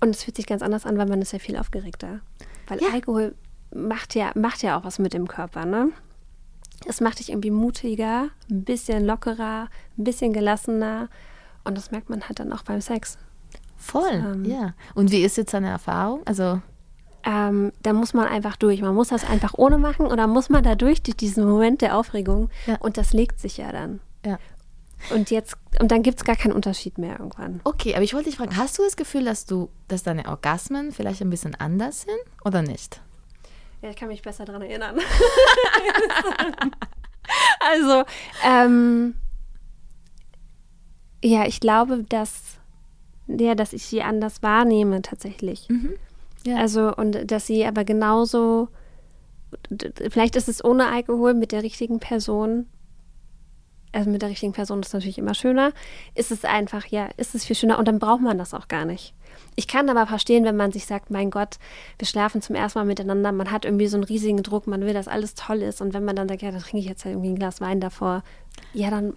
Und 0.00 0.10
es 0.10 0.24
fühlt 0.24 0.36
sich 0.36 0.46
ganz 0.46 0.62
anders 0.62 0.84
an, 0.84 0.98
weil 0.98 1.06
man 1.06 1.22
ist 1.22 1.32
ja 1.32 1.38
viel 1.38 1.56
aufgeregter. 1.56 2.20
Weil 2.66 2.82
ja. 2.82 2.88
Alkohol 2.92 3.34
macht 3.74 4.14
ja, 4.14 4.32
macht 4.34 4.62
ja 4.62 4.78
auch 4.78 4.84
was 4.84 4.98
mit 4.98 5.14
dem 5.14 5.26
Körper, 5.26 5.64
ne? 5.64 5.90
Es 6.86 7.00
macht 7.00 7.20
dich 7.20 7.30
irgendwie 7.30 7.50
mutiger, 7.50 8.28
ein 8.50 8.64
bisschen 8.64 9.06
lockerer, 9.06 9.68
ein 9.96 10.04
bisschen 10.04 10.32
gelassener. 10.32 11.08
Und 11.64 11.78
das 11.78 11.90
merkt 11.90 12.10
man 12.10 12.28
halt 12.28 12.38
dann 12.38 12.52
auch 12.52 12.62
beim 12.62 12.82
Sex. 12.82 13.16
Voll, 13.76 14.12
ähm, 14.12 14.44
ja. 14.44 14.74
Und 14.94 15.10
wie 15.10 15.22
ist 15.22 15.36
jetzt 15.38 15.54
deine 15.54 15.70
Erfahrung? 15.70 16.20
Also 16.26 16.60
ähm, 17.24 17.72
da 17.82 17.92
muss 17.92 18.14
man 18.14 18.26
einfach 18.26 18.56
durch. 18.56 18.80
Man 18.82 18.94
muss 18.94 19.08
das 19.08 19.24
einfach 19.24 19.54
ohne 19.56 19.78
machen 19.78 20.06
oder 20.06 20.26
muss 20.26 20.50
man 20.50 20.62
da 20.62 20.74
durch, 20.74 21.02
durch 21.02 21.16
diesen 21.16 21.48
Moment 21.48 21.80
der 21.80 21.96
Aufregung. 21.96 22.50
Ja. 22.66 22.76
Und 22.76 22.96
das 22.96 23.12
legt 23.12 23.40
sich 23.40 23.56
ja 23.56 23.72
dann. 23.72 24.00
Ja. 24.24 24.38
Und 25.10 25.30
jetzt, 25.30 25.56
und 25.80 25.90
dann 25.90 26.02
gibt 26.02 26.18
es 26.18 26.24
gar 26.24 26.36
keinen 26.36 26.52
Unterschied 26.52 26.98
mehr 26.98 27.18
irgendwann. 27.18 27.60
Okay, 27.64 27.94
aber 27.94 28.02
ich 28.02 28.14
wollte 28.14 28.30
dich 28.30 28.38
fragen, 28.38 28.56
hast 28.56 28.78
du 28.78 28.82
das 28.82 28.96
Gefühl, 28.96 29.24
dass 29.24 29.44
du, 29.44 29.68
dass 29.88 30.02
deine 30.02 30.26
Orgasmen 30.26 30.92
vielleicht 30.92 31.20
ein 31.20 31.30
bisschen 31.30 31.54
anders 31.54 32.02
sind 32.02 32.18
oder 32.44 32.62
nicht? 32.62 33.00
Ja, 33.82 33.90
ich 33.90 33.96
kann 33.96 34.08
mich 34.08 34.22
besser 34.22 34.46
daran 34.46 34.62
erinnern. 34.62 34.98
also, 37.60 38.04
ähm, 38.46 39.14
ja, 41.22 41.46
ich 41.46 41.60
glaube, 41.60 42.04
dass, 42.08 42.58
ja, 43.26 43.54
dass 43.54 43.74
ich 43.74 43.84
sie 43.84 44.02
anders 44.02 44.42
wahrnehme 44.42 45.02
tatsächlich. 45.02 45.68
Mhm. 45.68 45.94
Ja. 46.46 46.56
Also, 46.56 46.94
und 46.94 47.30
dass 47.30 47.46
sie 47.46 47.64
aber 47.64 47.84
genauso, 47.84 48.68
vielleicht 50.10 50.36
ist 50.36 50.48
es 50.48 50.64
ohne 50.64 50.88
Alkohol 50.88 51.34
mit 51.34 51.52
der 51.52 51.62
richtigen 51.62 52.00
Person, 52.00 52.66
also 53.92 54.10
mit 54.10 54.22
der 54.22 54.28
richtigen 54.28 54.52
Person 54.52 54.80
ist 54.80 54.92
natürlich 54.92 55.18
immer 55.18 55.34
schöner, 55.34 55.72
ist 56.14 56.32
es 56.32 56.44
einfach, 56.44 56.86
ja, 56.86 57.08
ist 57.16 57.34
es 57.34 57.44
viel 57.44 57.56
schöner 57.56 57.78
und 57.78 57.86
dann 57.86 57.98
braucht 57.98 58.20
man 58.20 58.38
das 58.38 58.52
auch 58.52 58.68
gar 58.68 58.84
nicht. 58.84 59.14
Ich 59.56 59.68
kann 59.68 59.88
aber 59.88 60.06
verstehen, 60.06 60.44
wenn 60.44 60.56
man 60.56 60.72
sich 60.72 60.86
sagt, 60.86 61.10
mein 61.10 61.30
Gott, 61.30 61.58
wir 61.98 62.06
schlafen 62.06 62.42
zum 62.42 62.56
ersten 62.56 62.80
Mal 62.80 62.84
miteinander, 62.84 63.32
man 63.32 63.50
hat 63.50 63.64
irgendwie 63.64 63.86
so 63.86 63.96
einen 63.96 64.04
riesigen 64.04 64.42
Druck, 64.42 64.66
man 64.66 64.82
will, 64.82 64.94
dass 64.94 65.08
alles 65.08 65.34
toll 65.34 65.62
ist 65.62 65.80
und 65.80 65.94
wenn 65.94 66.04
man 66.04 66.16
dann 66.16 66.28
sagt, 66.28 66.42
ja, 66.42 66.50
da 66.50 66.58
trinke 66.58 66.78
ich 66.78 66.86
jetzt 66.86 67.04
halt 67.04 67.14
irgendwie 67.14 67.30
ein 67.30 67.36
Glas 67.36 67.60
Wein 67.60 67.80
davor, 67.80 68.22
ja, 68.72 68.90
dann 68.90 69.14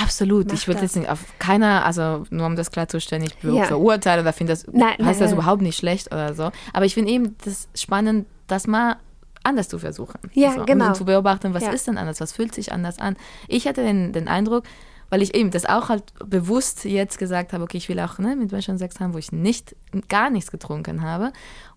Absolut. 0.00 0.48
Mach 0.48 0.54
ich 0.54 0.66
würde 0.68 0.80
jetzt 0.80 0.96
nicht 0.96 1.08
auf 1.08 1.20
keiner, 1.38 1.84
also 1.84 2.24
nur 2.30 2.46
um 2.46 2.56
das 2.56 2.70
klarzustellen, 2.70 3.24
ich 3.24 3.36
ja. 3.42 3.64
verurteile 3.64 4.22
oder 4.22 4.32
finde 4.32 4.52
das, 4.54 4.66
nein, 4.72 4.90
heißt 4.92 4.98
nein, 4.98 5.08
das 5.08 5.20
nein. 5.20 5.34
überhaupt 5.34 5.62
nicht 5.62 5.76
schlecht 5.76 6.12
oder 6.12 6.34
so. 6.34 6.50
Aber 6.72 6.84
ich 6.84 6.94
finde 6.94 7.10
eben 7.10 7.36
das 7.44 7.68
spannend, 7.74 8.26
das 8.46 8.66
mal 8.66 8.96
anders 9.42 9.68
zu 9.68 9.78
versuchen. 9.78 10.18
Ja, 10.32 10.54
so, 10.54 10.64
genau. 10.64 10.88
Um 10.88 10.94
zu 10.94 11.04
beobachten, 11.04 11.54
was 11.54 11.64
ja. 11.64 11.70
ist 11.70 11.86
denn 11.86 11.98
anders, 11.98 12.20
was 12.20 12.32
fühlt 12.32 12.54
sich 12.54 12.72
anders 12.72 12.98
an. 12.98 13.16
Ich 13.48 13.66
hatte 13.66 13.82
den, 13.82 14.12
den 14.12 14.28
Eindruck, 14.28 14.64
weil 15.10 15.20
ich 15.20 15.34
eben 15.34 15.50
das 15.50 15.66
auch 15.66 15.88
halt 15.88 16.04
bewusst 16.24 16.84
jetzt 16.84 17.18
gesagt 17.18 17.52
habe, 17.52 17.64
okay, 17.64 17.76
ich 17.76 17.88
will 17.88 18.00
auch 18.00 18.18
ne, 18.18 18.36
mit 18.36 18.52
Menschen 18.52 18.78
Sex 18.78 18.98
haben, 19.00 19.14
wo 19.14 19.18
ich 19.18 19.32
nicht, 19.32 19.76
gar 20.08 20.30
nichts 20.30 20.50
getrunken 20.50 21.02
habe. 21.02 21.32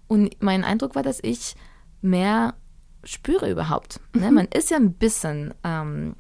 Und 0.07 0.41
mein 0.41 0.63
Eindruck 0.63 0.95
war, 0.95 1.03
dass 1.03 1.19
ich 1.21 1.55
mehr 2.01 2.53
spüre 3.03 3.49
überhaupt. 3.49 3.99
Ne? 4.13 4.29
Mhm. 4.29 4.35
Man 4.35 4.47
ist 4.47 4.69
ja 4.69 4.77
ein 4.77 4.93
bisschen 4.93 5.53
ähm, 5.63 6.15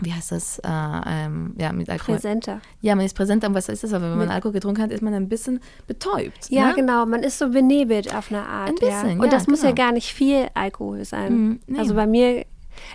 wie 0.00 0.12
heißt 0.12 0.32
das, 0.32 0.58
äh, 0.60 0.68
ähm, 0.68 1.54
ja, 1.58 1.72
mit 1.72 1.88
Alkohol. 1.88 2.16
Präsenter. 2.16 2.60
Ja, 2.80 2.94
man 2.94 3.04
ist 3.04 3.16
präsenter. 3.16 3.48
Und 3.48 3.54
was 3.54 3.68
ist 3.68 3.82
das? 3.82 3.92
Aber 3.92 4.10
wenn 4.10 4.18
man 4.18 4.30
Alkohol 4.30 4.52
getrunken 4.52 4.82
hat, 4.82 4.90
ist 4.90 5.02
man 5.02 5.12
ein 5.12 5.28
bisschen 5.28 5.60
betäubt. 5.86 6.50
Ja, 6.50 6.68
ne? 6.68 6.74
genau. 6.74 7.04
Man 7.06 7.22
ist 7.22 7.38
so 7.38 7.50
benebelt 7.50 8.14
auf 8.14 8.30
eine 8.30 8.44
Art. 8.44 8.68
Ein 8.68 8.74
bisschen, 8.76 9.18
ja. 9.18 9.24
Und 9.24 9.32
das 9.32 9.44
genau. 9.44 9.52
muss 9.52 9.62
ja 9.62 9.70
genau. 9.70 9.86
gar 9.86 9.92
nicht 9.92 10.12
viel 10.12 10.48
Alkohol 10.54 11.04
sein. 11.04 11.32
Mhm, 11.32 11.60
nee. 11.66 11.78
Also 11.78 11.94
bei 11.94 12.06
mir, 12.06 12.44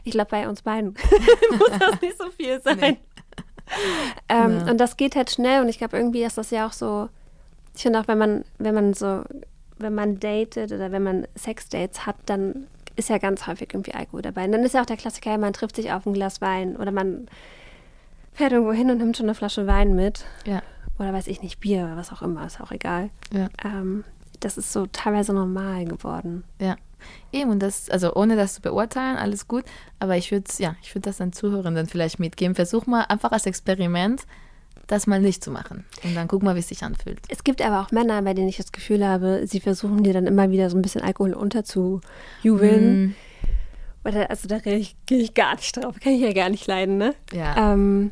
ich 0.04 0.12
glaube, 0.12 0.30
bei 0.32 0.48
uns 0.48 0.62
beiden 0.62 0.94
muss 1.52 1.80
das 1.80 2.02
nicht 2.02 2.18
so 2.18 2.30
viel 2.32 2.62
sein. 2.62 2.78
Nee. 2.80 2.98
Ähm, 4.28 4.60
ja. 4.60 4.72
Und 4.72 4.78
das 4.78 4.98
geht 4.98 5.16
halt 5.16 5.32
schnell. 5.32 5.62
Und 5.62 5.70
ich 5.70 5.78
glaube, 5.78 5.98
irgendwie 5.98 6.24
ist 6.24 6.38
das 6.38 6.52
ja 6.52 6.68
auch 6.68 6.74
so, 6.74 7.08
ich 7.74 7.82
finde 7.82 8.02
auch, 8.02 8.08
wenn 8.10 8.18
man, 8.18 8.44
wenn 8.58 8.76
man 8.76 8.94
so, 8.94 9.24
wenn 9.78 9.96
man 9.96 10.20
datet 10.20 10.74
oder 10.74 10.92
wenn 10.92 11.02
man 11.02 11.28
Sexdates 11.36 12.06
hat, 12.06 12.18
dann 12.26 12.68
ist 12.96 13.10
ja 13.10 13.18
ganz 13.18 13.48
häufig 13.48 13.74
irgendwie 13.74 13.94
Alkohol 13.94 14.22
dabei. 14.22 14.46
Und 14.46 14.52
dann 14.52 14.64
ist 14.64 14.74
ja 14.74 14.82
auch 14.82 14.86
der 14.86 14.98
Klassiker, 14.98 15.38
man 15.38 15.54
trifft 15.54 15.76
sich 15.76 15.92
auf 15.92 16.06
ein 16.06 16.14
Glas 16.14 16.42
Wein 16.42 16.76
oder 16.76 16.92
man 16.92 17.28
fährt 18.34 18.52
irgendwo 18.52 18.74
hin 18.74 18.90
und 18.92 18.98
nimmt 18.98 19.18
schon 19.18 19.26
eine 19.28 19.36
Flasche 19.36 19.68
Wein 19.68 19.96
mit. 19.96 20.26
Ja. 20.46 20.62
Oder 21.00 21.14
weiß 21.14 21.28
ich 21.28 21.42
nicht, 21.42 21.60
Bier 21.60 21.86
oder 21.86 21.98
was 21.98 22.12
auch 22.12 22.22
immer, 22.22 22.46
ist 22.46 22.62
auch 22.62 22.72
egal. 22.72 23.10
Ja. 23.32 23.50
Ähm, 23.64 24.04
das 24.40 24.58
ist 24.58 24.72
so 24.72 24.86
teilweise 24.88 25.34
normal 25.34 25.86
geworden. 25.86 26.44
Ja. 26.60 26.76
Eben, 27.32 27.52
und 27.52 27.60
das, 27.60 27.90
also 27.90 28.14
ohne 28.14 28.36
das 28.36 28.56
zu 28.56 28.62
beurteilen, 28.62 29.18
alles 29.18 29.48
gut, 29.48 29.66
aber 30.00 30.16
ich 30.16 30.32
würde 30.32 30.50
ja, 30.60 30.76
ich 30.82 30.96
würde 30.96 31.10
das 31.10 31.18
dann 31.18 31.34
Zuhörenden 31.34 31.88
vielleicht 31.88 32.20
mitgeben. 32.20 32.56
Versuch 32.56 32.86
mal 32.86 33.02
einfach 33.02 33.32
als 33.32 33.46
Experiment 33.46 34.26
das 34.88 35.08
mal 35.08 35.20
nicht 35.20 35.44
zu 35.44 35.52
machen. 35.52 35.86
Und 36.04 36.16
dann 36.16 36.28
guck 36.28 36.44
mal, 36.44 36.56
wie 36.56 36.60
es 36.60 36.68
sich 36.68 36.84
anfühlt. 36.84 37.20
Es 37.30 37.44
gibt 37.44 37.62
aber 37.62 37.82
auch 37.82 37.92
Männer, 37.92 38.22
bei 38.22 38.34
denen 38.34 38.50
ich 38.50 38.58
das 38.58 38.72
Gefühl 38.72 39.06
habe, 39.06 39.44
sie 39.46 39.60
versuchen 39.60 40.04
dir 40.04 40.14
dann 40.14 40.28
immer 40.28 40.52
wieder 40.52 40.70
so 40.70 40.78
ein 40.78 40.82
bisschen 40.82 41.02
Alkohol 41.02 41.34
unterzujubeln. 41.34 43.06
Mm. 43.06 43.16
Oder, 44.06 44.30
also 44.30 44.48
da 44.48 44.60
gehe 44.60 44.78
ich, 44.78 44.96
geh 45.06 45.16
ich, 45.16 45.34
gar 45.34 45.56
nicht 45.56 45.78
drauf. 45.78 45.96
Kann 46.02 46.14
ich 46.14 46.22
ja 46.22 46.34
gar 46.34 46.50
nicht 46.50 46.68
leiden, 46.68 46.98
ne? 46.98 47.16
Ja. 47.32 47.74
Ähm, 47.74 48.12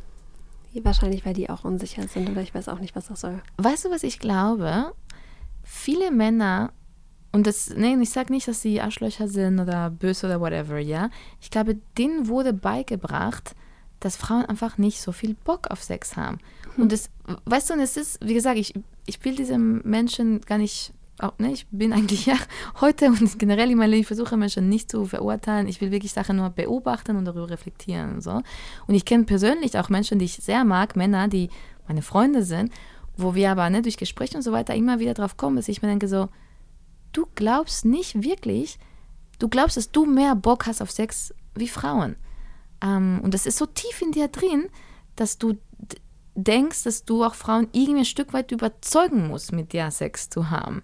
wahrscheinlich, 0.74 1.26
weil 1.26 1.34
die 1.34 1.50
auch 1.50 1.66
unsicher 1.66 2.08
sind 2.08 2.30
oder 2.30 2.42
ich 2.42 2.56
weiß 2.56 2.70
auch 2.70 2.80
nicht, 2.80 2.96
was 2.96 3.08
das 3.08 3.22
soll. 3.22 3.42
Weißt 3.58 3.86
du, 3.86 3.92
was 3.92 4.04
ich 4.04 4.20
glaube? 4.20 4.94
Viele 5.64 6.12
Männer, 6.12 6.72
und 7.34 7.48
das, 7.48 7.74
nee, 7.76 7.96
ich 8.02 8.10
sage 8.10 8.34
nicht, 8.34 8.48
dass 8.48 8.62
sie 8.62 8.82
Arschlöcher 8.82 9.28
sind 9.28 9.60
oder 9.60 9.90
böse 9.90 10.28
oder 10.28 10.42
whatever, 10.42 10.80
ja. 10.80 11.10
Ich 11.40 11.50
glaube, 11.50 11.78
denen 11.98 12.28
wurde 12.28 12.54
beigebracht, 12.54 13.56
dass 14.02 14.18
Frauen 14.18 14.46
einfach 14.46 14.78
nicht 14.78 15.02
so 15.02 15.14
viel 15.14 15.36
Bock 15.36 15.68
auf 15.70 15.82
Sex 15.82 16.18
haben. 16.18 16.40
Hm. 16.76 16.84
Und 16.84 16.92
das, 16.92 17.10
weißt 17.46 17.70
du, 17.70 17.76
und 17.76 17.80
es 17.80 17.96
ist, 17.96 18.20
wie 18.22 18.34
gesagt, 18.34 18.58
ich, 18.58 18.74
ich 19.06 19.24
will 19.24 19.36
diese 19.36 19.58
Menschen 19.58 20.42
gar 20.42 20.58
nicht, 20.58 20.92
auch, 21.20 21.38
ne, 21.38 21.54
ich 21.54 21.68
bin 21.72 21.94
eigentlich 21.94 22.26
ja 22.26 22.36
heute 22.82 23.08
und 23.08 23.40
generell 23.40 23.72
in 23.72 23.78
meinem 23.78 23.92
Leben, 23.92 24.02
ich 24.02 24.08
versuche 24.08 24.36
Menschen 24.36 24.68
nicht 24.68 24.92
zu 24.92 25.06
verurteilen. 25.06 25.68
Ich 25.68 25.80
will 25.80 25.92
wirklich 25.92 26.12
Sachen 26.12 26.36
nur 26.36 26.50
beobachten 26.50 27.16
und 27.16 27.26
darüber 27.26 27.50
reflektieren 27.50 28.16
und 28.16 28.22
so. 28.22 28.42
Und 28.88 28.96
ich 28.96 29.06
kenne 29.06 29.24
persönlich 29.24 29.78
auch 29.78 29.90
Menschen, 29.90 30.20
die 30.20 30.26
ich 30.26 30.36
sehr 30.36 30.66
mag, 30.66 30.96
Männer, 30.96 31.28
die 31.28 31.50
meine 31.88 32.02
Freunde 32.02 32.44
sind. 32.44 32.72
wo 33.18 33.36
wir 33.36 33.52
aber 33.52 33.70
ne, 33.70 33.82
durch 33.82 33.98
Gespräche 33.98 34.36
und 34.36 34.42
so 34.42 34.52
weiter 34.52 34.74
immer 34.74 35.00
wieder 35.00 35.14
drauf 35.14 35.38
kommen, 35.38 35.58
dass 35.58 35.68
ich 35.68 35.82
mir 35.82 35.90
denke 35.90 36.08
so, 36.08 36.30
du 37.12 37.28
glaubst 37.36 37.86
nicht 37.86 38.24
wirklich, 38.24 38.80
du 39.38 39.50
glaubst, 39.50 39.78
dass 39.78 39.92
du 39.92 40.06
mehr 40.06 40.34
Bock 40.34 40.66
hast 40.66 40.82
auf 40.82 40.92
Sex 40.92 41.34
wie 41.54 41.68
Frauen. 41.68 42.16
Ähm, 42.82 43.20
und 43.24 43.34
das 43.34 43.46
ist 43.46 43.58
so 43.58 43.66
tief 43.66 44.02
in 44.02 44.12
dir 44.12 44.28
drin, 44.28 44.70
dass 45.16 45.38
du 45.38 45.58
denkst, 46.36 46.84
dass 46.84 47.06
du 47.06 47.24
auch 47.24 47.36
Frauen 47.36 47.68
irgendwie 47.72 48.02
ein 48.02 48.06
Stück 48.06 48.34
weit 48.34 48.52
überzeugen 48.52 49.28
musst, 49.28 49.52
mit 49.52 49.74
dir 49.74 49.92
Sex 49.92 50.30
zu 50.30 50.50
haben. 50.50 50.82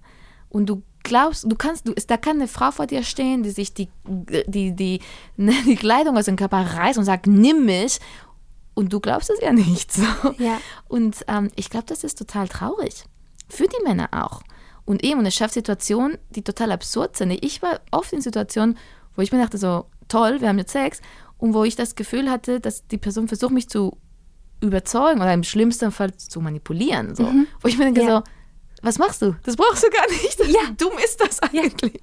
Und 0.50 0.68
du 0.68 0.84
glaubst, 1.04 1.46
du 1.50 1.56
kannst, 1.56 1.88
du, 1.88 1.94
da 1.94 2.18
kann 2.18 2.38
eine 2.38 2.48
Frau 2.48 2.72
vor 2.72 2.88
dir 2.88 3.04
stehen, 3.04 3.44
die 3.44 3.50
sich 3.50 3.74
die, 3.74 3.90
die, 4.06 4.76
die, 4.76 5.00
die 5.38 5.76
Kleidung 5.76 6.18
aus 6.18 6.26
dem 6.26 6.36
Körper 6.36 6.58
reißt 6.58 7.00
und 7.00 7.06
sagt, 7.06 7.28
nimm 7.28 7.66
mich. 7.66 8.00
Und 8.74 8.94
du 8.94 9.00
glaubst 9.00 9.30
es 9.30 9.42
ja 9.42 9.52
nicht 9.54 9.92
so. 9.92 10.04
Ja. 10.38 10.60
Und 10.88 11.26
ähm, 11.28 11.50
ich 11.56 11.70
glaube, 11.70 11.86
das 11.88 12.04
ist 12.04 12.18
total 12.18 12.48
traurig. 12.48 13.06
Für 13.50 13.68
die 13.68 13.84
Männer 13.84 14.10
auch. 14.12 14.42
Und 14.86 15.04
eben, 15.04 15.20
und 15.20 15.26
es 15.26 15.36
schafft 15.36 15.54
Situationen, 15.54 16.18
die 16.30 16.44
total 16.44 16.72
absurd 16.72 17.18
sind. 17.18 17.32
Ich 17.32 17.62
war 17.62 17.82
oft 17.92 18.14
in 18.14 18.22
Situationen, 18.22 18.78
wo 19.16 19.22
ich 19.22 19.32
mir 19.32 19.42
dachte, 19.42 19.58
so, 19.58 19.86
toll, 20.08 20.42
wir 20.42 20.50
haben 20.50 20.60
jetzt 20.60 20.72
Sex. 20.72 21.02
Und 21.38 21.54
wo 21.54 21.63
ich 21.63 21.76
das 21.76 21.95
Gefühl 21.95 22.30
hatte, 22.30 22.60
dass 22.60 22.88
die 22.88 22.97
Person 22.97 23.28
versucht, 23.28 23.52
mich 23.52 23.69
zu 23.69 23.97
überzeugen 24.62 25.21
oder 25.21 25.34
im 25.34 25.43
schlimmsten 25.43 25.91
Fall 25.91 26.15
zu 26.15 26.41
manipulieren. 26.41 27.15
So. 27.15 27.23
Mhm. 27.23 27.47
Wo 27.62 27.67
ich 27.67 27.78
mir 27.78 27.86
denke, 27.86 28.02
ja. 28.02 28.17
so, 28.17 28.23
was 28.82 28.97
machst 28.97 29.21
du? 29.21 29.36
Das 29.43 29.56
brauchst 29.56 29.84
du 29.84 29.89
gar 29.89 30.08
nicht. 30.10 30.39
Ja. 30.47 30.71
Dumm 30.78 30.93
ist 31.04 31.21
das 31.21 31.41
eigentlich. 31.41 31.93
Ja. 31.93 32.00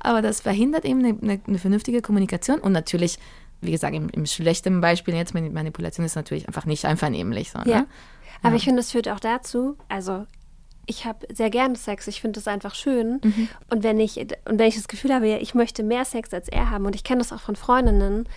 Aber 0.00 0.22
das 0.22 0.40
verhindert 0.40 0.84
eben 0.84 1.00
eine, 1.00 1.18
eine, 1.20 1.40
eine, 1.46 1.58
vernünftige 1.58 2.02
Kommunikation 2.02 2.58
und 2.60 2.72
natürlich, 2.72 3.18
wie 3.60 3.70
gesagt, 3.70 3.94
im, 3.94 4.08
im 4.10 4.26
schlechten 4.26 4.80
Beispiel 4.80 5.14
jetzt 5.14 5.34
Manipulation 5.34 6.04
ist 6.04 6.16
natürlich 6.16 6.46
einfach 6.48 6.66
nicht 6.66 6.84
einvernehmlich. 6.84 7.50
So, 7.50 7.58
ne? 7.60 7.70
ja. 7.70 7.86
Aber 8.42 8.56
ich 8.56 8.64
finde, 8.64 8.80
es 8.80 8.92
führt 8.92 9.08
auch 9.08 9.20
dazu, 9.20 9.76
also 9.88 10.26
ich 10.86 11.06
habe 11.06 11.26
sehr 11.32 11.48
gerne 11.48 11.76
Sex, 11.76 12.06
ich 12.08 12.20
finde 12.20 12.38
das 12.40 12.46
einfach 12.48 12.74
schön. 12.74 13.20
Mhm. 13.22 13.48
Und 13.70 13.82
wenn 13.82 13.98
ich 13.98 14.18
und 14.18 14.58
wenn 14.58 14.68
ich 14.68 14.74
das 14.74 14.88
Gefühl 14.88 15.14
habe, 15.14 15.28
ich 15.28 15.54
möchte 15.54 15.82
mehr 15.82 16.04
Sex 16.04 16.34
als 16.34 16.48
er 16.48 16.70
haben, 16.70 16.84
und 16.84 16.94
ich 16.94 17.04
kenne 17.04 17.18
das 17.20 17.32
auch 17.32 17.40
von 17.40 17.56
Freundinnen, 17.56 18.28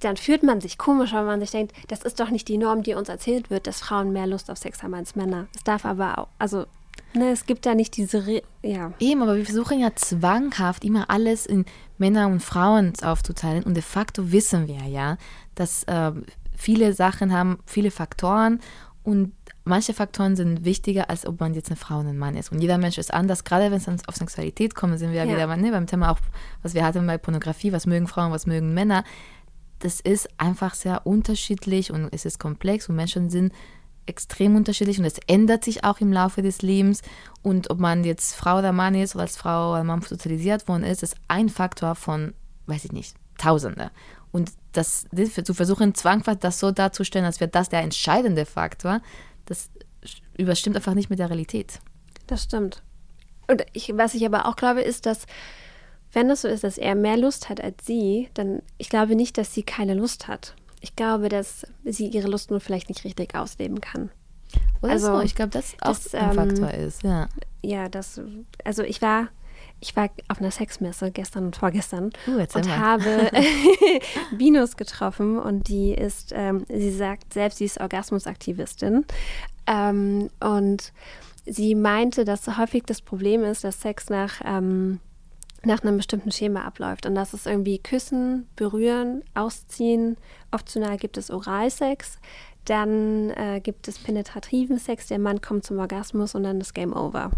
dann 0.00 0.16
fühlt 0.16 0.42
man 0.42 0.60
sich 0.60 0.78
komisch, 0.78 1.12
weil 1.12 1.24
man 1.24 1.40
sich 1.40 1.50
denkt, 1.50 1.72
das 1.88 2.02
ist 2.02 2.20
doch 2.20 2.30
nicht 2.30 2.48
die 2.48 2.58
Norm, 2.58 2.82
die 2.82 2.94
uns 2.94 3.08
erzählt 3.08 3.50
wird, 3.50 3.66
dass 3.66 3.80
Frauen 3.80 4.12
mehr 4.12 4.26
Lust 4.26 4.50
auf 4.50 4.58
Sex 4.58 4.82
haben 4.82 4.94
als 4.94 5.14
Männer. 5.14 5.46
Es 5.54 5.64
darf 5.64 5.84
aber 5.84 6.18
auch, 6.18 6.28
also 6.38 6.66
Ne, 7.12 7.30
es 7.30 7.44
gibt 7.44 7.66
da 7.66 7.74
nicht 7.74 7.96
diese, 7.96 8.26
Re 8.26 8.42
ja. 8.62 8.92
Eben, 9.00 9.22
aber 9.22 9.36
wir 9.36 9.44
versuchen 9.44 9.80
ja 9.80 9.94
zwanghaft 9.96 10.84
immer 10.84 11.10
alles 11.10 11.44
in 11.44 11.64
Männer 11.98 12.28
und 12.28 12.40
Frauen 12.40 12.92
aufzuteilen 13.02 13.64
und 13.64 13.74
de 13.74 13.82
facto 13.82 14.30
wissen 14.30 14.68
wir 14.68 14.84
ja, 14.86 15.16
dass 15.56 15.82
äh, 15.84 16.12
viele 16.56 16.92
Sachen 16.92 17.32
haben, 17.32 17.58
viele 17.66 17.90
Faktoren 17.90 18.60
und 19.02 19.32
manche 19.64 19.92
Faktoren 19.92 20.36
sind 20.36 20.64
wichtiger, 20.64 21.10
als 21.10 21.26
ob 21.26 21.40
man 21.40 21.54
jetzt 21.54 21.68
eine 21.68 21.76
Frau 21.76 21.98
und 21.98 22.06
ein 22.06 22.18
Mann 22.18 22.36
ist. 22.36 22.52
Und 22.52 22.60
jeder 22.60 22.78
Mensch 22.78 22.98
ist 22.98 23.12
anders. 23.12 23.44
Gerade 23.44 23.70
wenn 23.70 23.78
es 23.78 23.84
dann 23.84 24.00
auf 24.06 24.16
Sexualität 24.16 24.74
kommt, 24.74 24.98
sind 24.98 25.10
wir 25.10 25.18
ja, 25.18 25.24
ja. 25.24 25.34
wieder 25.34 25.56
ne, 25.56 25.70
beim 25.70 25.86
Thema 25.86 26.10
auch, 26.10 26.18
was 26.62 26.74
wir 26.74 26.84
hatten 26.84 27.06
bei 27.06 27.18
Pornografie, 27.18 27.72
was 27.72 27.86
mögen 27.86 28.06
Frauen, 28.06 28.30
was 28.30 28.46
mögen 28.46 28.72
Männer 28.72 29.04
das 29.80 30.00
ist 30.00 30.28
einfach 30.38 30.74
sehr 30.74 31.06
unterschiedlich 31.06 31.90
und 31.90 32.08
es 32.12 32.24
ist 32.24 32.38
komplex 32.38 32.88
und 32.88 32.96
Menschen 32.96 33.30
sind 33.30 33.52
extrem 34.06 34.56
unterschiedlich 34.56 34.98
und 34.98 35.04
es 35.04 35.18
ändert 35.26 35.64
sich 35.64 35.84
auch 35.84 36.00
im 36.00 36.12
Laufe 36.12 36.42
des 36.42 36.62
Lebens. 36.62 37.02
Und 37.42 37.70
ob 37.70 37.78
man 37.78 38.04
jetzt 38.04 38.34
Frau 38.34 38.58
oder 38.58 38.72
Mann 38.72 38.94
ist 38.94 39.14
oder 39.14 39.22
als 39.22 39.36
Frau 39.36 39.72
oder 39.72 39.84
Mann 39.84 40.02
sozialisiert 40.02 40.68
worden 40.68 40.84
ist, 40.84 41.02
ist 41.02 41.16
ein 41.28 41.48
Faktor 41.48 41.94
von, 41.94 42.34
weiß 42.66 42.84
ich 42.84 42.92
nicht, 42.92 43.16
Tausende. 43.38 43.90
Und 44.32 44.52
das, 44.72 45.06
zu 45.44 45.54
versuchen, 45.54 45.94
zwanghaft 45.94 46.44
das 46.44 46.60
so 46.60 46.70
darzustellen, 46.70 47.24
als 47.24 47.40
wäre 47.40 47.50
das 47.50 47.70
der 47.70 47.80
entscheidende 47.80 48.44
Faktor, 48.44 49.00
das 49.46 49.70
überstimmt 50.36 50.76
einfach 50.76 50.94
nicht 50.94 51.08
mit 51.08 51.18
der 51.18 51.30
Realität. 51.30 51.80
Das 52.26 52.44
stimmt. 52.44 52.82
Und 53.48 53.64
ich, 53.72 53.92
was 53.96 54.14
ich 54.14 54.26
aber 54.26 54.46
auch 54.46 54.56
glaube, 54.56 54.82
ist, 54.82 55.06
dass 55.06 55.26
wenn 56.12 56.30
es 56.30 56.42
so 56.42 56.48
ist, 56.48 56.64
dass 56.64 56.78
er 56.78 56.94
mehr 56.94 57.16
Lust 57.16 57.48
hat 57.48 57.60
als 57.60 57.86
sie, 57.86 58.28
dann 58.34 58.62
ich 58.78 58.88
glaube 58.88 59.14
nicht, 59.16 59.38
dass 59.38 59.54
sie 59.54 59.62
keine 59.62 59.94
Lust 59.94 60.28
hat. 60.28 60.54
Ich 60.80 60.96
glaube, 60.96 61.28
dass 61.28 61.66
sie 61.84 62.06
ihre 62.06 62.28
Lust 62.28 62.50
nur 62.50 62.60
vielleicht 62.60 62.88
nicht 62.88 63.04
richtig 63.04 63.34
ausleben 63.34 63.80
kann. 63.80 64.10
Oder 64.82 64.92
also, 64.92 65.16
so. 65.18 65.20
ich 65.20 65.34
glaube, 65.34 65.50
das 65.50 65.74
auch 65.80 65.90
das, 65.90 66.14
ein 66.14 66.30
ähm, 66.30 66.34
Faktor 66.34 66.70
ist, 66.70 67.02
ja. 67.02 67.28
Ja, 67.62 67.88
das, 67.88 68.20
also 68.64 68.82
ich 68.82 69.02
war, 69.02 69.28
ich 69.78 69.94
war 69.94 70.08
auf 70.28 70.40
einer 70.40 70.50
Sexmesse 70.50 71.10
gestern 71.10 71.46
und 71.46 71.56
vorgestern 71.56 72.10
uh, 72.26 72.40
und 72.54 72.76
habe 72.76 73.30
Binus 74.36 74.76
getroffen 74.76 75.38
und 75.38 75.68
die 75.68 75.92
ist, 75.92 76.32
ähm, 76.34 76.64
sie 76.68 76.92
sagt 76.92 77.34
selbst, 77.34 77.58
sie 77.58 77.66
ist 77.66 77.80
Orgasmusaktivistin 77.80 79.04
ähm, 79.66 80.30
und 80.40 80.92
sie 81.46 81.74
meinte, 81.74 82.24
dass 82.24 82.56
häufig 82.58 82.84
das 82.86 83.02
Problem 83.02 83.44
ist, 83.44 83.64
dass 83.64 83.80
Sex 83.82 84.08
nach 84.08 84.40
ähm, 84.44 85.00
nach 85.64 85.82
einem 85.82 85.96
bestimmten 85.96 86.32
Schema 86.32 86.62
abläuft. 86.62 87.06
Und 87.06 87.14
das 87.14 87.34
ist 87.34 87.46
irgendwie 87.46 87.78
Küssen, 87.78 88.48
Berühren, 88.56 89.22
Ausziehen. 89.34 90.16
Optional 90.50 90.96
gibt 90.96 91.16
es 91.16 91.30
Oralsex. 91.30 92.18
Dann 92.64 93.30
äh, 93.30 93.60
gibt 93.62 93.88
es 93.88 93.98
penetrativen 93.98 94.78
Sex. 94.78 95.08
Der 95.08 95.18
Mann 95.18 95.40
kommt 95.40 95.64
zum 95.64 95.78
Orgasmus 95.78 96.34
und 96.34 96.44
dann 96.44 96.60
ist 96.60 96.74
Game 96.74 96.94
Over. 96.94 97.30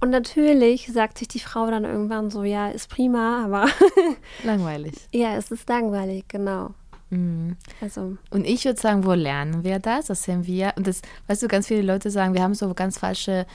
Und 0.00 0.10
natürlich 0.10 0.86
sagt 0.92 1.18
sich 1.18 1.28
die 1.28 1.40
Frau 1.40 1.68
dann 1.70 1.84
irgendwann 1.84 2.30
so, 2.30 2.44
ja, 2.44 2.68
ist 2.68 2.88
prima, 2.88 3.44
aber 3.44 3.68
langweilig. 4.44 4.94
Ja, 5.12 5.36
es 5.36 5.50
ist 5.50 5.68
langweilig, 5.68 6.26
genau. 6.28 6.74
Mhm. 7.10 7.56
Also. 7.80 8.16
Und 8.30 8.46
ich 8.46 8.64
würde 8.64 8.80
sagen, 8.80 9.04
wo 9.04 9.12
lernen 9.12 9.64
wir 9.64 9.80
das? 9.80 10.06
Das 10.06 10.22
sehen 10.22 10.46
wir. 10.46 10.72
Und 10.76 10.86
das, 10.86 11.02
weißt 11.26 11.42
du, 11.42 11.48
ganz 11.48 11.66
viele 11.66 11.82
Leute 11.82 12.10
sagen, 12.10 12.34
wir 12.34 12.42
haben 12.42 12.54
so 12.54 12.72
ganz 12.74 12.98
falsche 12.98 13.46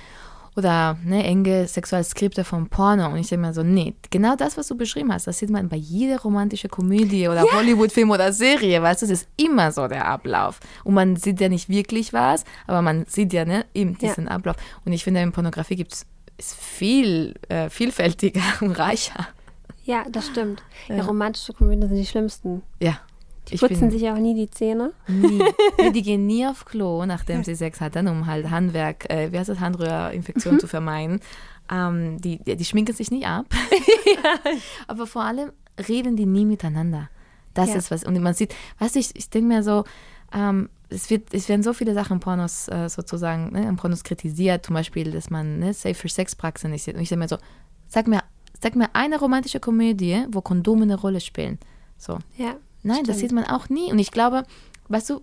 oder 0.56 0.98
ne, 1.04 1.24
enge 1.24 1.68
Sexualskripte 1.68 2.44
vom 2.44 2.68
Porno. 2.68 3.08
Und 3.08 3.18
ich 3.18 3.28
denke 3.28 3.48
mir 3.48 3.54
so, 3.54 3.64
nee, 3.64 3.94
genau 4.10 4.36
das, 4.36 4.58
was 4.58 4.68
du 4.68 4.76
beschrieben 4.76 5.12
hast, 5.12 5.28
das 5.28 5.40
sieht 5.40 5.50
man 5.50 5.70
bei 5.70 5.78
jeder 5.78 6.20
romantischen 6.22 6.70
Komödie 6.70 7.28
oder 7.28 7.46
ja. 7.46 7.54
Hollywood-Film 7.54 8.12
oder 8.12 8.34
Serie, 8.34 8.82
weißt 8.82 9.02
du, 9.02 9.08
das 9.08 9.22
ist 9.22 9.30
immer 9.38 9.72
so 9.72 9.88
der 9.88 10.06
Ablauf. 10.06 10.60
Und 10.84 10.94
man 10.94 11.16
sieht 11.16 11.40
ja 11.40 11.50
nicht 11.50 11.70
wirklich 11.70 12.14
was, 12.14 12.44
aber 12.68 12.82
man 12.82 13.06
sieht 13.08 13.34
ja 13.34 13.46
ne, 13.46 13.66
eben 13.74 13.98
diesen 13.98 14.26
ja. 14.26 14.32
Ablauf. 14.32 14.56
Und 14.86 14.94
ich 14.94 15.04
finde, 15.04 15.22
in 15.22 15.32
Pornografie 15.32 15.76
gibt 15.76 15.94
es 15.94 16.06
viel 16.40 17.36
äh, 17.50 17.70
vielfältiger 17.70 18.42
und 18.62 18.72
reicher. 18.72 19.28
Ja, 19.86 20.06
das 20.10 20.28
stimmt. 20.28 20.64
Ja. 20.88 21.04
romantische 21.04 21.54
Komödien 21.54 21.88
sind 21.90 21.98
die 21.98 22.06
schlimmsten. 22.06 22.62
Ja, 22.80 23.00
die 23.50 23.58
putzen 23.58 23.92
sich 23.92 24.10
auch 24.10 24.18
nie 24.18 24.36
die 24.36 24.50
Zähne. 24.50 24.94
Nie. 25.08 25.44
die 25.92 26.02
gehen 26.02 26.26
nie 26.26 26.46
auf 26.46 26.66
Klo, 26.66 27.06
nachdem 27.06 27.44
sie 27.44 27.56
Sex 27.56 27.82
hatten, 27.82 28.08
um 28.08 28.26
halt 28.26 28.50
Handwerk, 28.50 29.10
äh, 29.10 29.32
wie 29.32 29.38
heißt 29.38 29.50
das, 29.50 29.60
Handröhrinfektion 29.60 30.56
mhm. 30.56 30.60
zu 30.60 30.68
vermeiden. 30.68 31.20
Ähm, 31.72 32.20
die, 32.22 32.40
die 32.40 32.66
schminken 32.66 32.96
sich 32.96 33.12
nicht 33.12 33.28
ab. 33.28 33.46
ja. 34.06 34.52
Aber 34.88 35.08
vor 35.08 35.24
allem 35.24 35.52
reden 35.88 36.16
die 36.16 36.26
nie 36.26 36.46
miteinander. 36.46 37.10
Das 37.54 37.70
ja. 37.70 37.76
ist 37.76 37.92
was. 37.92 38.04
Und 38.04 38.20
man 38.22 38.34
sieht, 38.34 38.56
weißt 38.80 38.96
du, 38.96 39.00
ich, 39.00 39.16
ich 39.16 39.30
denke 39.30 39.48
mir 39.48 39.64
so, 39.64 39.84
ähm, 40.34 40.70
es, 40.90 41.10
wird, 41.10 41.34
es 41.34 41.50
werden 41.50 41.64
so 41.64 41.74
viele 41.74 41.94
Sachen 41.94 42.14
im 42.14 42.20
Pornos 42.20 42.68
äh, 42.68 42.90
sozusagen, 42.90 43.52
ne, 43.52 43.68
im 43.68 43.76
Pornos 43.76 44.04
kritisiert, 44.04 44.66
zum 44.66 44.74
Beispiel, 44.76 45.12
dass 45.12 45.30
man 45.30 45.60
ne, 45.60 45.74
Safe 45.74 46.08
Sex 46.08 46.36
Praxen 46.36 46.72
nicht 46.72 46.84
sieht. 46.84 46.96
Und 46.96 47.02
ich 47.02 47.10
denke 47.10 47.24
mir 47.24 47.30
so, 47.30 47.38
sag 47.88 48.08
mir, 48.08 48.24
sag 48.62 48.76
mir 48.76 48.90
eine 48.94 49.20
romantische 49.20 49.60
Komödie, 49.60 50.26
wo 50.32 50.42
Kondome 50.42 50.84
eine 50.84 51.00
Rolle 51.00 51.22
spielen. 51.22 51.60
So. 51.98 52.20
Ja. 52.38 52.56
Nein, 52.84 52.98
Stimmt. 52.98 53.10
das 53.10 53.20
sieht 53.20 53.32
man 53.32 53.46
auch 53.46 53.70
nie. 53.70 53.92
Und 53.92 54.00
ich 54.00 54.12
glaube, 54.12 54.44
weißt 54.90 55.10
du, 55.10 55.22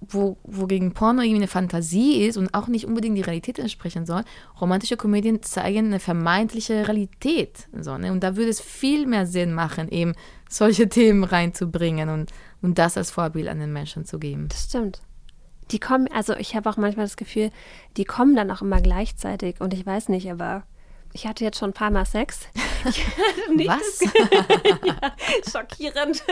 wo, 0.00 0.38
wogegen 0.44 0.92
Porno 0.92 1.20
irgendwie 1.20 1.42
eine 1.42 1.48
Fantasie 1.48 2.24
ist 2.24 2.36
und 2.36 2.54
auch 2.54 2.68
nicht 2.68 2.86
unbedingt 2.86 3.16
die 3.16 3.22
Realität 3.22 3.58
entsprechen 3.58 4.06
soll, 4.06 4.24
romantische 4.60 4.96
Komödien 4.96 5.42
zeigen 5.42 5.86
eine 5.86 6.00
vermeintliche 6.00 6.88
Realität. 6.88 7.68
So, 7.78 7.98
ne? 7.98 8.10
Und 8.10 8.24
da 8.24 8.36
würde 8.36 8.50
es 8.50 8.60
viel 8.60 9.06
mehr 9.06 9.26
Sinn 9.26 9.52
machen, 9.52 9.88
eben 9.88 10.14
solche 10.48 10.88
Themen 10.88 11.24
reinzubringen 11.24 12.08
und, 12.08 12.30
und 12.62 12.78
das 12.78 12.96
als 12.96 13.10
Vorbild 13.10 13.48
an 13.48 13.60
den 13.60 13.72
Menschen 13.72 14.06
zu 14.06 14.18
geben. 14.18 14.48
Das 14.48 14.64
stimmt. 14.64 15.02
Die 15.70 15.78
kommen, 15.78 16.08
also 16.12 16.34
ich 16.34 16.56
habe 16.56 16.68
auch 16.68 16.78
manchmal 16.78 17.06
das 17.06 17.16
Gefühl, 17.16 17.50
die 17.96 18.04
kommen 18.04 18.34
dann 18.34 18.50
auch 18.50 18.62
immer 18.62 18.80
gleichzeitig 18.80 19.60
und 19.60 19.74
ich 19.74 19.84
weiß 19.84 20.08
nicht, 20.08 20.30
aber 20.30 20.64
ich 21.12 21.26
hatte 21.26 21.44
jetzt 21.44 21.58
schon 21.58 21.70
ein 21.70 21.74
paar 21.74 21.90
Mal 21.90 22.06
Sex. 22.06 22.40
Was? 22.84 24.00
ja, 24.84 25.14
schockierend. 25.48 26.22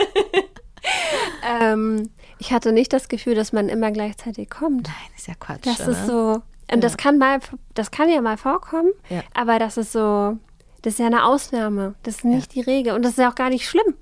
ähm, 1.61 2.09
ich 2.37 2.51
hatte 2.51 2.71
nicht 2.71 2.93
das 2.93 3.09
Gefühl, 3.09 3.35
dass 3.35 3.53
man 3.53 3.69
immer 3.69 3.91
gleichzeitig 3.91 4.49
kommt. 4.49 4.87
Nein, 4.87 5.09
ist 5.15 5.27
ja 5.27 5.33
Quatsch. 5.35 5.65
Das 5.65 5.81
oder? 5.81 5.91
ist 5.91 6.05
so. 6.07 6.41
Und 6.71 6.75
ja. 6.75 6.77
das 6.77 6.97
kann 6.97 7.17
mal, 7.17 7.39
das 7.73 7.91
kann 7.91 8.09
ja 8.09 8.21
mal 8.21 8.37
vorkommen, 8.37 8.91
ja. 9.09 9.23
aber 9.33 9.57
das 9.59 9.77
ist 9.77 9.91
so, 9.91 10.37
das 10.81 10.93
ist 10.93 10.99
ja 10.99 11.07
eine 11.07 11.25
Ausnahme. 11.25 11.95
Das 12.03 12.17
ist 12.17 12.25
nicht 12.25 12.55
ja. 12.55 12.63
die 12.63 12.69
Regel. 12.69 12.93
Und 12.93 13.03
das 13.03 13.13
ist 13.13 13.17
ja 13.17 13.29
auch 13.29 13.35
gar 13.35 13.49
nicht 13.49 13.67
schlimm. 13.67 13.95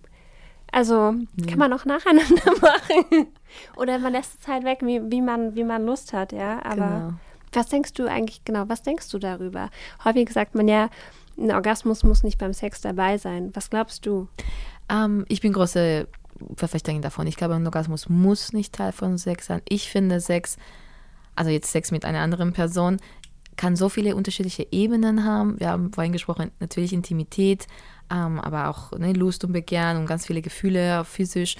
Also 0.72 1.14
mhm. 1.14 1.46
kann 1.48 1.60
man 1.60 1.74
auch 1.74 1.86
nacheinander 1.86 2.52
machen. 2.62 3.28
Oder 3.78 4.00
man 4.00 4.12
lässt 4.12 4.42
es 4.42 4.48
halt 4.48 4.64
weg, 4.64 4.80
wie, 4.82 5.02
wie, 5.10 5.22
man, 5.22 5.56
wie 5.56 5.64
man 5.64 5.86
Lust 5.86 6.14
hat, 6.14 6.34
ja. 6.34 6.60
Aber 6.64 6.76
genau. 6.76 7.14
was 7.54 7.68
denkst 7.68 7.94
du 7.94 8.06
eigentlich, 8.06 8.44
genau, 8.44 8.66
was 8.68 8.84
denkst 8.84 9.10
du 9.10 9.18
darüber? 9.18 9.70
Häufig 10.04 10.30
sagt 10.32 10.56
man 10.56 10.68
ja, 10.68 10.90
ein 11.38 11.52
Orgasmus 11.52 12.04
muss 12.04 12.24
nicht 12.24 12.38
beim 12.38 12.54
Sex 12.54 12.82
dabei 12.82 13.18
sein. 13.18 13.52
Was 13.54 13.70
glaubst 13.70 14.06
du? 14.06 14.28
Ähm, 14.90 15.26
ich 15.30 15.42
bin 15.42 15.54
große 15.54 16.08
Verfechterin 16.56 17.02
davon. 17.02 17.28
Ich 17.28 17.38
glaube, 17.38 17.56
ein 17.56 17.66
Orgasmus 17.66 18.10
muss 18.10 18.54
nicht 18.54 18.74
Teil 18.74 18.92
von 18.92 19.18
Sex 19.18 19.48
sein. 19.48 19.62
Ich 19.68 19.90
finde 19.90 20.20
Sex 20.20 20.58
also 21.38 21.52
jetzt 21.52 21.72
Sex 21.72 21.92
mit 21.92 22.04
einer 22.04 22.20
anderen 22.20 22.52
Person, 22.52 22.98
kann 23.56 23.76
so 23.76 23.90
viele 23.90 24.16
unterschiedliche 24.16 24.68
Ebenen 24.72 25.24
haben. 25.24 25.60
Wir 25.60 25.70
haben 25.70 25.94
vorhin 25.94 26.12
gesprochen, 26.12 26.52
natürlich 26.60 26.94
Intimität, 26.94 27.68
ähm, 28.12 28.40
aber 28.40 28.70
auch 28.70 28.92
ne, 28.92 29.14
Lust 29.14 29.44
und 29.46 29.54
Begehren 29.54 29.98
und 29.98 30.06
ganz 30.06 30.26
viele 30.26 30.42
Gefühle 30.42 31.06
physisch. 31.06 31.56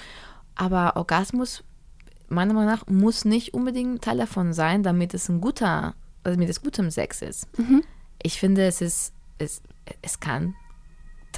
Aber 0.54 0.96
Orgasmus, 0.96 1.64
meiner 2.28 2.54
Meinung 2.54 2.70
nach, 2.70 2.86
muss 2.86 3.24
nicht 3.24 3.54
unbedingt 3.54 4.02
Teil 4.02 4.18
davon 4.18 4.52
sein, 4.52 4.82
damit 4.82 5.14
es 5.14 5.28
ein 5.28 5.40
guter, 5.40 5.94
also 6.22 6.36
damit 6.36 6.50
es 6.50 6.62
gutem 6.62 6.90
Sex 6.90 7.22
ist. 7.22 7.58
Mhm. 7.58 7.82
Ich 8.22 8.38
finde, 8.38 8.66
es 8.66 8.80
ist, 8.80 9.12
es, 9.38 9.62
es 10.02 10.20
kann 10.20 10.54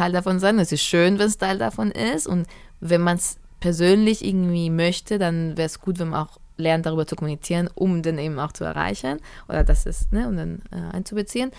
Teil 0.01 0.13
davon 0.13 0.41
sein. 0.41 0.59
Es 0.59 0.73
ist 0.73 0.83
schön, 0.83 1.19
wenn 1.19 1.27
es 1.27 1.37
Teil 1.37 1.59
davon 1.59 1.91
ist. 1.91 2.27
Und 2.27 2.47
wenn 2.81 3.03
man 3.03 3.19
es 3.19 3.37
persönlich 3.61 4.25
irgendwie 4.25 4.71
möchte, 4.71 5.19
dann 5.19 5.59
wäre 5.59 5.67
es 5.67 5.79
gut, 5.79 5.99
wenn 5.99 6.09
man 6.09 6.27
auch 6.27 6.39
lernt, 6.57 6.87
darüber 6.87 7.07
zu 7.07 7.17
kommunizieren, 7.17 7.69
um 7.75 8.03
den 8.03 8.17
eben 8.17 8.39
auch 8.39 8.53
zu 8.53 8.65
erreichen 8.65 9.19
oder 9.49 9.63
das 9.63 9.85
ist, 9.85 10.11
ne, 10.11 10.27
um 10.27 10.37
den 10.37 10.63
äh, 10.71 10.97
einzubeziehen. 10.97 11.51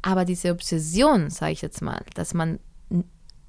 Aber 0.00 0.24
diese 0.24 0.52
Obsession, 0.52 1.28
sage 1.28 1.52
ich 1.52 1.60
jetzt 1.60 1.82
mal, 1.82 2.02
dass 2.14 2.32
man, 2.32 2.58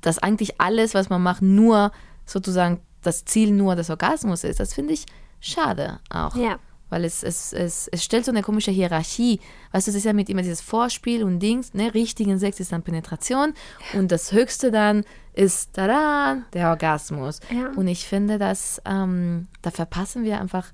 dass 0.01 0.19
eigentlich 0.19 0.59
alles, 0.59 0.93
was 0.93 1.09
man 1.09 1.23
macht, 1.23 1.41
nur 1.41 1.93
sozusagen 2.25 2.81
das 3.01 3.23
Ziel 3.23 3.51
nur 3.51 3.75
des 3.75 3.89
Orgasmus 3.89 4.43
ist, 4.43 4.59
das 4.59 4.73
finde 4.73 4.93
ich 4.93 5.05
schade 5.39 5.99
auch. 6.09 6.35
Ja 6.35 6.59
weil 6.93 7.05
es, 7.05 7.23
es, 7.23 7.53
es, 7.53 7.87
es 7.87 8.03
stellt 8.03 8.23
so 8.23 8.29
eine 8.29 8.43
komische 8.43 8.69
Hierarchie. 8.69 9.39
Weißt 9.71 9.87
du, 9.87 9.89
es 9.89 9.97
ist 9.97 10.03
ja 10.03 10.13
mit 10.13 10.29
immer 10.29 10.43
dieses 10.43 10.61
Vorspiel 10.61 11.23
und 11.23 11.39
Dings, 11.39 11.73
ne? 11.73 11.91
Richtigen 11.91 12.37
Sex 12.37 12.59
ist 12.59 12.71
dann 12.71 12.83
Penetration 12.83 13.55
und 13.93 14.11
das 14.11 14.31
Höchste 14.31 14.69
dann 14.69 15.03
ist, 15.33 15.73
tada, 15.73 16.43
der 16.53 16.69
Orgasmus. 16.69 17.39
Ja. 17.51 17.71
Und 17.75 17.87
ich 17.87 18.05
finde, 18.05 18.37
dass 18.37 18.79
ähm, 18.85 19.47
da 19.63 19.71
verpassen 19.71 20.23
wir 20.23 20.39
einfach 20.39 20.71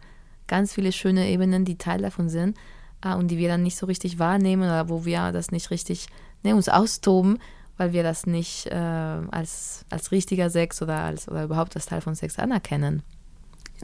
ganz 0.48 0.74
viele 0.74 0.92
schöne 0.92 1.30
Ebenen, 1.30 1.64
die 1.64 1.78
Teil 1.78 2.02
davon 2.02 2.28
sind 2.28 2.58
äh, 3.02 3.16
und 3.16 3.30
die 3.30 3.38
wir 3.38 3.48
dann 3.48 3.64
nicht 3.64 3.78
so 3.78 3.86
richtig 3.86 4.20
wahrnehmen 4.20 4.64
oder 4.64 4.90
wo 4.90 5.06
wir 5.06 5.32
das 5.32 5.52
nicht 5.52 5.72
richtig 5.72 6.08
ne, 6.44 6.54
uns 6.54 6.68
austoben, 6.68 7.40
weil 7.78 7.94
wir 7.94 8.04
das 8.04 8.26
nicht 8.26 8.66
äh, 8.66 8.76
als, 8.76 9.86
als 9.90 10.12
richtiger 10.12 10.50
Sex 10.50 10.82
oder, 10.82 10.98
als, 10.98 11.30
oder 11.30 11.46
überhaupt 11.46 11.78
als 11.78 11.86
Teil 11.86 12.02
von 12.02 12.14
Sex 12.14 12.38
anerkennen. 12.40 13.04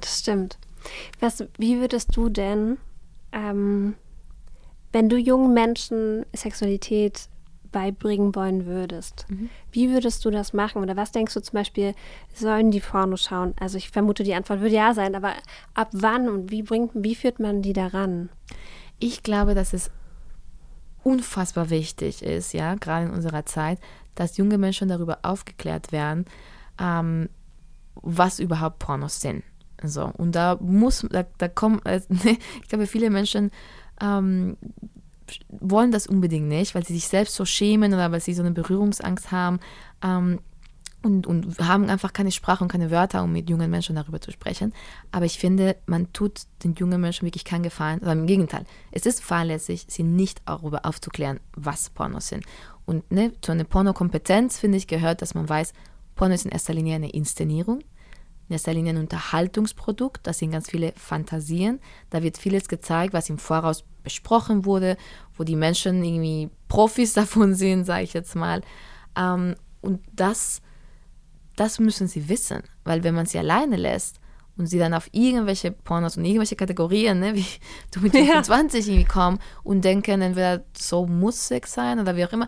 Das 0.01 0.19
stimmt. 0.19 0.57
Was, 1.19 1.43
wie 1.57 1.79
würdest 1.79 2.15
du 2.15 2.29
denn, 2.29 2.77
ähm, 3.31 3.95
wenn 4.91 5.09
du 5.09 5.17
jungen 5.17 5.53
Menschen 5.53 6.25
Sexualität 6.33 7.29
beibringen 7.71 8.33
wollen 8.35 8.65
würdest, 8.65 9.25
mhm. 9.27 9.49
wie 9.73 9.89
würdest 9.89 10.23
du 10.23 10.31
das 10.31 10.53
machen? 10.53 10.81
Oder 10.81 10.95
was 10.95 11.11
denkst 11.11 11.33
du 11.33 11.41
zum 11.41 11.55
Beispiel, 11.55 11.93
sollen 12.33 12.71
die 12.71 12.79
Porno 12.79 13.17
schauen? 13.17 13.53
Also 13.59 13.77
ich 13.77 13.89
vermute, 13.89 14.23
die 14.23 14.33
Antwort 14.33 14.61
würde 14.61 14.75
ja 14.75 14.93
sein, 14.93 15.13
aber 15.13 15.33
ab 15.73 15.89
wann 15.91 16.29
und 16.29 16.51
wie 16.51 16.63
bringt, 16.63 16.91
wie 16.93 17.15
führt 17.15 17.39
man 17.39 17.61
die 17.61 17.73
daran? 17.73 18.29
Ich 18.97 19.23
glaube, 19.23 19.55
dass 19.55 19.73
es 19.73 19.91
unfassbar 21.03 21.69
wichtig 21.69 22.23
ist, 22.23 22.53
ja, 22.53 22.75
gerade 22.75 23.07
in 23.07 23.11
unserer 23.11 23.45
Zeit, 23.45 23.79
dass 24.15 24.37
junge 24.37 24.57
Menschen 24.57 24.87
darüber 24.87 25.19
aufgeklärt 25.23 25.91
werden, 25.91 26.25
ähm, 26.79 27.27
was 27.95 28.39
überhaupt 28.39 28.79
Pornos 28.79 29.19
sind. 29.19 29.43
So, 29.87 30.11
und 30.17 30.33
da 30.33 30.57
muss, 30.59 31.05
da, 31.09 31.25
da 31.37 31.47
kommen, 31.47 31.81
äh, 31.85 32.01
ich 32.61 32.67
glaube, 32.67 32.87
viele 32.87 33.09
Menschen 33.09 33.51
ähm, 34.01 34.57
wollen 35.49 35.91
das 35.91 36.07
unbedingt 36.07 36.47
nicht, 36.47 36.75
weil 36.75 36.85
sie 36.85 36.93
sich 36.93 37.07
selbst 37.07 37.35
so 37.35 37.45
schämen 37.45 37.93
oder 37.93 38.11
weil 38.11 38.21
sie 38.21 38.33
so 38.33 38.41
eine 38.41 38.51
Berührungsangst 38.51 39.31
haben 39.31 39.59
ähm, 40.03 40.39
und, 41.01 41.27
und 41.27 41.59
haben 41.59 41.89
einfach 41.89 42.13
keine 42.13 42.31
Sprache 42.31 42.63
und 42.63 42.71
keine 42.71 42.91
Wörter, 42.91 43.23
um 43.23 43.31
mit 43.31 43.49
jungen 43.49 43.69
Menschen 43.69 43.95
darüber 43.95 44.19
zu 44.19 44.31
sprechen. 44.31 44.73
Aber 45.11 45.25
ich 45.25 45.37
finde, 45.37 45.75
man 45.85 46.11
tut 46.13 46.41
den 46.63 46.73
jungen 46.73 46.99
Menschen 46.99 47.25
wirklich 47.25 47.45
keinen 47.45 47.63
Gefallen. 47.63 47.99
Oder 47.99 48.13
im 48.13 48.25
Gegenteil, 48.25 48.65
es 48.91 49.05
ist 49.05 49.23
fahrlässig, 49.23 49.85
sie 49.87 50.03
nicht 50.03 50.41
darüber 50.45 50.85
aufzuklären, 50.85 51.39
was 51.55 51.91
Pornos 51.91 52.27
sind. 52.27 52.43
Und 52.85 53.11
ne, 53.11 53.31
zu 53.41 53.51
einer 53.51 53.65
Pornokompetenz, 53.65 54.59
finde 54.59 54.77
ich, 54.77 54.87
gehört, 54.87 55.21
dass 55.21 55.35
man 55.35 55.47
weiß, 55.47 55.73
Porno 56.15 56.33
ist 56.33 56.45
in 56.45 56.51
erster 56.51 56.73
Linie 56.73 56.95
eine 56.95 57.09
Inszenierung 57.09 57.81
in 58.47 58.53
erster 58.53 58.73
Linie 58.73 58.93
ein 58.93 58.99
Unterhaltungsprodukt. 58.99 60.25
Das 60.27 60.39
sind 60.39 60.51
ganz 60.51 60.69
viele 60.69 60.93
Fantasien. 60.95 61.79
Da 62.09 62.21
wird 62.21 62.37
vieles 62.37 62.67
gezeigt, 62.67 63.13
was 63.13 63.29
im 63.29 63.37
Voraus 63.37 63.83
besprochen 64.03 64.65
wurde, 64.65 64.97
wo 65.35 65.43
die 65.43 65.55
Menschen 65.55 66.03
irgendwie 66.03 66.49
Profis 66.67 67.13
davon 67.21 67.55
sind, 67.55 67.85
sage 67.85 68.03
ich 68.03 68.13
jetzt 68.13 68.35
mal. 68.35 68.61
Ähm, 69.17 69.55
und 69.81 70.01
das, 70.13 70.61
das 71.55 71.79
müssen 71.79 72.07
sie 72.07 72.29
wissen, 72.29 72.63
weil 72.83 73.03
wenn 73.03 73.15
man 73.15 73.25
sie 73.25 73.39
alleine 73.39 73.77
lässt 73.77 74.19
und 74.57 74.67
sie 74.67 74.79
dann 74.79 74.93
auf 74.93 75.09
irgendwelche 75.11 75.71
Pornos 75.71 76.17
und 76.17 76.25
irgendwelche 76.25 76.55
Kategorien, 76.55 77.19
ne, 77.19 77.35
wie 77.35 77.45
du 77.91 77.99
mit 77.99 78.13
25 78.13 78.85
ja. 78.85 78.91
irgendwie 78.93 79.07
kommen 79.07 79.39
und 79.63 79.83
denken, 79.83 80.21
entweder 80.21 80.63
so 80.77 81.05
muss 81.07 81.47
Sex 81.47 81.73
sein 81.73 81.99
oder 81.99 82.15
wie 82.15 82.25
auch 82.25 82.33
immer, 82.33 82.47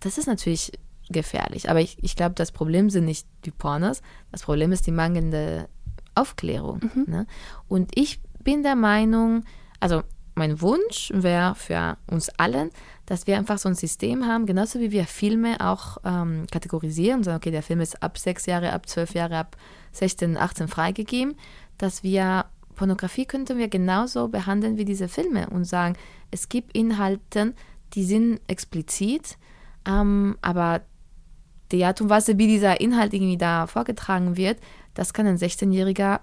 das 0.00 0.18
ist 0.18 0.26
natürlich 0.26 0.72
gefährlich. 1.10 1.70
Aber 1.70 1.80
ich, 1.80 1.96
ich 2.02 2.16
glaube, 2.16 2.34
das 2.34 2.52
Problem 2.52 2.90
sind 2.90 3.04
nicht 3.04 3.26
die 3.44 3.50
Pornos, 3.50 4.02
das 4.32 4.42
Problem 4.42 4.72
ist 4.72 4.86
die 4.86 4.92
mangelnde 4.92 5.68
Aufklärung. 6.14 6.80
Mhm. 6.94 7.04
Ne? 7.06 7.26
Und 7.68 7.90
ich 7.94 8.20
bin 8.42 8.62
der 8.62 8.76
Meinung, 8.76 9.44
also 9.80 10.02
mein 10.34 10.60
Wunsch 10.60 11.10
wäre 11.12 11.54
für 11.54 11.96
uns 12.06 12.28
allen, 12.30 12.70
dass 13.06 13.26
wir 13.26 13.36
einfach 13.36 13.58
so 13.58 13.68
ein 13.68 13.74
System 13.74 14.26
haben, 14.26 14.46
genauso 14.46 14.78
wie 14.80 14.92
wir 14.92 15.04
Filme 15.04 15.56
auch 15.60 15.98
ähm, 16.04 16.46
kategorisieren, 16.50 17.24
sagen, 17.24 17.38
okay, 17.38 17.50
der 17.50 17.62
Film 17.62 17.80
ist 17.80 18.02
ab 18.02 18.18
sechs 18.18 18.46
Jahre, 18.46 18.72
ab 18.72 18.88
zwölf 18.88 19.14
Jahre, 19.14 19.36
ab 19.36 19.56
16, 19.92 20.36
18 20.36 20.68
freigegeben, 20.68 21.34
dass 21.76 22.02
wir 22.02 22.46
Pornografie 22.76 23.26
könnten 23.26 23.58
wir 23.58 23.68
genauso 23.68 24.28
behandeln 24.28 24.78
wie 24.78 24.84
diese 24.84 25.08
Filme 25.08 25.50
und 25.50 25.64
sagen, 25.64 25.96
es 26.30 26.48
gibt 26.48 26.76
Inhalte, 26.76 27.54
die 27.94 28.04
sind 28.04 28.40
explizit, 28.46 29.36
ähm, 29.86 30.38
aber 30.42 30.82
die 31.72 31.84
Art 31.84 32.00
und 32.00 32.08
Weise, 32.08 32.38
wie 32.38 32.46
dieser 32.46 32.80
Inhalt 32.80 33.12
irgendwie 33.12 33.36
da 33.36 33.66
vorgetragen 33.66 34.36
wird, 34.36 34.58
das 34.94 35.12
kann 35.12 35.26
ein 35.26 35.38
16-Jähriger 35.38 36.20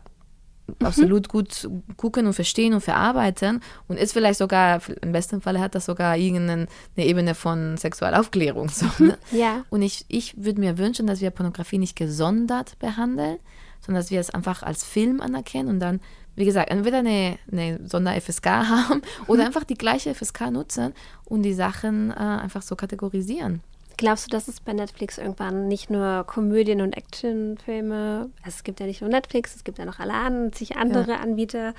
mhm. 0.68 0.86
absolut 0.86 1.30
gut 1.30 1.70
gucken 1.98 2.26
und 2.26 2.34
verstehen 2.34 2.74
und 2.74 2.82
verarbeiten 2.82 3.62
und 3.88 3.98
ist 3.98 4.14
vielleicht 4.14 4.40
sogar, 4.40 4.82
im 5.02 5.12
besten 5.12 5.42
Fall 5.42 5.60
hat 5.60 5.76
das 5.76 5.86
sogar 5.86 6.18
irgendeine 6.18 6.68
Ebene 6.98 7.36
von 7.36 7.78
Sexualaufklärung. 7.78 8.70
So, 8.70 8.88
ne? 9.04 9.18
ja. 9.32 9.64
Und 9.70 9.82
ich, 9.82 10.06
ich 10.08 10.44
würde 10.44 10.60
mir 10.60 10.78
wünschen, 10.78 11.08
dass 11.08 11.22
wir 11.22 11.32
Pornografie 11.32 11.78
nicht 11.78 11.96
gesondert 11.96 12.78
behandeln, 12.80 13.38
sondern 13.86 14.02
dass 14.02 14.12
wir 14.12 14.20
es 14.20 14.32
einfach 14.32 14.64
als 14.64 14.84
Film 14.84 15.22
anerkennen 15.22 15.70
und 15.70 15.80
dann, 15.80 16.02
wie 16.36 16.46
gesagt, 16.46 16.72
entweder 16.72 17.00
eine, 17.00 17.38
eine 17.52 17.80
Sonder-FSK 17.88 18.46
haben 18.48 19.02
oder 19.28 19.42
mhm. 19.42 19.48
einfach 19.48 19.64
die 19.64 19.76
gleiche 19.76 20.14
FSK 20.14 20.52
nutzen 20.52 20.94
und 21.24 21.44
die 21.44 21.54
Sachen 21.54 22.12
äh, 22.12 22.16
einfach 22.16 22.64
so 22.64 22.76
kategorisieren. 22.76 23.62
Glaubst 23.98 24.26
du, 24.26 24.30
dass 24.30 24.48
es 24.48 24.60
bei 24.60 24.74
Netflix 24.74 25.18
irgendwann 25.18 25.68
nicht 25.68 25.90
nur 25.90 26.26
Komödien 26.26 26.82
und 26.82 26.98
Actionfilme, 26.98 28.30
also 28.44 28.58
es 28.58 28.64
gibt 28.64 28.80
ja 28.80 28.86
nicht 28.86 29.02
nur 29.02 29.10
Netflix, 29.10 29.56
es 29.56 29.64
gibt 29.64 29.78
ja 29.78 29.86
noch 29.86 30.00
alle 30.00 30.52
zig 30.52 30.76
andere 30.76 31.12
ja. 31.12 31.20
Anbieter, 31.20 31.74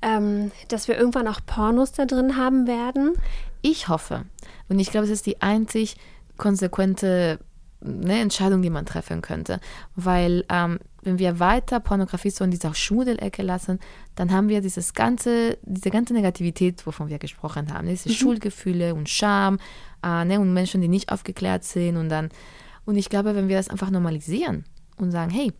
ähm, 0.00 0.50
dass 0.68 0.88
wir 0.88 0.96
irgendwann 0.96 1.28
auch 1.28 1.40
Pornos 1.44 1.92
da 1.92 2.06
drin 2.06 2.36
haben 2.36 2.66
werden? 2.66 3.14
Ich 3.60 3.88
hoffe. 3.88 4.24
Und 4.68 4.78
ich 4.78 4.90
glaube, 4.90 5.04
es 5.04 5.10
ist 5.10 5.26
die 5.26 5.42
einzig 5.42 5.96
konsequente 6.36 7.38
ne, 7.80 8.20
Entscheidung, 8.20 8.62
die 8.62 8.70
man 8.70 8.86
treffen 8.86 9.22
könnte. 9.22 9.60
Weil 9.96 10.44
ähm, 10.48 10.78
wenn 11.02 11.18
wir 11.18 11.38
weiter 11.38 11.80
Pornografie 11.80 12.30
so 12.30 12.44
in 12.44 12.50
dieser 12.50 12.74
Schmudelecke 12.74 13.42
lassen, 13.42 13.78
dann 14.14 14.32
haben 14.32 14.48
wir 14.48 14.60
dieses 14.60 14.94
ganze, 14.94 15.58
diese 15.62 15.90
ganze 15.90 16.14
Negativität, 16.14 16.86
wovon 16.86 17.08
wir 17.08 17.18
gesprochen 17.18 17.72
haben, 17.72 17.88
diese 17.88 18.08
mhm. 18.08 18.14
Schuldgefühle 18.14 18.94
und 18.94 19.08
Scham 19.08 19.58
äh, 20.04 20.24
ne, 20.24 20.40
und 20.40 20.52
Menschen, 20.52 20.80
die 20.80 20.88
nicht 20.88 21.10
aufgeklärt 21.10 21.64
sind 21.64 21.96
und 21.96 22.08
dann, 22.08 22.28
und 22.84 22.96
ich 22.96 23.08
glaube, 23.08 23.34
wenn 23.34 23.48
wir 23.48 23.56
das 23.56 23.68
einfach 23.68 23.90
normalisieren 23.90 24.64
und 24.96 25.10
sagen, 25.10 25.30
hey, 25.30 25.52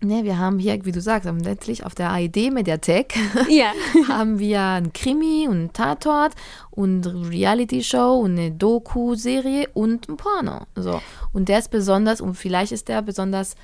Ne, 0.00 0.22
wir 0.22 0.38
haben 0.38 0.60
hier, 0.60 0.84
wie 0.84 0.92
du 0.92 1.00
sagst, 1.00 1.28
letztlich 1.42 1.84
auf 1.84 1.92
der 1.92 2.12
AED-Mediathek 2.12 3.16
ja. 3.48 3.72
haben 4.06 4.38
wir 4.38 4.60
ein 4.60 4.92
Krimi 4.92 5.48
und 5.48 5.64
ein 5.64 5.72
Tatort 5.72 6.34
und 6.70 7.04
Reality-Show 7.04 8.20
und 8.20 8.38
eine 8.38 8.52
Doku-Serie 8.52 9.68
und 9.74 10.08
ein 10.08 10.16
Porno. 10.16 10.66
So. 10.76 11.00
Und 11.32 11.48
der 11.48 11.58
ist 11.58 11.72
besonders, 11.72 12.20
und 12.20 12.34
vielleicht 12.34 12.70
ist 12.70 12.86
der 12.86 13.02
besonders 13.02 13.56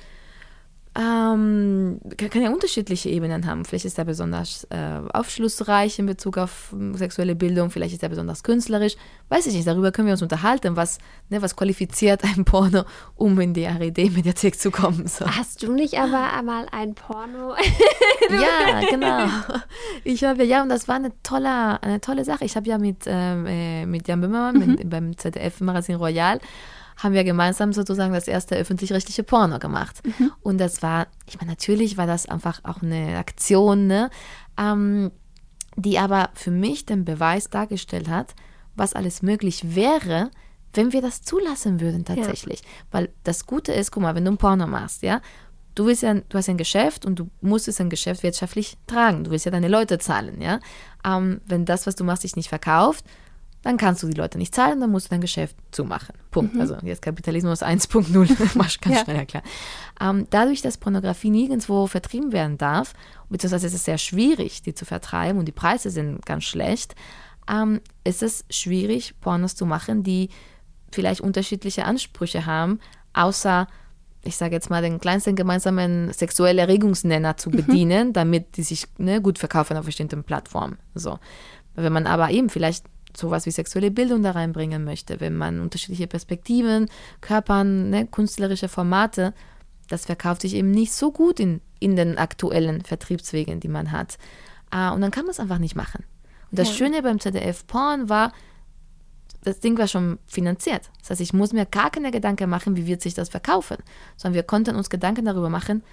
ähm, 0.97 1.99
kann 2.15 2.41
ja 2.41 2.51
unterschiedliche 2.51 3.09
Ebenen 3.09 3.45
haben. 3.45 3.65
Vielleicht 3.65 3.83
ist 3.83 3.97
er 3.97 4.05
besonders 4.05 4.65
äh, 4.69 5.01
aufschlussreich 5.11 5.99
in 5.99 6.05
Bezug 6.05 6.37
auf 6.37 6.71
ähm, 6.71 6.95
sexuelle 6.95 7.35
Bildung, 7.35 7.69
vielleicht 7.69 7.93
ist 7.93 8.03
er 8.03 8.07
besonders 8.07 8.43
künstlerisch. 8.43 8.95
Weiß 9.27 9.45
ich 9.45 9.53
nicht, 9.53 9.67
darüber 9.67 9.91
können 9.91 10.07
wir 10.07 10.13
uns 10.13 10.21
unterhalten, 10.21 10.77
was, 10.77 10.99
ne, 11.29 11.41
was 11.41 11.57
qualifiziert 11.57 12.23
ein 12.23 12.45
Porno, 12.45 12.85
um 13.15 13.37
in 13.41 13.53
die 13.53 13.65
RED-Mediathek 13.65 14.57
zu 14.57 14.71
kommen. 14.71 15.07
So. 15.07 15.25
Hast 15.25 15.63
du 15.63 15.73
nicht 15.73 15.99
aber 15.99 16.31
einmal 16.31 16.67
ein 16.71 16.95
Porno? 16.95 17.55
ja, 18.29 18.89
genau. 18.89 19.27
Ich 20.05 20.23
habe 20.23 20.45
ja, 20.45 20.63
und 20.63 20.69
das 20.69 20.87
war 20.87 20.95
eine 20.95 21.11
tolle, 21.23 21.83
eine 21.83 21.99
tolle 21.99 22.23
Sache. 22.23 22.45
Ich 22.45 22.55
habe 22.55 22.69
ja 22.69 22.77
mit, 22.77 23.03
ähm, 23.05 23.45
äh, 23.45 23.85
mit 23.85 24.07
Jan 24.07 24.21
Böhmermann 24.21 24.77
mhm. 24.79 24.89
beim 24.89 25.17
ZDF-Magazin 25.17 25.95
Royal 25.95 26.39
haben 26.97 27.13
wir 27.13 27.23
gemeinsam 27.23 27.73
sozusagen 27.73 28.13
das 28.13 28.27
erste 28.27 28.55
öffentlich-rechtliche 28.55 29.23
Porno 29.23 29.59
gemacht. 29.59 30.01
Mhm. 30.05 30.31
Und 30.41 30.57
das 30.59 30.81
war, 30.81 31.07
ich 31.25 31.39
meine, 31.39 31.51
natürlich 31.51 31.97
war 31.97 32.07
das 32.07 32.27
einfach 32.27 32.61
auch 32.63 32.81
eine 32.81 33.17
Aktion, 33.17 33.87
ne? 33.87 34.09
Ähm, 34.57 35.11
die 35.77 35.99
aber 35.99 36.29
für 36.33 36.51
mich 36.51 36.85
den 36.85 37.03
Beweis 37.03 37.49
dargestellt 37.49 38.07
hat, 38.07 38.33
was 38.75 38.93
alles 38.93 39.21
möglich 39.21 39.75
wäre, 39.75 40.31
wenn 40.73 40.93
wir 40.93 41.01
das 41.01 41.21
zulassen 41.21 41.79
würden 41.79 42.05
tatsächlich. 42.05 42.61
Ja. 42.61 42.65
Weil 42.91 43.09
das 43.23 43.45
Gute 43.45 43.73
ist, 43.73 43.91
guck 43.91 44.03
mal, 44.03 44.15
wenn 44.15 44.25
du 44.25 44.31
ein 44.31 44.37
Porno 44.37 44.67
machst, 44.67 45.03
ja, 45.03 45.21
du 45.73 45.85
willst 45.85 46.03
ja, 46.03 46.13
du 46.13 46.37
hast 46.37 46.49
ein 46.49 46.57
Geschäft 46.57 47.05
und 47.05 47.19
du 47.19 47.29
musst 47.41 47.67
es 47.67 47.79
ein 47.79 47.89
Geschäft 47.89 48.23
wirtschaftlich 48.23 48.77
tragen. 48.87 49.25
Du 49.25 49.31
willst 49.31 49.45
ja 49.45 49.51
deine 49.51 49.67
Leute 49.67 49.97
zahlen, 49.99 50.41
ja. 50.41 50.59
Ähm, 51.05 51.41
wenn 51.45 51.65
das, 51.65 51.87
was 51.87 51.95
du 51.95 52.03
machst, 52.03 52.23
sich 52.23 52.35
nicht 52.35 52.49
verkauft, 52.49 53.05
dann 53.65 53.77
kannst 53.77 54.03
du 54.03 54.07
die 54.07 54.13
Leute 54.13 54.37
nicht 54.37 54.53
zahlen, 54.53 54.79
dann 54.79 54.91
musst 54.91 55.07
du 55.07 55.09
dein 55.09 55.21
Geschäft 55.21 55.55
zumachen. 55.71 56.13
Punkt. 56.29 56.53
Mhm. 56.53 56.61
Also 56.61 56.77
jetzt 56.83 57.01
Kapitalismus 57.01 57.63
1.0, 57.63 58.51
mach 58.53 58.79
ganz 58.79 58.95
ja. 58.95 59.03
schneller 59.03 59.25
klar. 59.25 59.41
Ähm, 59.99 60.27
dadurch, 60.29 60.61
dass 60.61 60.77
Pornografie 60.77 61.31
nirgendwo 61.31 61.87
vertrieben 61.87 62.31
werden 62.31 62.59
darf, 62.59 62.93
beziehungsweise 63.27 63.65
es 63.65 63.73
ist 63.73 63.85
sehr 63.85 63.97
schwierig, 63.97 64.61
die 64.61 64.75
zu 64.75 64.85
vertreiben 64.85 65.39
und 65.39 65.45
die 65.45 65.51
Preise 65.51 65.89
sind 65.89 66.23
ganz 66.27 66.43
schlecht, 66.43 66.93
ähm, 67.49 67.81
ist 68.03 68.21
es 68.21 68.45
schwierig, 68.51 69.19
Pornos 69.19 69.55
zu 69.55 69.65
machen, 69.65 70.03
die 70.03 70.29
vielleicht 70.91 71.21
unterschiedliche 71.21 71.85
Ansprüche 71.85 72.45
haben, 72.45 72.79
außer 73.13 73.67
ich 74.23 74.37
sage 74.37 74.53
jetzt 74.53 74.69
mal, 74.69 74.83
den 74.83 74.99
kleinsten 74.99 75.35
gemeinsamen 75.35 76.13
sexuellen 76.13 76.59
Erregungsnenner 76.59 77.37
zu 77.37 77.49
mhm. 77.49 77.55
bedienen, 77.55 78.13
damit 78.13 78.57
die 78.57 78.63
sich 78.63 78.85
ne, 78.99 79.23
gut 79.23 79.39
verkaufen 79.39 79.75
auf 79.75 79.87
bestimmten 79.87 80.23
Plattformen. 80.23 80.77
So. 80.93 81.17
Wenn 81.73 81.93
man 81.93 82.05
aber 82.05 82.29
eben 82.29 82.49
vielleicht 82.49 82.85
sowas 83.17 83.45
wie 83.45 83.51
sexuelle 83.51 83.91
Bildung 83.91 84.23
da 84.23 84.31
reinbringen 84.31 84.83
möchte, 84.83 85.19
wenn 85.19 85.35
man 85.35 85.59
unterschiedliche 85.61 86.07
Perspektiven, 86.07 86.89
Körpern, 87.21 87.89
ne, 87.89 88.07
künstlerische 88.07 88.67
Formate, 88.67 89.33
das 89.89 90.05
verkauft 90.05 90.41
sich 90.41 90.55
eben 90.55 90.71
nicht 90.71 90.93
so 90.93 91.11
gut 91.11 91.39
in, 91.39 91.61
in 91.79 91.95
den 91.95 92.17
aktuellen 92.17 92.81
Vertriebswegen, 92.81 93.59
die 93.59 93.67
man 93.67 93.91
hat. 93.91 94.17
Uh, 94.73 94.93
und 94.93 95.01
dann 95.01 95.11
kann 95.11 95.25
man 95.25 95.31
es 95.31 95.39
einfach 95.39 95.59
nicht 95.59 95.75
machen. 95.75 96.03
Und 96.51 96.59
das 96.59 96.69
ja. 96.69 96.75
Schöne 96.75 97.01
beim 97.03 97.19
ZDF 97.19 97.67
Porn 97.67 98.09
war, 98.09 98.31
das 99.43 99.59
Ding 99.59 99.77
war 99.77 99.87
schon 99.87 100.17
finanziert. 100.25 100.89
Das 100.99 101.11
heißt, 101.11 101.21
ich 101.21 101.33
muss 101.33 101.53
mir 101.53 101.65
gar 101.65 101.91
keine 101.91 102.11
Gedanken 102.11 102.49
machen, 102.49 102.75
wie 102.75 102.87
wird 102.87 103.01
sich 103.01 103.13
das 103.13 103.29
verkaufen, 103.29 103.77
sondern 104.17 104.35
wir 104.35 104.43
konnten 104.43 104.75
uns 104.75 104.89
Gedanken 104.89 105.25
darüber 105.25 105.49
machen, 105.49 105.83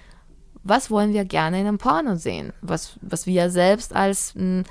was 0.63 0.89
wollen 0.89 1.13
wir 1.13 1.25
gerne 1.25 1.59
in 1.59 1.67
einem 1.67 1.77
Porno 1.77 2.15
sehen, 2.15 2.53
was, 2.61 2.97
was 3.01 3.27
wir 3.27 3.49
selbst 3.49 3.93
als, 3.93 4.33
hm, 4.33 4.63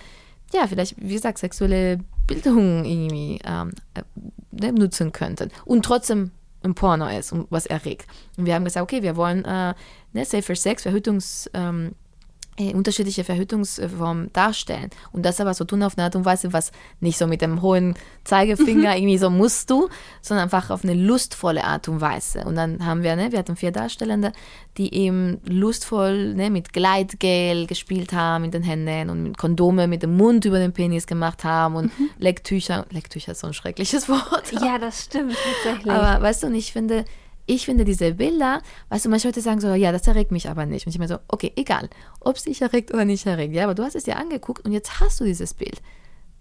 ja, 0.53 0.66
vielleicht, 0.66 1.00
wie 1.00 1.14
gesagt, 1.14 1.38
sexuelle 1.38 2.00
Bildung 2.26 2.84
irgendwie 2.84 3.40
ähm, 3.44 3.72
äh, 3.94 4.72
nutzen 4.72 5.12
könnten 5.12 5.50
und 5.64 5.84
trotzdem 5.84 6.30
ein 6.62 6.74
Porno 6.74 7.08
ist 7.08 7.32
und 7.32 7.46
was 7.50 7.66
erregt. 7.66 8.06
Und 8.36 8.46
wir 8.46 8.54
haben 8.54 8.64
gesagt, 8.64 8.82
okay, 8.82 9.02
wir 9.02 9.16
wollen 9.16 9.44
äh, 9.44 9.74
ne, 10.12 10.24
Safer 10.24 10.56
Sex, 10.56 10.82
Verhütungs... 10.82 11.50
Ähm, 11.54 11.88
äh, 11.88 12.11
unterschiedliche 12.59 13.24
Verhütungsformen 13.24 14.30
darstellen. 14.32 14.90
Und 15.12 15.24
das 15.24 15.40
aber 15.40 15.55
so 15.55 15.64
tun 15.64 15.82
auf 15.82 15.96
eine 15.96 16.05
Art 16.05 16.16
und 16.16 16.24
Weise, 16.24 16.53
was 16.53 16.70
nicht 17.00 17.16
so 17.16 17.26
mit 17.26 17.40
dem 17.40 17.62
hohen 17.62 17.94
Zeigefinger 18.24 18.94
irgendwie 18.96 19.18
so 19.18 19.30
musst 19.30 19.70
du, 19.70 19.88
sondern 20.20 20.44
einfach 20.44 20.70
auf 20.70 20.84
eine 20.84 20.94
lustvolle 20.94 21.64
Art 21.64 21.88
und 21.88 22.00
Weise. 22.00 22.44
Und 22.44 22.57
dann 22.57 22.84
haben 22.84 23.03
wir, 23.03 23.16
ne, 23.16 23.32
wir 23.32 23.38
hatten 23.38 23.57
vier 23.57 23.72
Darstellende, 23.72 24.32
die 24.76 24.94
eben 24.94 25.40
lustvoll 25.46 26.34
ne, 26.34 26.50
mit 26.50 26.72
Gleitgel 26.72 27.66
gespielt 27.66 28.12
haben 28.12 28.44
in 28.44 28.50
den 28.50 28.62
Händen 28.62 29.09
und 29.09 29.22
mit 29.22 29.38
Kondome 29.38 29.88
mit 29.88 30.03
dem 30.03 30.16
Mund 30.16 30.44
über 30.44 30.59
den 30.59 30.72
Penis 30.72 31.07
gemacht 31.07 31.44
haben 31.44 31.76
und 31.76 31.98
mhm. 31.98 32.11
Lecktücher. 32.18 32.86
Lecktücher 32.90 33.32
ist 33.32 33.40
so 33.40 33.46
ein 33.46 33.55
schreckliches 33.55 34.09
Wort. 34.11 34.53
Ja, 34.53 34.78
das 34.78 35.05
stimmt 35.05 35.36
tatsächlich. 35.64 35.92
Aber 35.92 36.22
weißt 36.22 36.42
du, 36.42 36.48
und 36.48 36.55
ich 36.55 36.72
finde, 36.72 37.07
ich 37.47 37.66
finde 37.66 37.84
diese 37.84 38.14
Bilder, 38.14 38.62
weißt 38.88 39.05
du, 39.05 39.09
manche 39.09 39.28
Leute 39.28 39.40
sagen 39.40 39.61
so, 39.61 39.74
ja, 39.74 39.93
das 39.93 40.07
erregt 40.07 40.30
mich 40.30 40.49
aber 40.49 40.66
nicht. 40.66 40.86
Und 40.86 40.93
ich 40.93 40.99
mir 40.99 41.09
so, 41.09 41.18
okay, 41.28 41.53
egal, 41.57 41.88
ob 42.20 42.36
es 42.36 42.45
dich 42.45 42.62
erregt 42.62 42.93
oder 42.93 43.05
nicht 43.05 43.26
erregt. 43.26 43.55
Ja, 43.55 43.64
aber 43.64 43.74
du 43.74 43.82
hast 43.82 43.97
es 43.97 44.05
dir 44.05 44.16
angeguckt 44.16 44.64
und 44.64 44.72
jetzt 44.72 45.01
hast 45.01 45.20
du 45.20 45.24
dieses 45.24 45.55
Bild. 45.55 45.82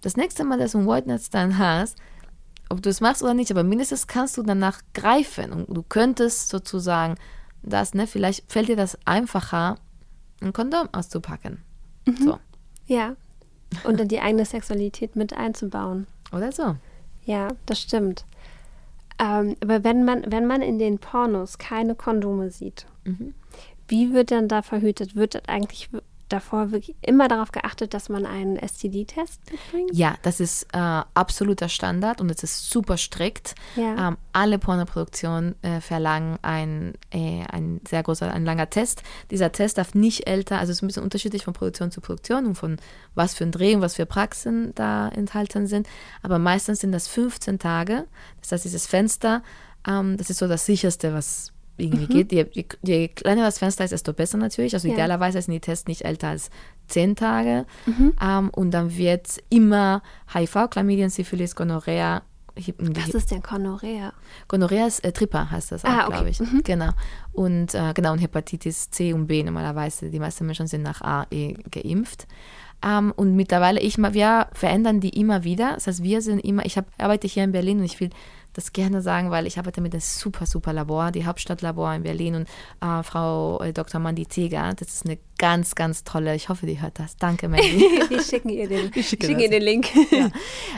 Das 0.00 0.16
nächste 0.16 0.44
Mal, 0.44 0.58
dass 0.58 0.72
du 0.72 0.78
ein 0.78 0.86
Whiteness 0.86 1.30
dann 1.30 1.58
hast, 1.58 1.96
ob 2.68 2.82
du 2.82 2.90
es 2.90 3.00
machst 3.00 3.22
oder 3.22 3.34
nicht, 3.34 3.50
aber 3.50 3.64
mindestens 3.64 4.06
kannst 4.06 4.36
du 4.36 4.42
danach 4.42 4.80
greifen 4.94 5.52
und 5.52 5.68
du 5.68 5.82
könntest 5.82 6.48
sozusagen 6.48 7.16
das, 7.62 7.94
ne, 7.94 8.06
vielleicht 8.06 8.50
fällt 8.50 8.68
dir 8.68 8.76
das 8.76 8.98
einfacher, 9.04 9.76
ein 10.40 10.52
Kondom 10.52 10.88
auszupacken. 10.92 11.62
Mhm. 12.06 12.16
So. 12.16 12.38
Ja. 12.86 13.16
Und 13.84 14.00
dann 14.00 14.08
die 14.08 14.20
eigene 14.20 14.44
Sexualität 14.44 15.16
mit 15.16 15.32
einzubauen. 15.32 16.06
Oder 16.32 16.52
so. 16.52 16.76
Ja, 17.24 17.48
das 17.66 17.80
stimmt. 17.80 18.24
Ähm, 19.18 19.56
aber 19.60 19.84
wenn 19.84 20.04
man, 20.04 20.24
wenn 20.30 20.46
man 20.46 20.62
in 20.62 20.78
den 20.78 20.98
Pornos 20.98 21.58
keine 21.58 21.94
Kondome 21.94 22.50
sieht, 22.50 22.86
mhm. 23.04 23.34
wie 23.88 24.12
wird 24.12 24.30
dann 24.30 24.48
da 24.48 24.62
verhütet? 24.62 25.14
Wird 25.16 25.34
das 25.34 25.48
eigentlich 25.48 25.90
davor 26.32 26.70
wirklich 26.70 26.96
immer 27.02 27.28
darauf 27.28 27.52
geachtet, 27.52 27.94
dass 27.94 28.08
man 28.08 28.26
einen 28.26 28.56
STD-Test 28.56 29.40
mitbringt? 29.50 29.90
Ja, 29.92 30.16
das 30.22 30.40
ist 30.40 30.64
äh, 30.72 30.78
absoluter 30.78 31.68
Standard 31.68 32.20
und 32.20 32.30
es 32.30 32.42
ist 32.42 32.70
super 32.70 32.96
strikt. 32.96 33.54
Ja. 33.76 34.08
Ähm, 34.08 34.16
alle 34.32 34.58
Pornoproduktionen 34.58 35.54
äh, 35.62 35.80
verlangen 35.80 36.38
ein, 36.42 36.94
äh, 37.10 37.44
ein 37.50 37.80
sehr 37.88 38.02
großer, 38.02 38.32
ein 38.32 38.44
langer 38.44 38.70
Test. 38.70 39.02
Dieser 39.30 39.52
Test 39.52 39.78
darf 39.78 39.94
nicht 39.94 40.26
älter, 40.26 40.58
also 40.58 40.70
es 40.70 40.78
ist 40.78 40.82
ein 40.82 40.86
bisschen 40.88 41.04
unterschiedlich 41.04 41.44
von 41.44 41.54
Produktion 41.54 41.90
zu 41.90 42.00
Produktion 42.00 42.46
und 42.46 42.54
von 42.54 42.78
was 43.14 43.34
für 43.34 43.44
ein 43.44 43.52
Dreh 43.52 43.74
und 43.74 43.82
was 43.82 43.96
für 43.96 44.06
Praxen 44.06 44.74
da 44.74 45.08
enthalten 45.08 45.66
sind. 45.66 45.86
Aber 46.22 46.38
meistens 46.38 46.80
sind 46.80 46.92
das 46.92 47.08
15 47.08 47.58
Tage. 47.58 48.06
Das 48.40 48.52
heißt, 48.52 48.64
dieses 48.64 48.86
Fenster, 48.86 49.42
ähm, 49.86 50.16
das 50.16 50.30
ist 50.30 50.38
so 50.38 50.48
das 50.48 50.66
sicherste, 50.66 51.12
was 51.12 51.51
irgendwie 51.76 52.04
mhm. 52.04 52.08
geht. 52.08 52.32
Je, 52.32 52.46
je, 52.52 52.64
je, 52.82 53.08
kleiner 53.08 53.44
das 53.44 53.58
Fenster 53.58 53.84
ist, 53.84 53.90
desto 53.90 54.12
besser 54.12 54.38
natürlich. 54.38 54.74
Also 54.74 54.88
ja. 54.88 54.94
idealerweise 54.94 55.40
sind 55.40 55.54
die 55.54 55.60
Tests 55.60 55.88
nicht 55.88 56.04
älter 56.04 56.28
als 56.28 56.50
zehn 56.88 57.16
Tage. 57.16 57.66
Mhm. 57.86 58.12
Ähm, 58.20 58.50
und 58.50 58.70
dann 58.72 58.96
wird 58.96 59.38
immer 59.48 60.02
HIV, 60.32 60.70
Chlamydien, 60.70 61.10
Syphilis, 61.10 61.56
Gonorrhea. 61.56 62.22
Was 62.54 63.08
ist 63.08 63.30
denn 63.30 63.40
Gonorrhea? 63.40 64.12
Gonorrhea 64.46 64.86
ist 64.86 65.02
äh, 65.04 65.12
Tripper, 65.12 65.50
heißt 65.50 65.72
das 65.72 65.84
auch, 65.86 65.88
ah, 65.88 66.06
okay. 66.06 66.12
glaube 66.12 66.30
ich. 66.30 66.40
Mhm. 66.40 66.60
Genau. 66.64 66.90
Und 67.32 67.74
äh, 67.74 67.92
genau, 67.94 68.12
und 68.12 68.18
Hepatitis 68.18 68.90
C 68.90 69.14
und 69.14 69.26
B 69.26 69.42
normalerweise. 69.42 70.10
Die 70.10 70.18
meisten 70.18 70.44
Menschen 70.44 70.66
sind 70.66 70.82
nach 70.82 71.00
A, 71.00 71.26
E 71.30 71.54
geimpft. 71.70 72.26
Um, 72.84 72.90
ähm, 72.90 73.12
und 73.14 73.36
mittlerweile, 73.36 73.80
ich, 73.80 73.96
wir 73.96 74.48
verändern 74.52 75.00
die 75.00 75.10
immer 75.10 75.44
wieder. 75.44 75.74
Das 75.74 75.86
heißt, 75.86 76.02
wir 76.02 76.20
sind 76.20 76.40
immer, 76.40 76.66
ich 76.66 76.76
hab, 76.76 76.86
arbeite 76.98 77.28
hier 77.28 77.44
in 77.44 77.52
Berlin 77.52 77.78
und 77.78 77.84
ich 77.84 78.00
will 78.00 78.10
das 78.52 78.72
gerne 78.72 79.02
sagen, 79.02 79.30
weil 79.30 79.46
ich 79.46 79.58
arbeite 79.58 79.80
mit 79.80 79.92
einem 79.92 80.00
super, 80.00 80.46
super 80.46 80.72
Labor, 80.72 81.10
die 81.10 81.26
Hauptstadtlabor 81.26 81.94
in 81.94 82.02
Berlin 82.02 82.34
und 82.34 82.48
äh, 82.80 83.02
Frau 83.02 83.60
äh, 83.60 83.72
Dr. 83.72 84.00
Mandy 84.00 84.26
Teger, 84.26 84.74
das 84.74 84.88
ist 84.88 85.06
eine 85.06 85.18
ganz, 85.38 85.74
ganz 85.74 86.04
tolle, 86.04 86.34
ich 86.36 86.48
hoffe, 86.48 86.66
die 86.66 86.80
hört 86.80 86.98
das. 86.98 87.16
Danke, 87.16 87.48
Mandy. 87.48 87.80
Wir 88.08 88.22
schicken 88.22 88.48
ihr 88.48 88.68
den, 88.68 88.92
schicke 88.92 89.26
schicken 89.26 89.40
ihr 89.40 89.50
den 89.50 89.62
Link. 89.62 89.88
Ja. 90.10 90.30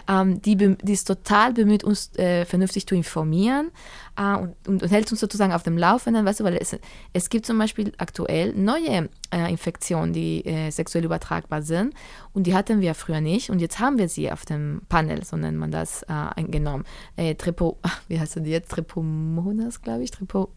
Ähm, 0.08 0.40
die, 0.40 0.56
die 0.56 0.92
ist 0.92 1.04
total 1.04 1.52
bemüht, 1.52 1.84
uns 1.84 2.14
äh, 2.16 2.44
vernünftig 2.44 2.86
zu 2.86 2.94
informieren 2.94 3.70
äh, 4.16 4.36
und, 4.36 4.54
und, 4.66 4.82
und, 4.82 4.90
hält 4.90 5.10
uns 5.10 5.20
sozusagen 5.20 5.52
auf 5.52 5.62
dem 5.62 5.78
Laufenden, 5.78 6.24
weißt 6.24 6.40
du, 6.40 6.44
weil 6.44 6.56
es, 6.56 6.76
es 7.12 7.28
gibt 7.28 7.46
zum 7.46 7.58
Beispiel 7.58 7.92
aktuell 7.98 8.52
neue 8.54 9.08
äh, 9.30 9.50
Infektionen, 9.50 10.12
die 10.12 10.44
äh, 10.44 10.70
sexuell 10.70 11.04
übertragbar 11.04 11.62
sind 11.62 11.94
und 12.32 12.46
die 12.46 12.54
hatten 12.54 12.80
wir 12.80 12.94
früher 12.94 13.20
nicht 13.20 13.50
und 13.50 13.60
jetzt 13.60 13.78
haben 13.78 13.98
wir 13.98 14.08
sie 14.08 14.30
auf 14.30 14.44
dem 14.44 14.82
Panel, 14.88 15.24
so 15.24 15.36
nennt 15.36 15.58
man 15.58 15.70
das, 15.70 16.02
äh, 16.04 16.12
eingenommen. 16.12 16.84
Äh, 17.16 17.34
Tripo, 17.34 17.78
wie 18.08 18.20
heißt 18.20 18.36
die 18.36 18.50
jetzt? 18.50 18.70
Tripomonas, 18.70 19.82
glaube 19.82 20.04
ich, 20.04 20.10
Tripo. 20.10 20.50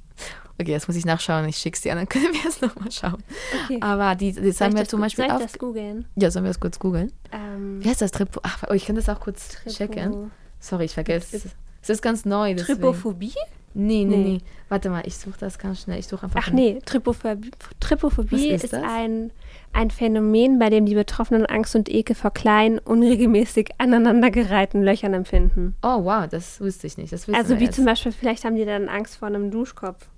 Okay, 0.59 0.71
jetzt 0.71 0.87
muss 0.87 0.97
ich 0.97 1.05
nachschauen, 1.05 1.47
ich 1.47 1.57
schicke 1.57 1.75
es 1.75 1.81
dir, 1.81 1.93
dann 1.93 2.09
können 2.09 2.33
wir 2.33 2.49
es 2.49 2.61
nochmal 2.61 2.91
schauen. 2.91 3.23
Okay. 3.65 3.77
Aber 3.81 4.15
die, 4.15 4.31
die 4.33 4.51
sagen 4.51 4.75
wir 4.75 4.87
zum 4.87 5.01
Beispiel 5.01 5.27
soll 5.27 5.37
ich 5.37 5.43
das 5.43 5.59
googeln? 5.59 6.05
Ja, 6.15 6.31
sollen 6.31 6.45
wir 6.45 6.49
das 6.49 6.59
kurz 6.59 6.79
googeln? 6.79 7.11
Ähm, 7.31 7.83
Wie 7.83 7.89
heißt 7.89 8.01
das? 8.01 8.11
Tripo? 8.11 8.39
Ach, 8.43 8.63
oh, 8.69 8.73
ich 8.73 8.85
kann 8.85 8.95
das 8.95 9.07
auch 9.07 9.19
kurz 9.19 9.49
Tripo. 9.49 9.69
checken. 9.69 10.31
Sorry, 10.59 10.85
ich 10.85 10.93
vergesse. 10.93 11.51
Es 11.87 11.97
ist 11.97 12.01
ganz 12.01 12.25
neu. 12.25 12.53
Deswegen. 12.53 12.81
Tripophobie? 12.81 13.33
Nee, 13.73 14.05
nee, 14.05 14.17
nee, 14.17 14.23
nee. 14.23 14.41
Warte 14.69 14.89
mal, 14.89 15.03
ich 15.05 15.15
suche 15.17 15.37
das 15.39 15.59
ganz 15.59 15.83
schnell. 15.83 15.99
Ich 15.99 16.07
suche 16.07 16.25
einfach. 16.25 16.41
Ach 16.43 16.51
nee, 16.51 16.79
Tripophobie, 16.83 17.51
Tripophobie 17.79 18.49
ist, 18.49 18.65
ist 18.65 18.73
ein, 18.73 19.31
ein 19.71 19.91
Phänomen, 19.91 20.57
bei 20.57 20.69
dem 20.69 20.85
die 20.85 20.95
Betroffenen 20.95 21.45
Angst 21.45 21.75
und 21.75 21.87
Ekel 21.87 22.15
vor 22.15 22.31
kleinen, 22.31 22.79
unregelmäßig 22.79 23.69
aneinandergereihten 23.77 24.83
Löchern 24.83 25.13
empfinden. 25.13 25.75
Oh, 25.83 26.03
wow, 26.03 26.27
das 26.27 26.59
wusste 26.59 26.87
ich 26.87 26.97
nicht. 26.97 27.13
Das 27.13 27.29
also 27.29 27.59
wie 27.59 27.65
jetzt. 27.65 27.75
zum 27.75 27.85
Beispiel, 27.85 28.11
vielleicht 28.11 28.45
haben 28.45 28.55
die 28.55 28.65
dann 28.65 28.89
Angst 28.89 29.17
vor 29.17 29.27
einem 29.27 29.51
Duschkopf. 29.51 30.09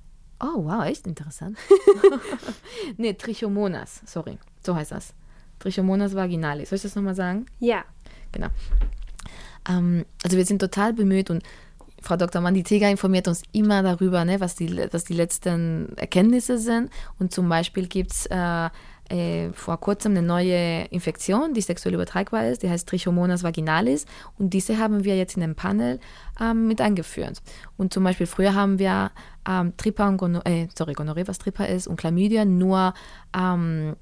Oh, 0.42 0.64
wow, 0.64 0.86
echt 0.86 1.06
interessant. 1.06 1.58
nee, 2.98 3.14
Trichomonas, 3.14 4.02
sorry, 4.06 4.38
so 4.64 4.74
heißt 4.74 4.94
das. 4.94 5.14
Trichomonas 5.60 6.16
vaginalis. 6.16 6.70
Soll 6.70 6.78
ich 6.78 6.84
das 6.84 6.96
nochmal 6.96 7.16
sagen? 7.16 7.46
Ja. 7.60 7.84
Genau. 8.32 8.48
Ähm, 9.70 10.06
also 10.24 10.36
wir 10.36 10.46
sind 10.46 10.60
total 10.60 10.94
bemüht 10.94 11.30
und 11.30 11.44
Frau 12.02 12.16
Dr. 12.16 12.42
Manditega 12.42 12.90
informiert 12.90 13.28
uns 13.28 13.44
immer 13.52 13.84
darüber, 13.84 14.24
ne, 14.26 14.40
was, 14.40 14.56
die, 14.56 14.78
was 14.92 15.04
die 15.04 15.14
letzten 15.14 15.98
Erkenntnisse 15.98 16.58
sind. 16.58 16.90
Und 17.20 17.34
zum 17.34 17.50
Beispiel 17.50 17.88
gibt 17.88 18.12
es 18.12 18.26
äh, 18.28 18.70
äh, 19.10 19.52
vor 19.54 19.80
kurzem 19.80 20.12
eine 20.12 20.22
neue 20.22 20.86
Infektion, 20.86 21.54
die 21.54 21.62
sexuell 21.62 21.96
übertragbar 21.96 22.48
ist, 22.48 22.64
die 22.64 22.70
heißt 22.70 22.88
Trichomonas 22.88 23.44
vaginalis. 23.44 24.06
Und 24.38 24.54
diese 24.54 24.78
haben 24.78 25.04
wir 25.04 25.18
jetzt 25.18 25.36
in 25.36 25.42
dem 25.42 25.56
Panel 25.56 26.00
ähm, 26.40 26.68
mit 26.68 26.80
eingeführt. 26.80 27.42
Und 27.76 27.94
zum 27.94 28.04
Beispiel 28.04 28.28
früher 28.28 28.54
haben 28.54 28.80
wir 28.80 29.12
ähm, 29.48 29.74
Trippa 29.78 30.08
und 30.08 30.18
Gonorrhoe, 30.18 30.50
äh, 30.50 30.68
sorry, 30.78 30.94
Gonorrhoe, 30.94 31.28
was 31.28 31.40
Trippa 31.40 31.66
ist, 31.66 31.88
und 31.88 32.00
Chlamydia 32.00 32.46
nur 32.46 32.94
ähm, 33.38 33.96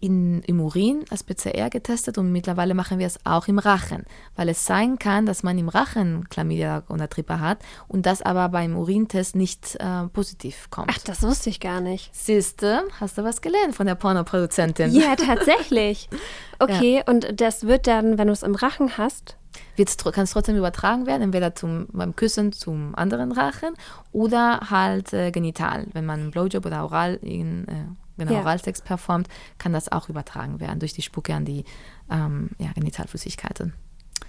in, 0.00 0.42
im 0.42 0.60
Urin 0.60 1.04
als 1.10 1.24
PCR 1.24 1.70
getestet 1.70 2.18
und 2.18 2.30
mittlerweile 2.30 2.74
machen 2.74 2.98
wir 2.98 3.06
es 3.06 3.18
auch 3.24 3.48
im 3.48 3.58
Rachen, 3.58 4.04
weil 4.36 4.48
es 4.48 4.64
sein 4.64 4.98
kann, 4.98 5.26
dass 5.26 5.42
man 5.42 5.58
im 5.58 5.68
Rachen 5.68 6.28
Chlamydia 6.28 6.84
oder 6.88 7.08
Tripa 7.08 7.40
hat 7.40 7.58
und 7.88 8.06
das 8.06 8.22
aber 8.22 8.48
beim 8.48 8.76
Urintest 8.76 9.34
nicht 9.34 9.76
äh, 9.76 10.06
positiv 10.12 10.68
kommt. 10.70 10.90
Ach, 10.92 10.98
das 11.04 11.22
wusste 11.22 11.50
ich 11.50 11.60
gar 11.60 11.80
nicht. 11.80 12.14
Siehste, 12.14 12.84
hast 13.00 13.18
du 13.18 13.24
was 13.24 13.40
gelernt 13.40 13.74
von 13.74 13.86
der 13.86 13.94
Pornoproduzentin? 13.94 14.92
Ja, 14.92 15.16
tatsächlich. 15.16 16.08
Okay, 16.60 16.96
ja. 16.96 17.02
und 17.06 17.40
das 17.40 17.68
wird 17.68 17.86
dann, 17.86 18.18
wenn 18.18 18.26
du 18.26 18.32
es 18.32 18.42
im 18.42 18.56
Rachen 18.56 18.98
hast, 18.98 19.36
kann 19.76 20.24
es 20.24 20.30
trotzdem 20.32 20.56
übertragen 20.56 21.06
werden, 21.06 21.22
entweder 21.22 21.54
zum, 21.54 21.86
beim 21.92 22.16
Küssen 22.16 22.52
zum 22.52 22.94
anderen 22.96 23.30
Rachen 23.30 23.74
oder 24.10 24.60
halt 24.70 25.12
äh, 25.12 25.30
genital. 25.30 25.86
Wenn 25.92 26.04
man 26.04 26.20
einen 26.20 26.30
Blowjob 26.32 26.66
oder 26.66 26.82
Oral 26.82 27.14
in, 27.22 27.68
äh, 27.68 27.84
genau, 28.18 28.32
ja. 28.32 28.40
Oralsex 28.40 28.82
performt, 28.82 29.28
kann 29.58 29.72
das 29.72 29.90
auch 29.90 30.08
übertragen 30.08 30.60
werden 30.60 30.80
durch 30.80 30.92
die 30.92 31.02
Spucke 31.02 31.34
an 31.34 31.44
die 31.44 31.64
ähm, 32.10 32.50
ja, 32.58 32.72
Genitalflüssigkeiten. 32.74 33.72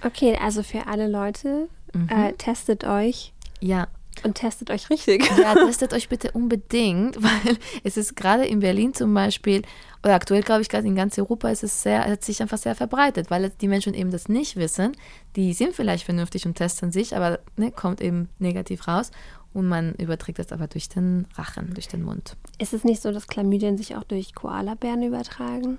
Okay, 0.03 0.37
also 0.41 0.63
für 0.63 0.87
alle 0.87 1.07
Leute, 1.07 1.67
mhm. 1.93 2.09
äh, 2.09 2.33
testet 2.33 2.83
euch. 2.85 3.33
Ja. 3.59 3.87
Und 4.23 4.35
testet 4.35 4.69
euch 4.69 4.89
richtig. 4.89 5.29
Ja, 5.37 5.53
testet 5.65 5.93
euch 5.93 6.09
bitte 6.09 6.31
unbedingt, 6.31 7.21
weil 7.23 7.57
es 7.83 7.95
ist 7.97 8.15
gerade 8.15 8.45
in 8.45 8.59
Berlin 8.59 8.93
zum 8.93 9.13
Beispiel, 9.13 9.61
oder 10.03 10.15
aktuell 10.15 10.43
glaube 10.43 10.61
ich 10.61 10.69
gerade 10.69 10.87
in 10.87 10.95
ganz 10.95 11.17
Europa 11.17 11.49
ist 11.49 11.63
es 11.63 11.83
sehr, 11.83 12.05
hat 12.05 12.23
sich 12.23 12.41
einfach 12.41 12.57
sehr 12.57 12.75
verbreitet, 12.75 13.29
weil 13.29 13.49
die 13.49 13.67
Menschen 13.67 13.93
eben 13.93 14.11
das 14.11 14.27
nicht 14.27 14.55
wissen. 14.55 14.93
Die 15.35 15.53
sind 15.53 15.73
vielleicht 15.73 16.05
vernünftig 16.05 16.45
und 16.45 16.55
testen 16.55 16.91
sich, 16.91 17.15
aber 17.15 17.39
ne, 17.55 17.71
kommt 17.71 18.01
eben 18.01 18.29
negativ 18.39 18.87
raus 18.87 19.11
und 19.53 19.67
man 19.67 19.93
überträgt 19.95 20.39
das 20.39 20.51
aber 20.51 20.67
durch 20.67 20.89
den 20.89 21.27
Rachen, 21.35 21.73
durch 21.73 21.87
den 21.87 22.03
Mund. 22.03 22.37
Ist 22.59 22.73
es 22.73 22.83
nicht 22.83 23.01
so, 23.01 23.11
dass 23.11 23.27
Chlamydien 23.27 23.77
sich 23.77 23.95
auch 23.95 24.03
durch 24.03 24.35
Koalabären 24.35 25.03
übertragen? 25.03 25.77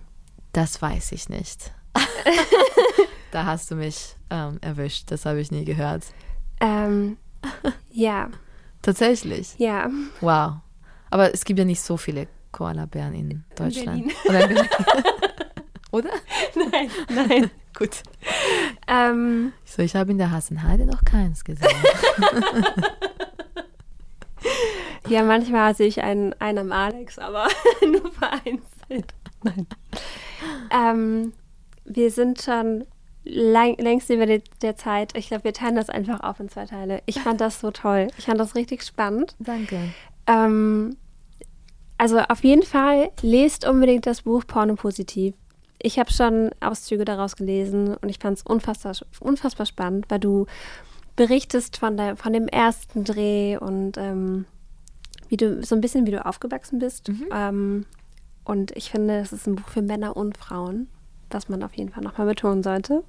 Das 0.52 0.82
weiß 0.82 1.12
ich 1.12 1.28
nicht. 1.28 1.72
da 3.30 3.44
hast 3.44 3.70
du 3.70 3.76
mich 3.76 4.16
ähm, 4.30 4.58
erwischt, 4.60 5.10
das 5.10 5.26
habe 5.26 5.40
ich 5.40 5.50
nie 5.50 5.64
gehört. 5.64 6.04
Ähm, 6.60 7.16
ja. 7.90 8.30
Tatsächlich? 8.82 9.54
Ja. 9.58 9.90
Wow. 10.20 10.54
Aber 11.10 11.32
es 11.34 11.44
gibt 11.44 11.58
ja 11.58 11.64
nicht 11.64 11.80
so 11.80 11.96
viele 11.96 12.28
Koalabären 12.52 13.14
in 13.14 13.44
Deutschland. 13.54 14.06
In 14.06 14.12
Oder? 14.28 14.50
In 14.50 14.56
Oder? 15.92 16.10
Nein, 16.54 16.90
nein. 17.08 17.50
Gut. 17.78 18.02
Ähm, 18.86 19.52
so, 19.64 19.82
ich 19.82 19.94
habe 19.94 20.10
in 20.10 20.18
der 20.18 20.30
Hassenheide 20.30 20.86
noch 20.86 21.04
keins 21.04 21.44
gesehen. 21.44 21.68
ja, 25.08 25.22
manchmal 25.22 25.74
sehe 25.74 25.86
ich 25.86 26.02
einen, 26.02 26.34
einen 26.40 26.58
am 26.58 26.72
Alex, 26.72 27.18
aber 27.18 27.48
nur 27.82 28.10
vereinzelt. 28.12 29.14
Nein. 29.42 29.66
Ähm, 30.70 31.32
wir 31.84 32.10
sind 32.10 32.42
schon 32.42 32.86
lang, 33.24 33.76
längst 33.78 34.10
über 34.10 34.26
die, 34.26 34.42
der 34.62 34.76
Zeit. 34.76 35.16
Ich 35.16 35.28
glaube, 35.28 35.44
wir 35.44 35.52
teilen 35.52 35.76
das 35.76 35.90
einfach 35.90 36.20
auf 36.20 36.40
in 36.40 36.48
zwei 36.48 36.66
Teile. 36.66 37.02
Ich 37.06 37.20
fand 37.20 37.40
das 37.40 37.60
so 37.60 37.70
toll. 37.70 38.08
Ich 38.18 38.26
fand 38.26 38.40
das 38.40 38.54
richtig 38.54 38.82
spannend. 38.82 39.34
Danke. 39.38 39.78
Ähm, 40.26 40.96
also 41.98 42.18
auf 42.18 42.44
jeden 42.44 42.62
Fall 42.62 43.10
lest 43.22 43.66
unbedingt 43.66 44.06
das 44.06 44.22
Buch 44.22 44.46
Porno 44.46 44.74
Positiv. 44.74 45.34
Ich 45.82 45.98
habe 45.98 46.12
schon 46.12 46.50
Auszüge 46.60 47.04
daraus 47.04 47.36
gelesen 47.36 47.96
und 47.96 48.08
ich 48.08 48.18
fand 48.18 48.38
es 48.38 48.44
unfassbar, 48.44 48.94
unfassbar 49.20 49.66
spannend, 49.66 50.06
weil 50.08 50.20
du 50.20 50.46
berichtest 51.16 51.76
von, 51.76 51.96
der, 51.96 52.16
von 52.16 52.32
dem 52.32 52.48
ersten 52.48 53.04
Dreh 53.04 53.56
und 53.56 53.96
ähm, 53.96 54.46
wie 55.28 55.36
du 55.36 55.62
so 55.62 55.74
ein 55.74 55.80
bisschen 55.80 56.06
wie 56.06 56.10
du 56.12 56.24
aufgewachsen 56.24 56.78
bist. 56.78 57.08
Mhm. 57.08 57.26
Ähm, 57.32 57.86
und 58.44 58.76
ich 58.76 58.90
finde, 58.90 59.18
es 59.18 59.32
ist 59.32 59.46
ein 59.46 59.56
Buch 59.56 59.68
für 59.68 59.82
Männer 59.82 60.16
und 60.16 60.36
Frauen 60.36 60.88
was 61.30 61.48
man 61.48 61.62
auf 61.62 61.74
jeden 61.74 61.90
Fall 61.90 62.02
nochmal 62.02 62.26
betonen 62.26 62.62
sollte. 62.62 63.04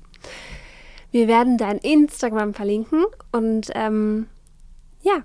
Wir 1.11 1.27
werden 1.27 1.57
dein 1.57 1.77
Instagram 1.77 2.53
verlinken 2.53 3.03
und 3.31 3.69
ähm, 3.73 4.27
ja. 5.01 5.23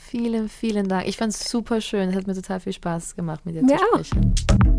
Vielen, 0.00 0.48
vielen 0.48 0.88
Dank. 0.88 1.06
Ich 1.06 1.16
fand 1.16 1.34
es 1.34 1.50
super 1.50 1.80
schön. 1.80 2.08
Es 2.10 2.16
hat 2.16 2.26
mir 2.26 2.34
total 2.34 2.60
viel 2.60 2.72
Spaß 2.72 3.16
gemacht, 3.16 3.44
mit 3.44 3.56
dir 3.56 3.62
mir 3.62 3.76
zu 3.76 4.04
sprechen. 4.04 4.34
Auch. 4.50 4.77